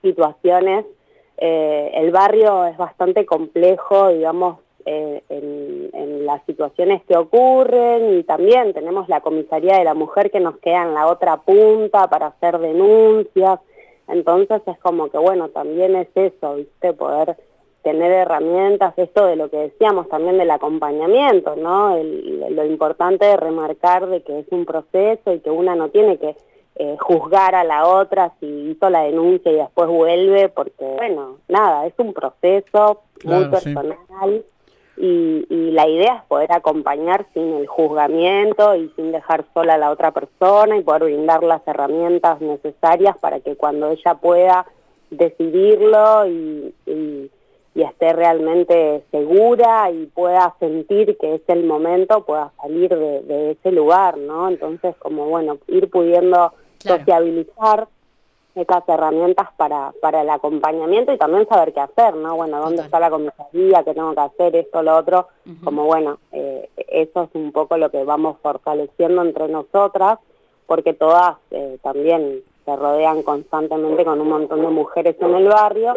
situaciones. 0.02 0.86
Eh, 1.38 1.92
el 1.94 2.12
barrio 2.12 2.66
es 2.66 2.78
bastante 2.78 3.26
complejo, 3.26 4.10
digamos, 4.10 4.60
eh, 4.90 5.22
en, 5.30 5.90
en 5.94 6.26
las 6.26 6.42
situaciones 6.46 7.04
que 7.08 7.18
ocurren 7.18 8.18
y 8.18 8.24
también 8.24 8.74
tenemos 8.74 9.10
la 9.10 9.20
comisaría 9.22 9.78
de 9.78 9.84
la 9.84 9.94
mujer 9.94 10.32
que 10.32 10.40
nos 10.40 10.58
queda 10.60 10.84
en 10.84 10.94
la 10.94 11.08
otra 11.08 11.38
punta 11.38 12.08
para 12.10 12.28
hacer 12.28 12.58
denuncias. 12.60 13.60
Entonces 14.08 14.62
es 14.66 14.78
como 14.80 15.10
que, 15.10 15.18
bueno, 15.18 15.50
también 15.50 15.96
es 15.96 16.08
eso, 16.16 16.56
¿viste? 16.56 16.94
Poder 16.94 17.36
tener 17.84 18.12
herramientas, 18.12 18.94
esto 18.98 19.26
de 19.26 19.36
lo 19.36 19.50
que 19.50 19.58
decíamos 19.58 20.08
también 20.10 20.38
del 20.38 20.52
acompañamiento, 20.52 21.56
¿no? 21.56 21.96
El- 21.98 22.56
lo 22.56 22.66
importante 22.66 23.26
de 23.26 23.38
remarcar 23.38 24.08
de 24.08 24.22
que 24.24 24.40
es 24.40 24.46
un 24.52 24.66
proceso 24.66 25.34
y 25.34 25.40
que 25.40 25.50
una 25.52 25.76
no 25.76 25.90
tiene 25.90 26.18
que 26.18 26.36
eh, 26.80 26.96
juzgar 27.00 27.56
a 27.56 27.64
la 27.64 27.88
otra 27.88 28.34
si 28.40 28.46
hizo 28.46 28.90
la 28.92 29.02
denuncia 29.02 29.52
y 29.52 29.56
después 29.56 29.90
vuelve, 29.90 30.48
porque, 30.50 30.86
bueno, 30.96 31.38
nada, 31.48 31.88
es 31.88 31.94
un 31.98 32.14
proceso 32.14 33.02
muy 33.24 33.34
sí. 33.62 33.74
Y, 34.98 35.46
y 35.50 35.72
la 35.72 35.88
idea 35.88 36.16
es 36.16 36.24
poder 36.24 36.52
acompañar 36.52 37.26
sin 37.34 37.54
el 37.54 37.68
juzgamiento 37.68 38.76
y 38.76 38.90
sin 38.96 39.12
dejar 39.12 39.46
sola 39.54 39.76
a 39.76 39.78
la 39.78 39.92
otra 39.92 40.12
persona 40.12 40.76
y 40.78 40.82
poder 40.82 41.04
brindar 41.04 41.44
las 41.44 41.62
herramientas 41.68 42.42
necesarias 42.42 43.16
para 43.18 43.40
que 43.40 43.56
cuando 43.56 43.90
ella 43.92 44.16
pueda 44.16 44.66
decidirlo 45.12 46.28
y, 46.28 46.74
y- 46.86 47.32
y 47.76 47.84
esté 47.84 48.12
realmente 48.12 49.04
segura 49.12 49.92
y 49.92 50.08
pueda 50.08 50.56
sentir 50.60 51.16
que 51.20 51.36
es 51.36 51.42
el 51.48 51.64
momento, 51.64 52.26
pueda 52.26 52.52
salir 52.60 52.90
de, 52.90 53.22
de 53.22 53.52
ese 53.52 53.72
lugar, 53.72 54.18
¿no? 54.18 54.50
Entonces, 54.50 54.96
como 54.98 55.28
bueno, 55.28 55.60
ir 55.68 55.88
pudiendo 55.92 56.54
sociabilizar 56.98 57.88
estas 58.58 58.84
herramientas 58.90 59.50
para, 59.56 59.94
para 60.02 60.22
el 60.22 60.30
acompañamiento 60.30 61.14
y 61.14 61.18
también 61.18 61.48
saber 61.48 61.74
qué 61.74 61.80
hacer, 61.80 62.16
¿no? 62.16 62.36
Bueno, 62.36 62.60
¿dónde 62.60 62.82
está 62.82 63.00
la 63.00 63.10
comisaría? 63.10 63.84
¿Qué 63.84 63.94
tengo 63.94 64.14
que 64.14 64.22
hacer? 64.22 64.56
Esto, 64.56 64.82
lo 64.82 64.98
otro. 64.98 65.28
Como 65.64 65.86
bueno, 65.86 66.18
eh, 66.32 66.70
eso 66.88 67.24
es 67.24 67.30
un 67.34 67.52
poco 67.52 67.78
lo 67.78 67.92
que 67.92 68.04
vamos 68.04 68.38
fortaleciendo 68.42 69.22
entre 69.22 69.48
nosotras, 69.48 70.20
porque 70.66 70.94
todas 70.94 71.38
eh, 71.52 71.78
también 71.82 72.42
se 72.66 72.76
rodean 72.76 73.24
constantemente 73.24 74.04
con 74.04 74.20
un 74.20 74.30
montón 74.30 74.62
de 74.62 74.68
mujeres 74.70 75.16
en 75.20 75.36
el 75.36 75.48
barrio. 75.48 75.96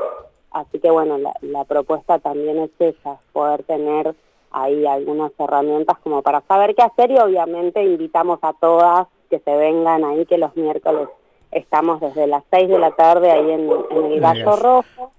Así 0.50 0.78
que 0.78 0.90
bueno, 0.90 1.18
la, 1.18 1.32
la 1.40 1.64
propuesta 1.64 2.18
también 2.18 2.58
es 2.58 2.70
esa, 2.78 3.18
poder 3.32 3.62
tener 3.62 4.14
ahí 4.50 4.86
algunas 4.86 5.32
herramientas 5.38 5.98
como 6.02 6.22
para 6.22 6.40
saber 6.42 6.74
qué 6.74 6.82
hacer 6.82 7.10
y 7.10 7.18
obviamente 7.18 7.82
invitamos 7.84 8.40
a 8.42 8.52
todas 8.52 9.06
que 9.30 9.38
se 9.38 9.56
vengan 9.56 10.04
ahí, 10.04 10.26
que 10.26 10.38
los 10.38 10.54
miércoles 10.56 11.08
estamos 11.52 12.00
desde 12.00 12.26
las 12.26 12.42
6 12.50 12.68
de 12.68 12.78
la 12.78 12.90
tarde 12.92 13.30
ahí 13.30 13.50
en, 13.50 13.70
en 13.90 14.12
el 14.12 14.20
Gallo. 14.20 14.56
Rojo. 14.56 15.12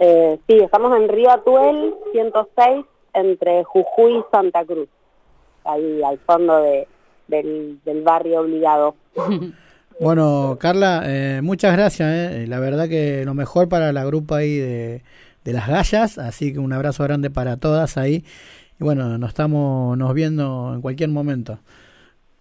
Eh, 0.00 0.38
sí, 0.46 0.58
estamos 0.58 0.96
en 0.96 1.08
Río 1.08 1.30
Atuel 1.30 1.94
106 2.12 2.84
entre 3.14 3.62
Jujuy 3.64 4.18
y 4.18 4.24
Santa 4.30 4.64
Cruz, 4.64 4.88
ahí 5.64 6.02
al 6.02 6.18
fondo 6.20 6.56
de, 6.62 6.88
del, 7.28 7.78
del 7.84 8.02
barrio 8.02 8.40
obligado. 8.40 8.94
Bueno, 10.00 10.56
Carla, 10.58 11.02
eh, 11.04 11.40
muchas 11.42 11.74
gracias. 11.76 12.08
eh. 12.10 12.46
La 12.48 12.58
verdad 12.58 12.88
que 12.88 13.24
lo 13.24 13.34
mejor 13.34 13.68
para 13.68 13.92
la 13.92 14.04
grupa 14.04 14.38
ahí 14.38 14.56
de, 14.56 15.02
de 15.44 15.52
las 15.52 15.68
gallas, 15.68 16.18
así 16.18 16.52
que 16.52 16.58
un 16.58 16.72
abrazo 16.72 17.04
grande 17.04 17.30
para 17.30 17.58
todas 17.58 17.96
ahí. 17.98 18.24
Y 18.80 18.84
bueno, 18.84 19.16
nos 19.18 19.28
estamos 19.28 19.96
nos 19.96 20.12
viendo 20.14 20.72
en 20.74 20.80
cualquier 20.80 21.10
momento. 21.10 21.58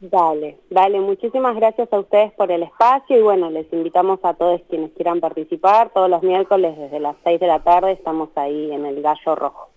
Dale, 0.02 0.58
dale, 0.72 1.00
muchísimas 1.00 1.56
gracias 1.56 1.88
a 1.94 2.00
ustedes 2.00 2.32
por 2.34 2.52
el 2.52 2.64
espacio 2.64 3.20
y 3.20 3.22
bueno, 3.22 3.52
les 3.52 3.72
invitamos 3.72 4.20
a 4.24 4.34
todos 4.34 4.60
quienes 4.68 4.90
quieran 4.94 5.20
participar. 5.20 5.92
Todos 5.94 6.10
los 6.10 6.24
miércoles 6.24 6.76
desde 6.76 7.00
las 7.00 7.16
6 7.24 7.40
de 7.40 7.46
la 7.46 7.60
tarde 7.60 7.92
estamos 7.92 8.30
ahí 8.36 8.72
en 8.72 8.88
el 8.88 9.04
Gallo 9.04 9.36
Rojo. 9.36 9.70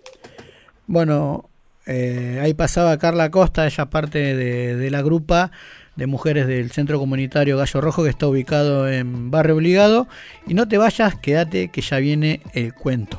Bueno, 0.86 1.44
eh, 1.86 2.40
ahí 2.42 2.54
pasaba 2.54 2.96
Carla 2.96 3.30
Costa, 3.30 3.66
ella 3.66 3.84
parte 3.84 4.34
de, 4.34 4.76
de 4.76 4.90
la 4.90 5.02
grupa 5.02 5.50
de 5.94 6.06
mujeres 6.06 6.46
del 6.46 6.70
Centro 6.70 6.98
Comunitario 6.98 7.58
Gallo 7.58 7.82
Rojo 7.82 8.02
que 8.02 8.08
está 8.08 8.26
ubicado 8.26 8.88
en 8.88 9.30
Barrio 9.30 9.56
Obligado. 9.56 10.06
Y 10.46 10.54
no 10.54 10.66
te 10.66 10.78
vayas, 10.78 11.16
quédate 11.16 11.68
que 11.68 11.82
ya 11.82 11.98
viene 11.98 12.40
el 12.54 12.72
cuento. 12.72 13.18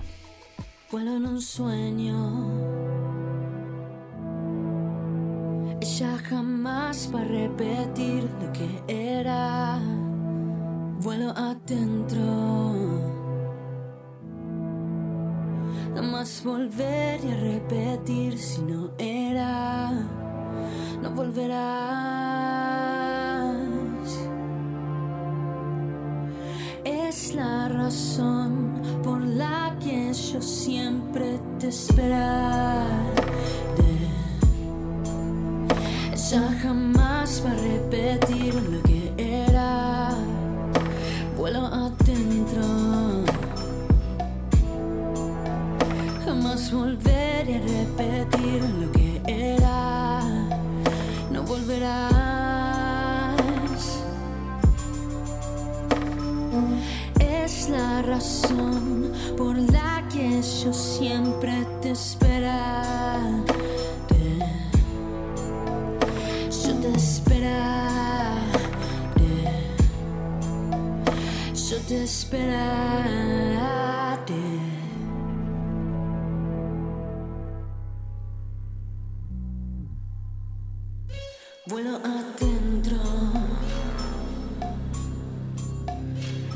Vuelo 0.91 1.17
en 1.17 1.25
un 1.27 1.39
sueño. 1.39 2.15
Ella 5.87 6.17
jamás 6.17 7.11
va 7.13 7.21
a 7.21 7.25
repetir 7.25 8.23
lo 8.41 8.51
que 8.53 8.67
era. 8.87 9.79
Vuelo 10.99 11.29
adentro. 11.29 12.73
Jamás 15.93 16.41
volvería 16.43 17.35
a 17.35 17.39
repetir 17.39 18.35
si 18.39 18.63
no 18.63 18.89
era. 18.97 19.91
No 21.03 21.11
volverás. 21.11 21.53
Es 26.83 27.35
la 27.35 27.69
razón 27.69 28.81
por 29.03 29.21
la 29.21 29.77
que 29.79 30.11
yo 30.11 30.41
siempre 30.41 31.39
te 31.59 31.67
esperaré. 31.67 33.05
Ella 36.15 36.47
jamás 36.63 37.43
va 37.45 37.51
a 37.51 37.55
repetir 37.55 38.55
lo 38.55 38.81
que 38.83 39.11
era. 39.17 40.11
Vuelo 41.35 41.65
adentro. 41.65 42.63
Jamás 46.23 46.71
volveré 46.71 47.57
a 47.57 47.61
repetir 47.61 48.63
lo 48.79 48.89
que 48.93 49.21
era. 49.27 50.21
No 51.31 51.43
volverás. 51.43 52.15
Es 57.19 57.67
la 57.67 58.01
razón 58.03 59.11
por 59.35 59.57
la 59.57 60.07
que 60.07 60.41
yo 60.41 60.71
siempre 60.71 61.67
te 61.81 61.91
esperaré. 61.91 63.54
Vuelo 81.67 81.95
adentro. 81.95 82.97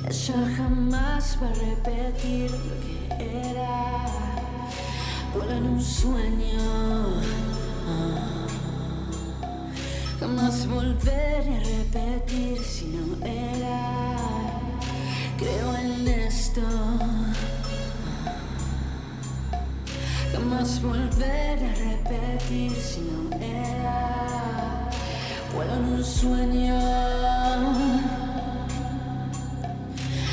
Ella 0.08 0.56
jamás 0.56 1.40
va 1.42 1.48
a 1.50 1.54
repetir 1.54 2.52
lo 2.52 2.76
que 2.84 3.50
era. 3.50 4.06
Vuelo 5.34 5.54
en 5.54 5.64
un 5.64 5.82
sueño. 5.82 6.60
Jamás 10.20 10.68
volveré 10.68 11.58
a 11.58 11.60
repetir 11.60 12.60
si 12.60 12.86
no 12.86 13.26
era. 13.26 13.59
Creo 15.40 15.74
en 15.74 16.06
esto. 16.06 16.62
Jamás 20.34 20.82
volveré 20.82 21.66
a 21.66 21.76
repetir 21.76 22.76
si 22.76 23.00
no 23.00 23.34
era. 23.38 24.90
Vuelo 25.56 25.76
en 25.76 25.84
un 25.94 26.04
sueño. 26.04 26.78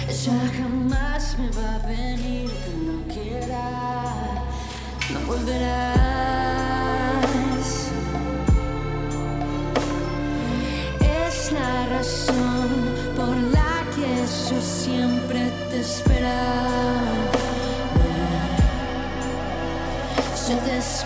Ella 0.08 0.40
jamás 0.58 1.38
me 1.38 1.50
va 1.50 1.74
a 1.76 1.86
venir 1.86 2.50
como 2.64 3.06
quiera. 3.06 3.62
No 5.12 5.20
volverás. 5.28 5.95
Yo 20.48 20.56
te 20.58 21.05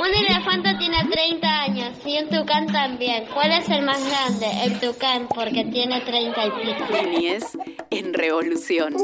Un 0.00 0.08
elefante 0.08 0.74
tiene 0.78 1.04
30 1.08 1.60
años 1.60 1.96
y 2.04 2.18
un 2.18 2.28
tucán 2.28 2.66
también. 2.66 3.24
¿Cuál 3.32 3.52
es 3.52 3.68
el 3.68 3.82
más 3.82 4.04
grande? 4.04 4.46
El 4.64 4.80
tucán, 4.80 5.28
porque 5.32 5.64
tiene 5.66 6.00
30 6.00 6.46
y 6.46 6.50
pico. 6.50 7.08
Niñez 7.08 7.56
en 7.90 8.12
revolución. 8.12 8.96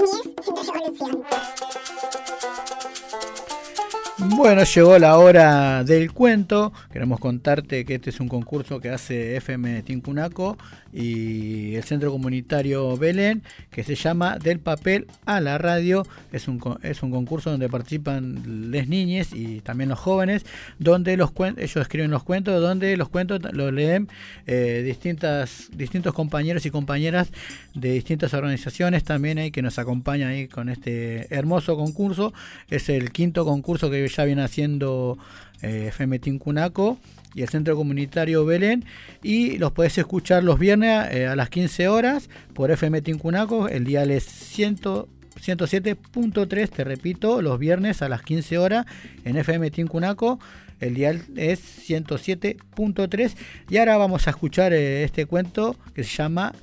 Bueno, 4.31 4.63
llegó 4.63 4.99
la 4.99 5.19
hora 5.19 5.85
del 5.85 6.13
cuento. 6.13 6.73
Queremos 6.93 7.19
contarte 7.19 7.85
que 7.85 7.95
este 7.95 8.11
es 8.11 8.21
un 8.21 8.29
concurso 8.29 8.79
que 8.79 8.91
hace 8.91 9.37
FM 9.37 9.83
Tincunaco 9.83 10.59
y 10.93 11.75
el 11.75 11.83
Centro 11.85 12.11
Comunitario 12.11 12.97
Belén, 12.97 13.43
que 13.71 13.85
se 13.85 13.95
llama 13.95 14.39
Del 14.39 14.59
papel 14.59 15.07
a 15.25 15.41
la 15.41 15.59
radio. 15.59 16.07
Es 16.33 16.47
un, 16.47 16.61
es 16.83 17.03
un 17.03 17.11
concurso 17.11 17.51
donde 17.51 17.69
participan 17.69 18.71
las 18.71 18.87
niñas 18.89 19.33
y 19.33 19.61
también 19.61 19.89
los 19.91 19.99
jóvenes, 19.99 20.45
donde 20.79 21.17
los 21.17 21.31
ellos 21.57 21.77
escriben 21.77 22.11
los 22.11 22.23
cuentos, 22.23 22.61
donde 22.61 22.97
los 22.97 23.09
cuentos 23.09 23.41
los 23.53 23.73
leen 23.73 24.09
eh, 24.47 24.83
distintas, 24.85 25.69
distintos 25.73 26.15
compañeros 26.15 26.67
y 26.67 26.71
compañeras 26.71 27.31
de 27.75 27.93
distintas 27.93 28.35
organizaciones 28.35 29.05
también 29.05 29.39
hay 29.39 29.51
que 29.51 29.63
nos 29.63 29.79
acompañan 29.79 30.31
ahí 30.31 30.49
con 30.49 30.69
este 30.69 31.33
hermoso 31.35 31.77
concurso. 31.77 32.33
Es 32.71 32.89
el 32.89 33.13
quinto 33.13 33.45
concurso 33.45 33.91
que 33.91 33.99
ya 34.19 34.25
viene 34.25 34.43
haciendo 34.43 35.17
eh, 35.63 35.87
FM 35.89 36.19
Tincunaco 36.19 36.99
y 37.35 37.43
el 37.43 37.49
Centro 37.49 37.77
Comunitario 37.77 38.45
Belén. 38.45 38.85
Y 39.23 39.59
los 39.59 39.73
podés 39.73 39.97
escuchar 39.97 40.43
los 40.43 40.59
viernes 40.59 41.13
eh, 41.13 41.27
a 41.27 41.37
las 41.37 41.51
15 41.51 41.89
horas 41.89 42.29
por 42.53 42.71
FM 42.71 43.01
Tincunaco. 43.03 43.69
El 43.69 43.85
dial 43.85 44.11
es 44.11 44.25
100, 44.25 44.79
107.3, 44.79 46.69
te 46.69 46.85
repito, 46.85 47.41
los 47.43 47.59
viernes 47.61 48.03
a 48.03 48.09
las 48.09 48.23
15 48.23 48.59
horas 48.59 48.87
en 49.25 49.37
FM 49.37 49.71
Tincunaco. 49.71 50.41
El 50.81 50.95
dial 50.95 51.23
es 51.37 51.89
107.3 51.89 53.37
y 53.69 53.77
ahora 53.79 53.97
vamos 53.97 54.27
a 54.27 54.31
escuchar 54.31 54.73
eh, 54.73 55.05
este 55.05 55.27
cuento 55.27 55.77
que 55.95 56.03
se 56.03 56.17
llama 56.17 56.55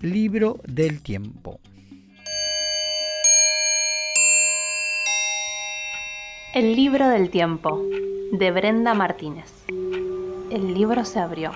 Libro 0.00 0.60
del 0.66 1.02
Tiempo. 1.02 1.60
El 6.56 6.74
libro 6.74 7.06
del 7.08 7.28
tiempo, 7.28 7.82
de 8.32 8.50
Brenda 8.50 8.94
Martínez. 8.94 9.66
El 10.48 10.72
libro 10.72 11.04
se 11.04 11.18
abrió. 11.18 11.50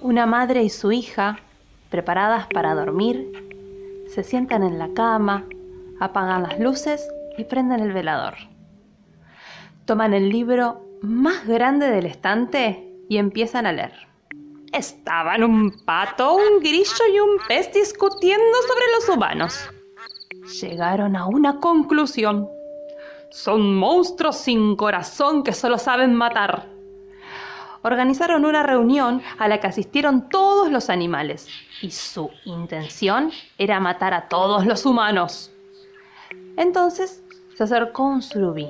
Una 0.00 0.26
madre 0.26 0.64
y 0.64 0.70
su 0.70 0.90
hija, 0.90 1.38
preparadas 1.88 2.48
para 2.48 2.74
dormir, 2.74 3.30
se 4.08 4.24
sientan 4.24 4.64
en 4.64 4.80
la 4.80 4.92
cama, 4.92 5.46
apagan 6.00 6.42
las 6.42 6.58
luces 6.58 7.08
y 7.36 7.44
prenden 7.44 7.78
el 7.78 7.92
velador. 7.92 8.34
Toman 9.84 10.14
el 10.14 10.30
libro 10.30 10.80
más 11.00 11.46
grande 11.46 11.88
del 11.90 12.06
estante 12.06 12.92
y 13.08 13.18
empiezan 13.18 13.66
a 13.66 13.72
leer. 13.72 14.08
Estaban 14.72 15.44
un 15.44 15.70
pato, 15.84 16.34
un 16.34 16.58
grillo 16.58 17.04
y 17.14 17.20
un 17.20 17.38
pez 17.46 17.72
discutiendo 17.72 18.56
sobre 18.66 18.84
los 18.96 19.08
humanos. 19.16 19.70
Llegaron 20.60 21.14
a 21.14 21.26
una 21.26 21.60
conclusión. 21.60 22.57
Son 23.30 23.74
monstruos 23.76 24.36
sin 24.36 24.74
corazón 24.74 25.42
que 25.42 25.52
solo 25.52 25.78
saben 25.78 26.14
matar. 26.14 26.66
Organizaron 27.82 28.44
una 28.44 28.62
reunión 28.62 29.22
a 29.38 29.48
la 29.48 29.60
que 29.60 29.66
asistieron 29.66 30.28
todos 30.28 30.70
los 30.70 30.88
animales 30.90 31.48
y 31.82 31.90
su 31.90 32.30
intención 32.44 33.30
era 33.58 33.80
matar 33.80 34.14
a 34.14 34.28
todos 34.28 34.64
los 34.66 34.86
humanos. 34.86 35.52
Entonces 36.56 37.22
se 37.54 37.64
acercó 37.64 38.04
un 38.04 38.22
surubí, 38.22 38.68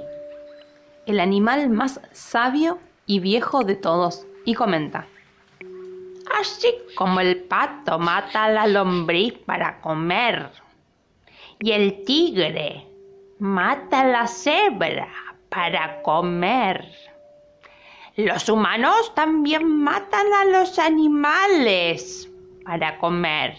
el 1.07 1.21
animal 1.21 1.71
más 1.71 2.01
sabio 2.13 2.79
y 3.07 3.21
viejo 3.21 3.65
de 3.65 3.77
todos, 3.77 4.27
y 4.45 4.55
comenta. 4.55 5.07
Así 6.39 6.69
como 6.95 7.21
el 7.21 7.45
pato 7.45 7.99
mata 7.99 8.45
a 8.45 8.51
la 8.51 8.67
lombriz 8.67 9.35
para 9.39 9.81
comer 9.81 10.51
y 11.61 11.73
el 11.73 12.05
tigre 12.05 12.88
mata 13.39 14.01
a 14.01 14.07
la 14.07 14.27
cebra 14.27 15.09
para 15.49 16.03
comer. 16.03 16.91
Los 18.17 18.49
humanos 18.49 19.15
también 19.15 19.83
matan 19.83 20.27
a 20.33 20.45
los 20.47 20.79
animales 20.79 22.29
para 22.65 22.99
comer. 22.99 23.57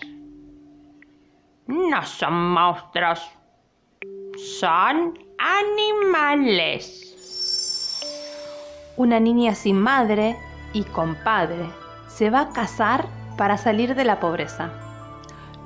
No 1.68 2.06
son 2.06 2.52
monstruos, 2.52 3.22
son 4.60 5.18
animales. 5.38 7.06
Una 8.98 9.20
niña 9.20 9.56
sin 9.56 9.80
madre 9.80 10.36
y 10.74 10.84
con 10.84 11.16
padre 11.24 11.66
se 12.08 12.30
va 12.30 12.42
a 12.42 12.50
casar 12.50 13.06
para 13.38 13.58
salir 13.58 13.96
de 13.96 14.04
la 14.04 14.20
pobreza. 14.20 14.70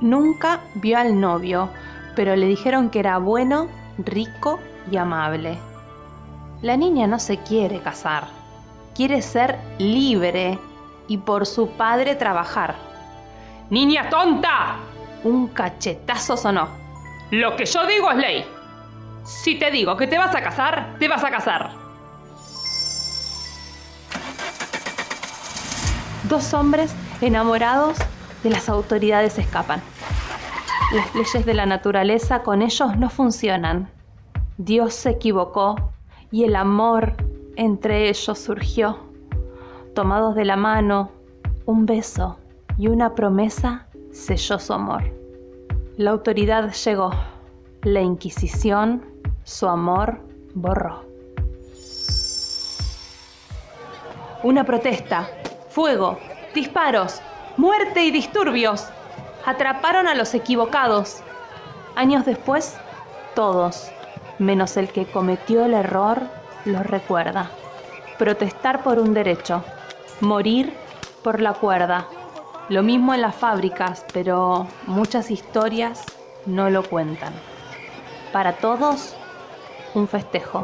Nunca 0.01 0.59
vio 0.75 0.99
al 0.99 1.19
novio, 1.19 1.69
pero 2.15 2.35
le 2.35 2.45
dijeron 2.45 2.91
que 2.91 2.99
era 2.99 3.17
bueno, 3.17 3.69
rico 3.97 4.59
y 4.91 4.97
amable. 4.97 5.57
La 6.61 6.77
niña 6.77 7.07
no 7.07 7.19
se 7.19 7.37
quiere 7.39 7.79
casar, 7.79 8.27
quiere 8.95 9.21
ser 9.21 9.59
libre 9.77 10.57
y 11.07 11.17
por 11.17 11.45
su 11.45 11.69
padre 11.71 12.15
trabajar. 12.15 12.75
¡Niña 13.69 14.09
tonta! 14.09 14.77
Un 15.23 15.47
cachetazo 15.47 16.37
sonó. 16.37 16.67
Lo 17.31 17.55
que 17.55 17.65
yo 17.65 17.85
digo 17.85 18.11
es 18.11 18.17
ley. 18.17 18.45
Si 19.23 19.55
te 19.55 19.71
digo 19.71 19.95
que 19.97 20.07
te 20.07 20.17
vas 20.17 20.35
a 20.35 20.41
casar, 20.41 20.95
te 20.99 21.07
vas 21.07 21.23
a 21.23 21.31
casar. 21.31 21.71
Dos 26.29 26.53
hombres 26.53 26.93
enamorados 27.21 27.97
de 28.43 28.49
las 28.49 28.69
autoridades 28.69 29.37
escapan. 29.37 29.81
Las 30.93 31.15
leyes 31.15 31.43
de 31.43 31.55
la 31.55 31.65
naturaleza 31.65 32.43
con 32.43 32.61
ellos 32.61 32.95
no 32.97 33.09
funcionan. 33.09 33.89
Dios 34.59 34.93
se 34.93 35.09
equivocó 35.09 35.91
y 36.29 36.43
el 36.43 36.55
amor 36.55 37.13
entre 37.55 38.09
ellos 38.09 38.37
surgió. 38.37 38.99
Tomados 39.95 40.35
de 40.35 40.45
la 40.45 40.55
mano, 40.55 41.09
un 41.65 41.87
beso 41.87 42.37
y 42.77 42.89
una 42.89 43.15
promesa 43.15 43.87
selló 44.11 44.59
su 44.59 44.71
amor. 44.71 45.03
La 45.97 46.11
autoridad 46.11 46.71
llegó, 46.71 47.09
la 47.81 48.01
Inquisición 48.01 49.03
su 49.43 49.67
amor 49.67 50.19
borró. 50.53 51.05
Una 54.43 54.63
protesta, 54.63 55.27
fuego, 55.69 56.19
disparos, 56.53 57.19
muerte 57.57 58.03
y 58.03 58.11
disturbios 58.11 58.91
atraparon 59.45 60.07
a 60.07 60.15
los 60.15 60.33
equivocados. 60.33 61.21
Años 61.95 62.25
después, 62.25 62.77
todos, 63.35 63.91
menos 64.39 64.77
el 64.77 64.89
que 64.89 65.05
cometió 65.05 65.65
el 65.65 65.73
error, 65.73 66.21
lo 66.65 66.81
recuerda. 66.83 67.51
Protestar 68.17 68.83
por 68.83 68.99
un 68.99 69.13
derecho, 69.13 69.63
morir 70.21 70.73
por 71.23 71.41
la 71.41 71.53
cuerda. 71.53 72.07
Lo 72.69 72.83
mismo 72.83 73.13
en 73.13 73.21
las 73.21 73.35
fábricas, 73.35 74.05
pero 74.13 74.67
muchas 74.87 75.29
historias 75.29 76.03
no 76.45 76.69
lo 76.69 76.83
cuentan. 76.83 77.33
Para 78.31 78.53
todos, 78.53 79.15
un 79.93 80.07
festejo. 80.07 80.61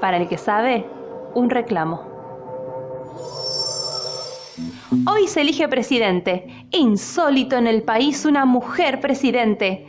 Para 0.00 0.16
el 0.16 0.28
que 0.28 0.38
sabe, 0.38 0.86
un 1.34 1.50
reclamo. 1.50 2.08
Hoy 5.06 5.28
se 5.28 5.42
elige 5.42 5.68
presidente. 5.68 6.59
Insólito 6.72 7.56
en 7.56 7.66
el 7.66 7.82
país 7.82 8.24
una 8.24 8.44
mujer 8.44 9.00
presidente. 9.00 9.88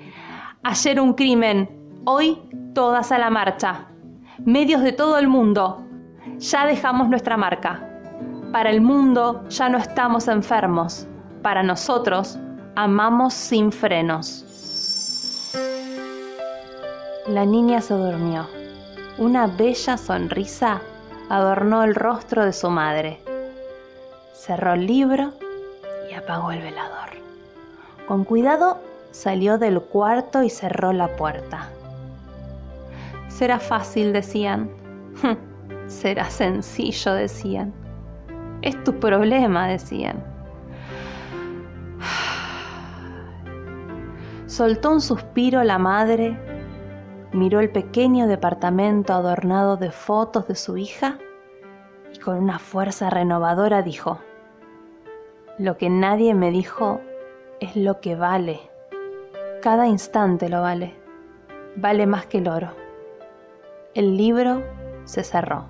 Ayer 0.64 1.00
un 1.00 1.14
crimen, 1.14 1.70
hoy 2.06 2.42
todas 2.74 3.12
a 3.12 3.20
la 3.20 3.30
marcha. 3.30 3.86
Medios 4.46 4.82
de 4.82 4.92
todo 4.92 5.20
el 5.20 5.28
mundo. 5.28 5.86
Ya 6.40 6.66
dejamos 6.66 7.08
nuestra 7.08 7.38
marca. 7.38 7.88
Para 8.52 8.72
el 8.72 8.82
mundo 8.82 9.48
ya 9.50 9.70
no 9.70 9.78
estamos 9.78 10.28
enfermos. 10.28 11.08
Para 11.44 11.62
nosotros 11.62 12.40
amamos 12.76 13.36
sin 13.36 13.72
frenos. 13.72 15.54
La 17.28 17.46
niña 17.46 17.82
se 17.82 17.94
durmió. 17.94 18.48
Una 19.20 19.46
bella 19.46 19.98
sonrisa 19.98 20.82
adornó 21.30 21.84
el 21.84 21.94
rostro 21.94 22.44
de 22.44 22.54
su 22.54 22.72
madre. 22.72 23.22
Cerró 24.34 24.74
el 24.74 24.88
libro 24.88 25.34
apagó 26.14 26.52
el 26.52 26.62
velador. 26.62 27.10
Con 28.08 28.24
cuidado 28.24 28.80
salió 29.12 29.58
del 29.58 29.82
cuarto 29.82 30.44
y 30.44 30.50
cerró 30.50 30.94
la 30.94 31.16
puerta. 31.16 31.70
Será 33.28 33.60
fácil, 33.60 34.14
decían. 34.14 34.70
Será 35.88 36.30
sencillo, 36.30 37.14
decían. 37.14 37.74
Es 38.62 38.82
tu 38.84 39.00
problema, 39.00 39.68
decían. 39.68 40.24
Soltó 44.46 44.92
un 44.92 45.02
suspiro 45.02 45.64
la 45.64 45.78
madre, 45.78 46.38
miró 47.34 47.60
el 47.60 47.72
pequeño 47.72 48.28
departamento 48.28 49.14
adornado 49.14 49.78
de 49.78 49.92
fotos 49.92 50.48
de 50.48 50.56
su 50.56 50.78
hija 50.78 51.18
y 52.14 52.20
con 52.20 52.38
una 52.38 52.60
fuerza 52.60 53.10
renovadora 53.10 53.82
dijo, 53.82 54.20
lo 55.62 55.78
que 55.78 55.92
nadie 55.92 56.34
me 56.34 56.50
dijo 56.50 57.02
es 57.60 57.76
lo 57.76 58.02
que 58.02 58.16
vale. 58.16 58.60
Cada 59.62 59.88
instante 59.88 60.50
lo 60.50 60.64
vale. 60.64 60.96
Vale 61.76 62.08
más 62.08 62.26
que 62.26 62.40
el 62.40 62.48
oro. 62.48 62.72
El 63.94 64.18
libro 64.18 64.64
se 65.04 65.24
cerró. 65.24 65.66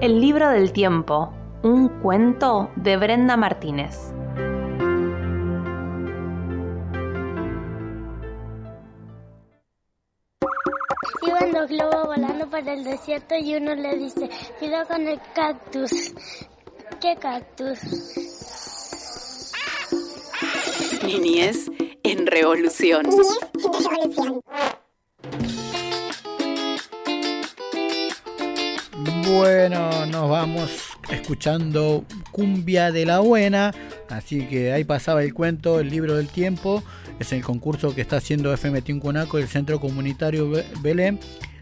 El 0.00 0.20
libro 0.20 0.48
del 0.50 0.70
tiempo, 0.70 1.32
un 1.64 1.88
cuento 1.88 2.70
de 2.76 2.96
Brenda 2.96 3.36
Martínez. 3.36 4.14
Iban 11.38 11.52
dos 11.52 11.68
globos 11.68 12.06
volando 12.06 12.48
por 12.48 12.68
el 12.68 12.84
desierto 12.84 13.34
y 13.36 13.54
uno 13.54 13.74
le 13.74 13.96
dice, 13.96 14.28
cuidado 14.58 14.88
con 14.88 15.06
el 15.06 15.20
cactus. 15.34 15.90
¿Qué 17.00 17.16
cactus? 17.16 17.78
Niñez 21.04 21.70
en 22.02 22.26
revolución. 22.26 23.06
Bueno, 29.26 30.06
nos 30.06 30.30
vamos 30.30 30.87
escuchando 31.10 32.04
Cumbia 32.32 32.90
de 32.92 33.06
la 33.06 33.20
Buena. 33.20 33.74
Así 34.08 34.46
que 34.46 34.72
ahí 34.72 34.84
pasaba 34.84 35.22
el 35.22 35.34
cuento, 35.34 35.80
el 35.80 35.90
libro 35.90 36.16
del 36.16 36.28
tiempo. 36.28 36.82
Es 37.18 37.32
el 37.32 37.42
concurso 37.42 37.94
que 37.94 38.00
está 38.00 38.16
haciendo 38.18 38.52
FM 38.52 38.82
Tincunaco, 38.82 39.38
el 39.38 39.48
Centro 39.48 39.80
Comunitario 39.80 40.50
Be- 40.50 40.64
Belén. 40.82 41.18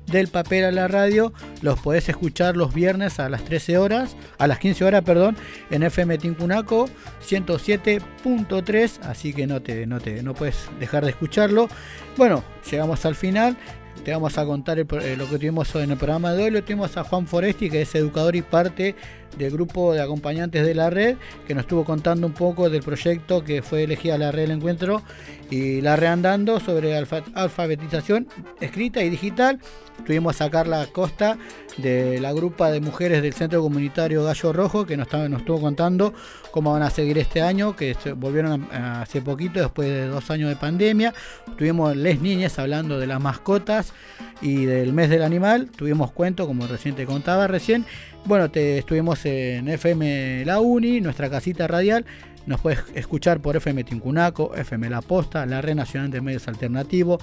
Del 0.07 0.29
papel 0.29 0.65
a 0.65 0.71
la 0.71 0.87
radio, 0.87 1.33
los 1.63 1.81
podés 1.81 2.09
escuchar 2.09 2.57
los 2.57 2.73
viernes 2.73 3.19
a 3.19 3.29
las 3.29 3.43
13 3.43 3.77
horas, 3.79 4.15
a 4.39 4.47
las 4.47 4.61
15 4.61 4.85
horas, 4.85 5.03
perdón, 5.03 5.37
en 5.69 5.83
FM 5.83 6.17
Tincunaco 6.19 6.89
107.3, 7.29 9.01
así 9.03 9.33
que 9.33 9.47
no 9.47 9.61
te, 9.63 9.87
no 9.87 10.01
te, 10.01 10.23
no 10.23 10.35
puedes 10.35 10.69
dejar 10.79 11.05
de 11.05 11.11
escucharlo. 11.11 11.69
Bueno, 12.17 12.45
llegamos 12.71 13.05
al 13.05 13.15
final. 13.15 13.57
Te 14.05 14.13
vamos 14.13 14.39
a 14.39 14.45
contar 14.45 14.79
eh, 14.79 14.85
lo 15.19 15.29
que 15.29 15.39
tuvimos 15.39 15.75
en 15.75 15.91
el 15.91 15.97
programa 15.97 16.33
de 16.35 16.45
hoy. 16.45 16.51
Lo 16.51 16.63
tuvimos 16.63 16.97
a 16.97 17.03
Juan 17.03 17.27
Foresti, 17.27 17.69
que 17.71 17.83
es 17.83 17.93
educador 17.97 18.37
y 18.37 18.43
parte 18.43 18.95
del 19.37 19.51
grupo 19.51 19.93
de 19.93 20.01
acompañantes 20.03 20.67
de 20.67 20.75
la 20.75 20.91
red, 20.91 21.17
que 21.47 21.55
nos 21.55 21.63
estuvo 21.65 21.85
contando 21.85 22.27
un 22.27 22.33
poco 22.33 22.71
del 22.71 22.83
proyecto 22.83 23.45
que 23.45 23.63
fue 23.63 23.85
elegida 23.85 24.19
la 24.19 24.33
red 24.33 24.43
del 24.43 24.53
encuentro 24.53 25.03
y 25.51 25.81
la 25.81 25.97
red 25.97 26.09
andando 26.09 26.59
sobre 26.61 26.97
alfa- 26.97 27.25
alfabetización 27.35 28.29
escrita 28.61 29.03
y 29.03 29.11
digital. 29.11 29.61
Tuvimos 30.07 30.43
a 30.43 30.51
Carla 30.51 30.87
Costa 30.93 31.39
de 31.79 32.21
la 32.21 32.33
grupa 32.33 32.71
de 32.71 32.81
mujeres 32.81 33.23
del 33.23 33.33
Centro 33.33 33.63
Comunitario 33.63 34.25
Gallo 34.25 34.53
Rojo, 34.53 34.85
que 34.85 34.97
nos, 34.97 35.11
nos 35.13 35.41
estuvo 35.41 35.61
contando 35.61 36.13
cómo 36.51 36.73
van 36.73 36.83
a 36.83 36.91
seguir 36.91 37.17
este 37.17 37.41
año, 37.41 37.75
que 37.75 37.95
se 37.95 38.13
volvieron 38.13 38.69
hace 38.73 39.23
poquito, 39.23 39.59
después 39.61 39.89
de 39.89 40.07
dos 40.07 40.31
años 40.31 40.51
de 40.51 40.57
pandemia. 40.57 41.15
Tuvimos 41.57 41.97
Les 41.97 42.21
Niñas 42.21 42.59
hablando 42.59 42.99
de 42.99 43.07
las 43.07 43.21
mascotas 43.21 43.95
y 44.43 44.67
del 44.67 44.93
mes 44.93 45.09
del 45.09 45.23
animal. 45.23 45.71
Tuvimos 45.75 46.13
cuento, 46.13 46.47
como 46.47 46.67
recién 46.67 46.95
te 46.95 47.07
contaba 47.07 47.47
recién. 47.47 47.87
Bueno, 48.27 48.51
te 48.51 48.79
estuvimos 48.79 49.25
en 49.25 49.69
FM 49.69 50.45
La 50.47 50.59
Uni, 50.59 51.01
nuestra 51.01 51.31
casita 51.31 51.69
radial. 51.69 52.05
Nos 52.45 52.61
puedes 52.61 52.81
escuchar 52.97 53.39
por 53.39 53.55
FM 53.55 53.85
Tincunaco, 53.85 54.53
FM 54.53 54.91
La 54.91 55.01
Posta, 55.01 55.47
la 55.47 55.63
Red 55.63 55.77
Nacional 55.77 56.11
de 56.11 56.21
Medios 56.21 56.49
Alternativos, 56.49 57.23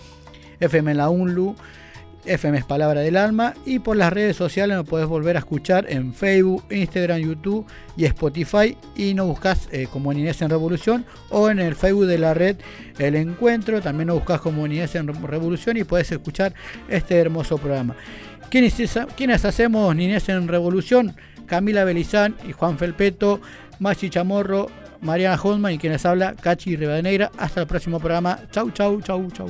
FM 0.62 0.94
La 0.94 1.10
UNLU, 1.10 1.58
FM 2.26 2.58
es 2.58 2.64
Palabra 2.64 3.02
del 3.02 3.18
Alma 3.18 3.54
y 3.66 3.80
por 3.80 3.98
las 3.98 4.14
redes 4.14 4.38
sociales 4.38 4.78
nos 4.78 4.88
puedes 4.88 5.08
volver 5.08 5.36
a 5.36 5.40
escuchar 5.40 5.86
en 5.90 6.14
Facebook, 6.14 6.64
Instagram, 6.72 7.20
YouTube 7.20 7.66
y 7.98 8.06
Spotify 8.06 8.78
y 8.96 9.14
nos 9.14 9.28
buscas 9.28 9.68
eh, 9.74 9.88
como 9.92 10.14
Niñez 10.14 10.42
en 10.42 10.50
Revolución 10.50 11.06
o 11.30 11.50
en 11.50 11.60
el 11.60 11.76
Facebook 11.76 12.06
de 12.06 12.18
la 12.18 12.34
red 12.34 12.56
El 12.98 13.16
Encuentro, 13.16 13.82
también 13.82 14.08
nos 14.08 14.20
buscas 14.20 14.40
como 14.40 14.66
Niñez 14.66 14.96
en 14.96 15.08
Revolución 15.22 15.76
y 15.76 15.84
puedes 15.84 16.10
escuchar 16.14 16.54
este 16.88 17.18
hermoso 17.18 17.58
programa. 17.58 17.96
¿Quiénes, 18.54 18.76
quiénes 19.18 19.46
hacemos 19.46 19.96
Niñez 19.96 20.30
en 20.30 20.48
Revolución? 20.48 21.16
Camila 21.48 21.86
Belizán 21.86 22.36
y 22.48 22.52
Juan 22.52 22.78
Felpeto, 22.78 23.42
Machi 23.80 24.12
Chamorro, 24.12 24.68
Mariana 25.02 25.42
Holman 25.42 25.74
y 25.74 25.80
quienes 25.80 26.06
habla 26.06 26.36
Cachi 26.36 26.76
Rivadeneira. 26.76 27.32
Hasta 27.40 27.62
el 27.62 27.66
próximo 27.66 28.00
programa. 28.00 28.38
Chau, 28.52 28.70
chau, 28.70 29.02
chau, 29.02 29.28
chau. 29.32 29.50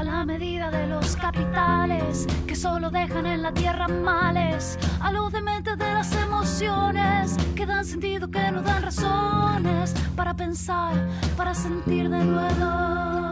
A 0.00 0.02
la 0.02 0.24
medida 0.24 0.70
de 0.70 0.86
los 0.86 1.14
capitales 1.14 2.26
que 2.46 2.56
solo 2.56 2.90
dejan 2.90 3.26
en 3.26 3.42
la 3.42 3.52
tierra 3.52 3.86
males. 3.86 4.78
A 4.98 5.12
los 5.12 5.30
dementes 5.30 5.76
de 5.76 5.92
las 5.92 6.10
emociones 6.14 7.36
que 7.54 7.66
dan 7.66 7.84
sentido, 7.84 8.30
que 8.30 8.50
nos 8.50 8.64
dan 8.64 8.82
razones 8.82 9.94
para 10.16 10.32
pensar, 10.34 11.06
para 11.36 11.54
sentir 11.54 12.08
de 12.08 12.24
nuevo. 12.24 13.29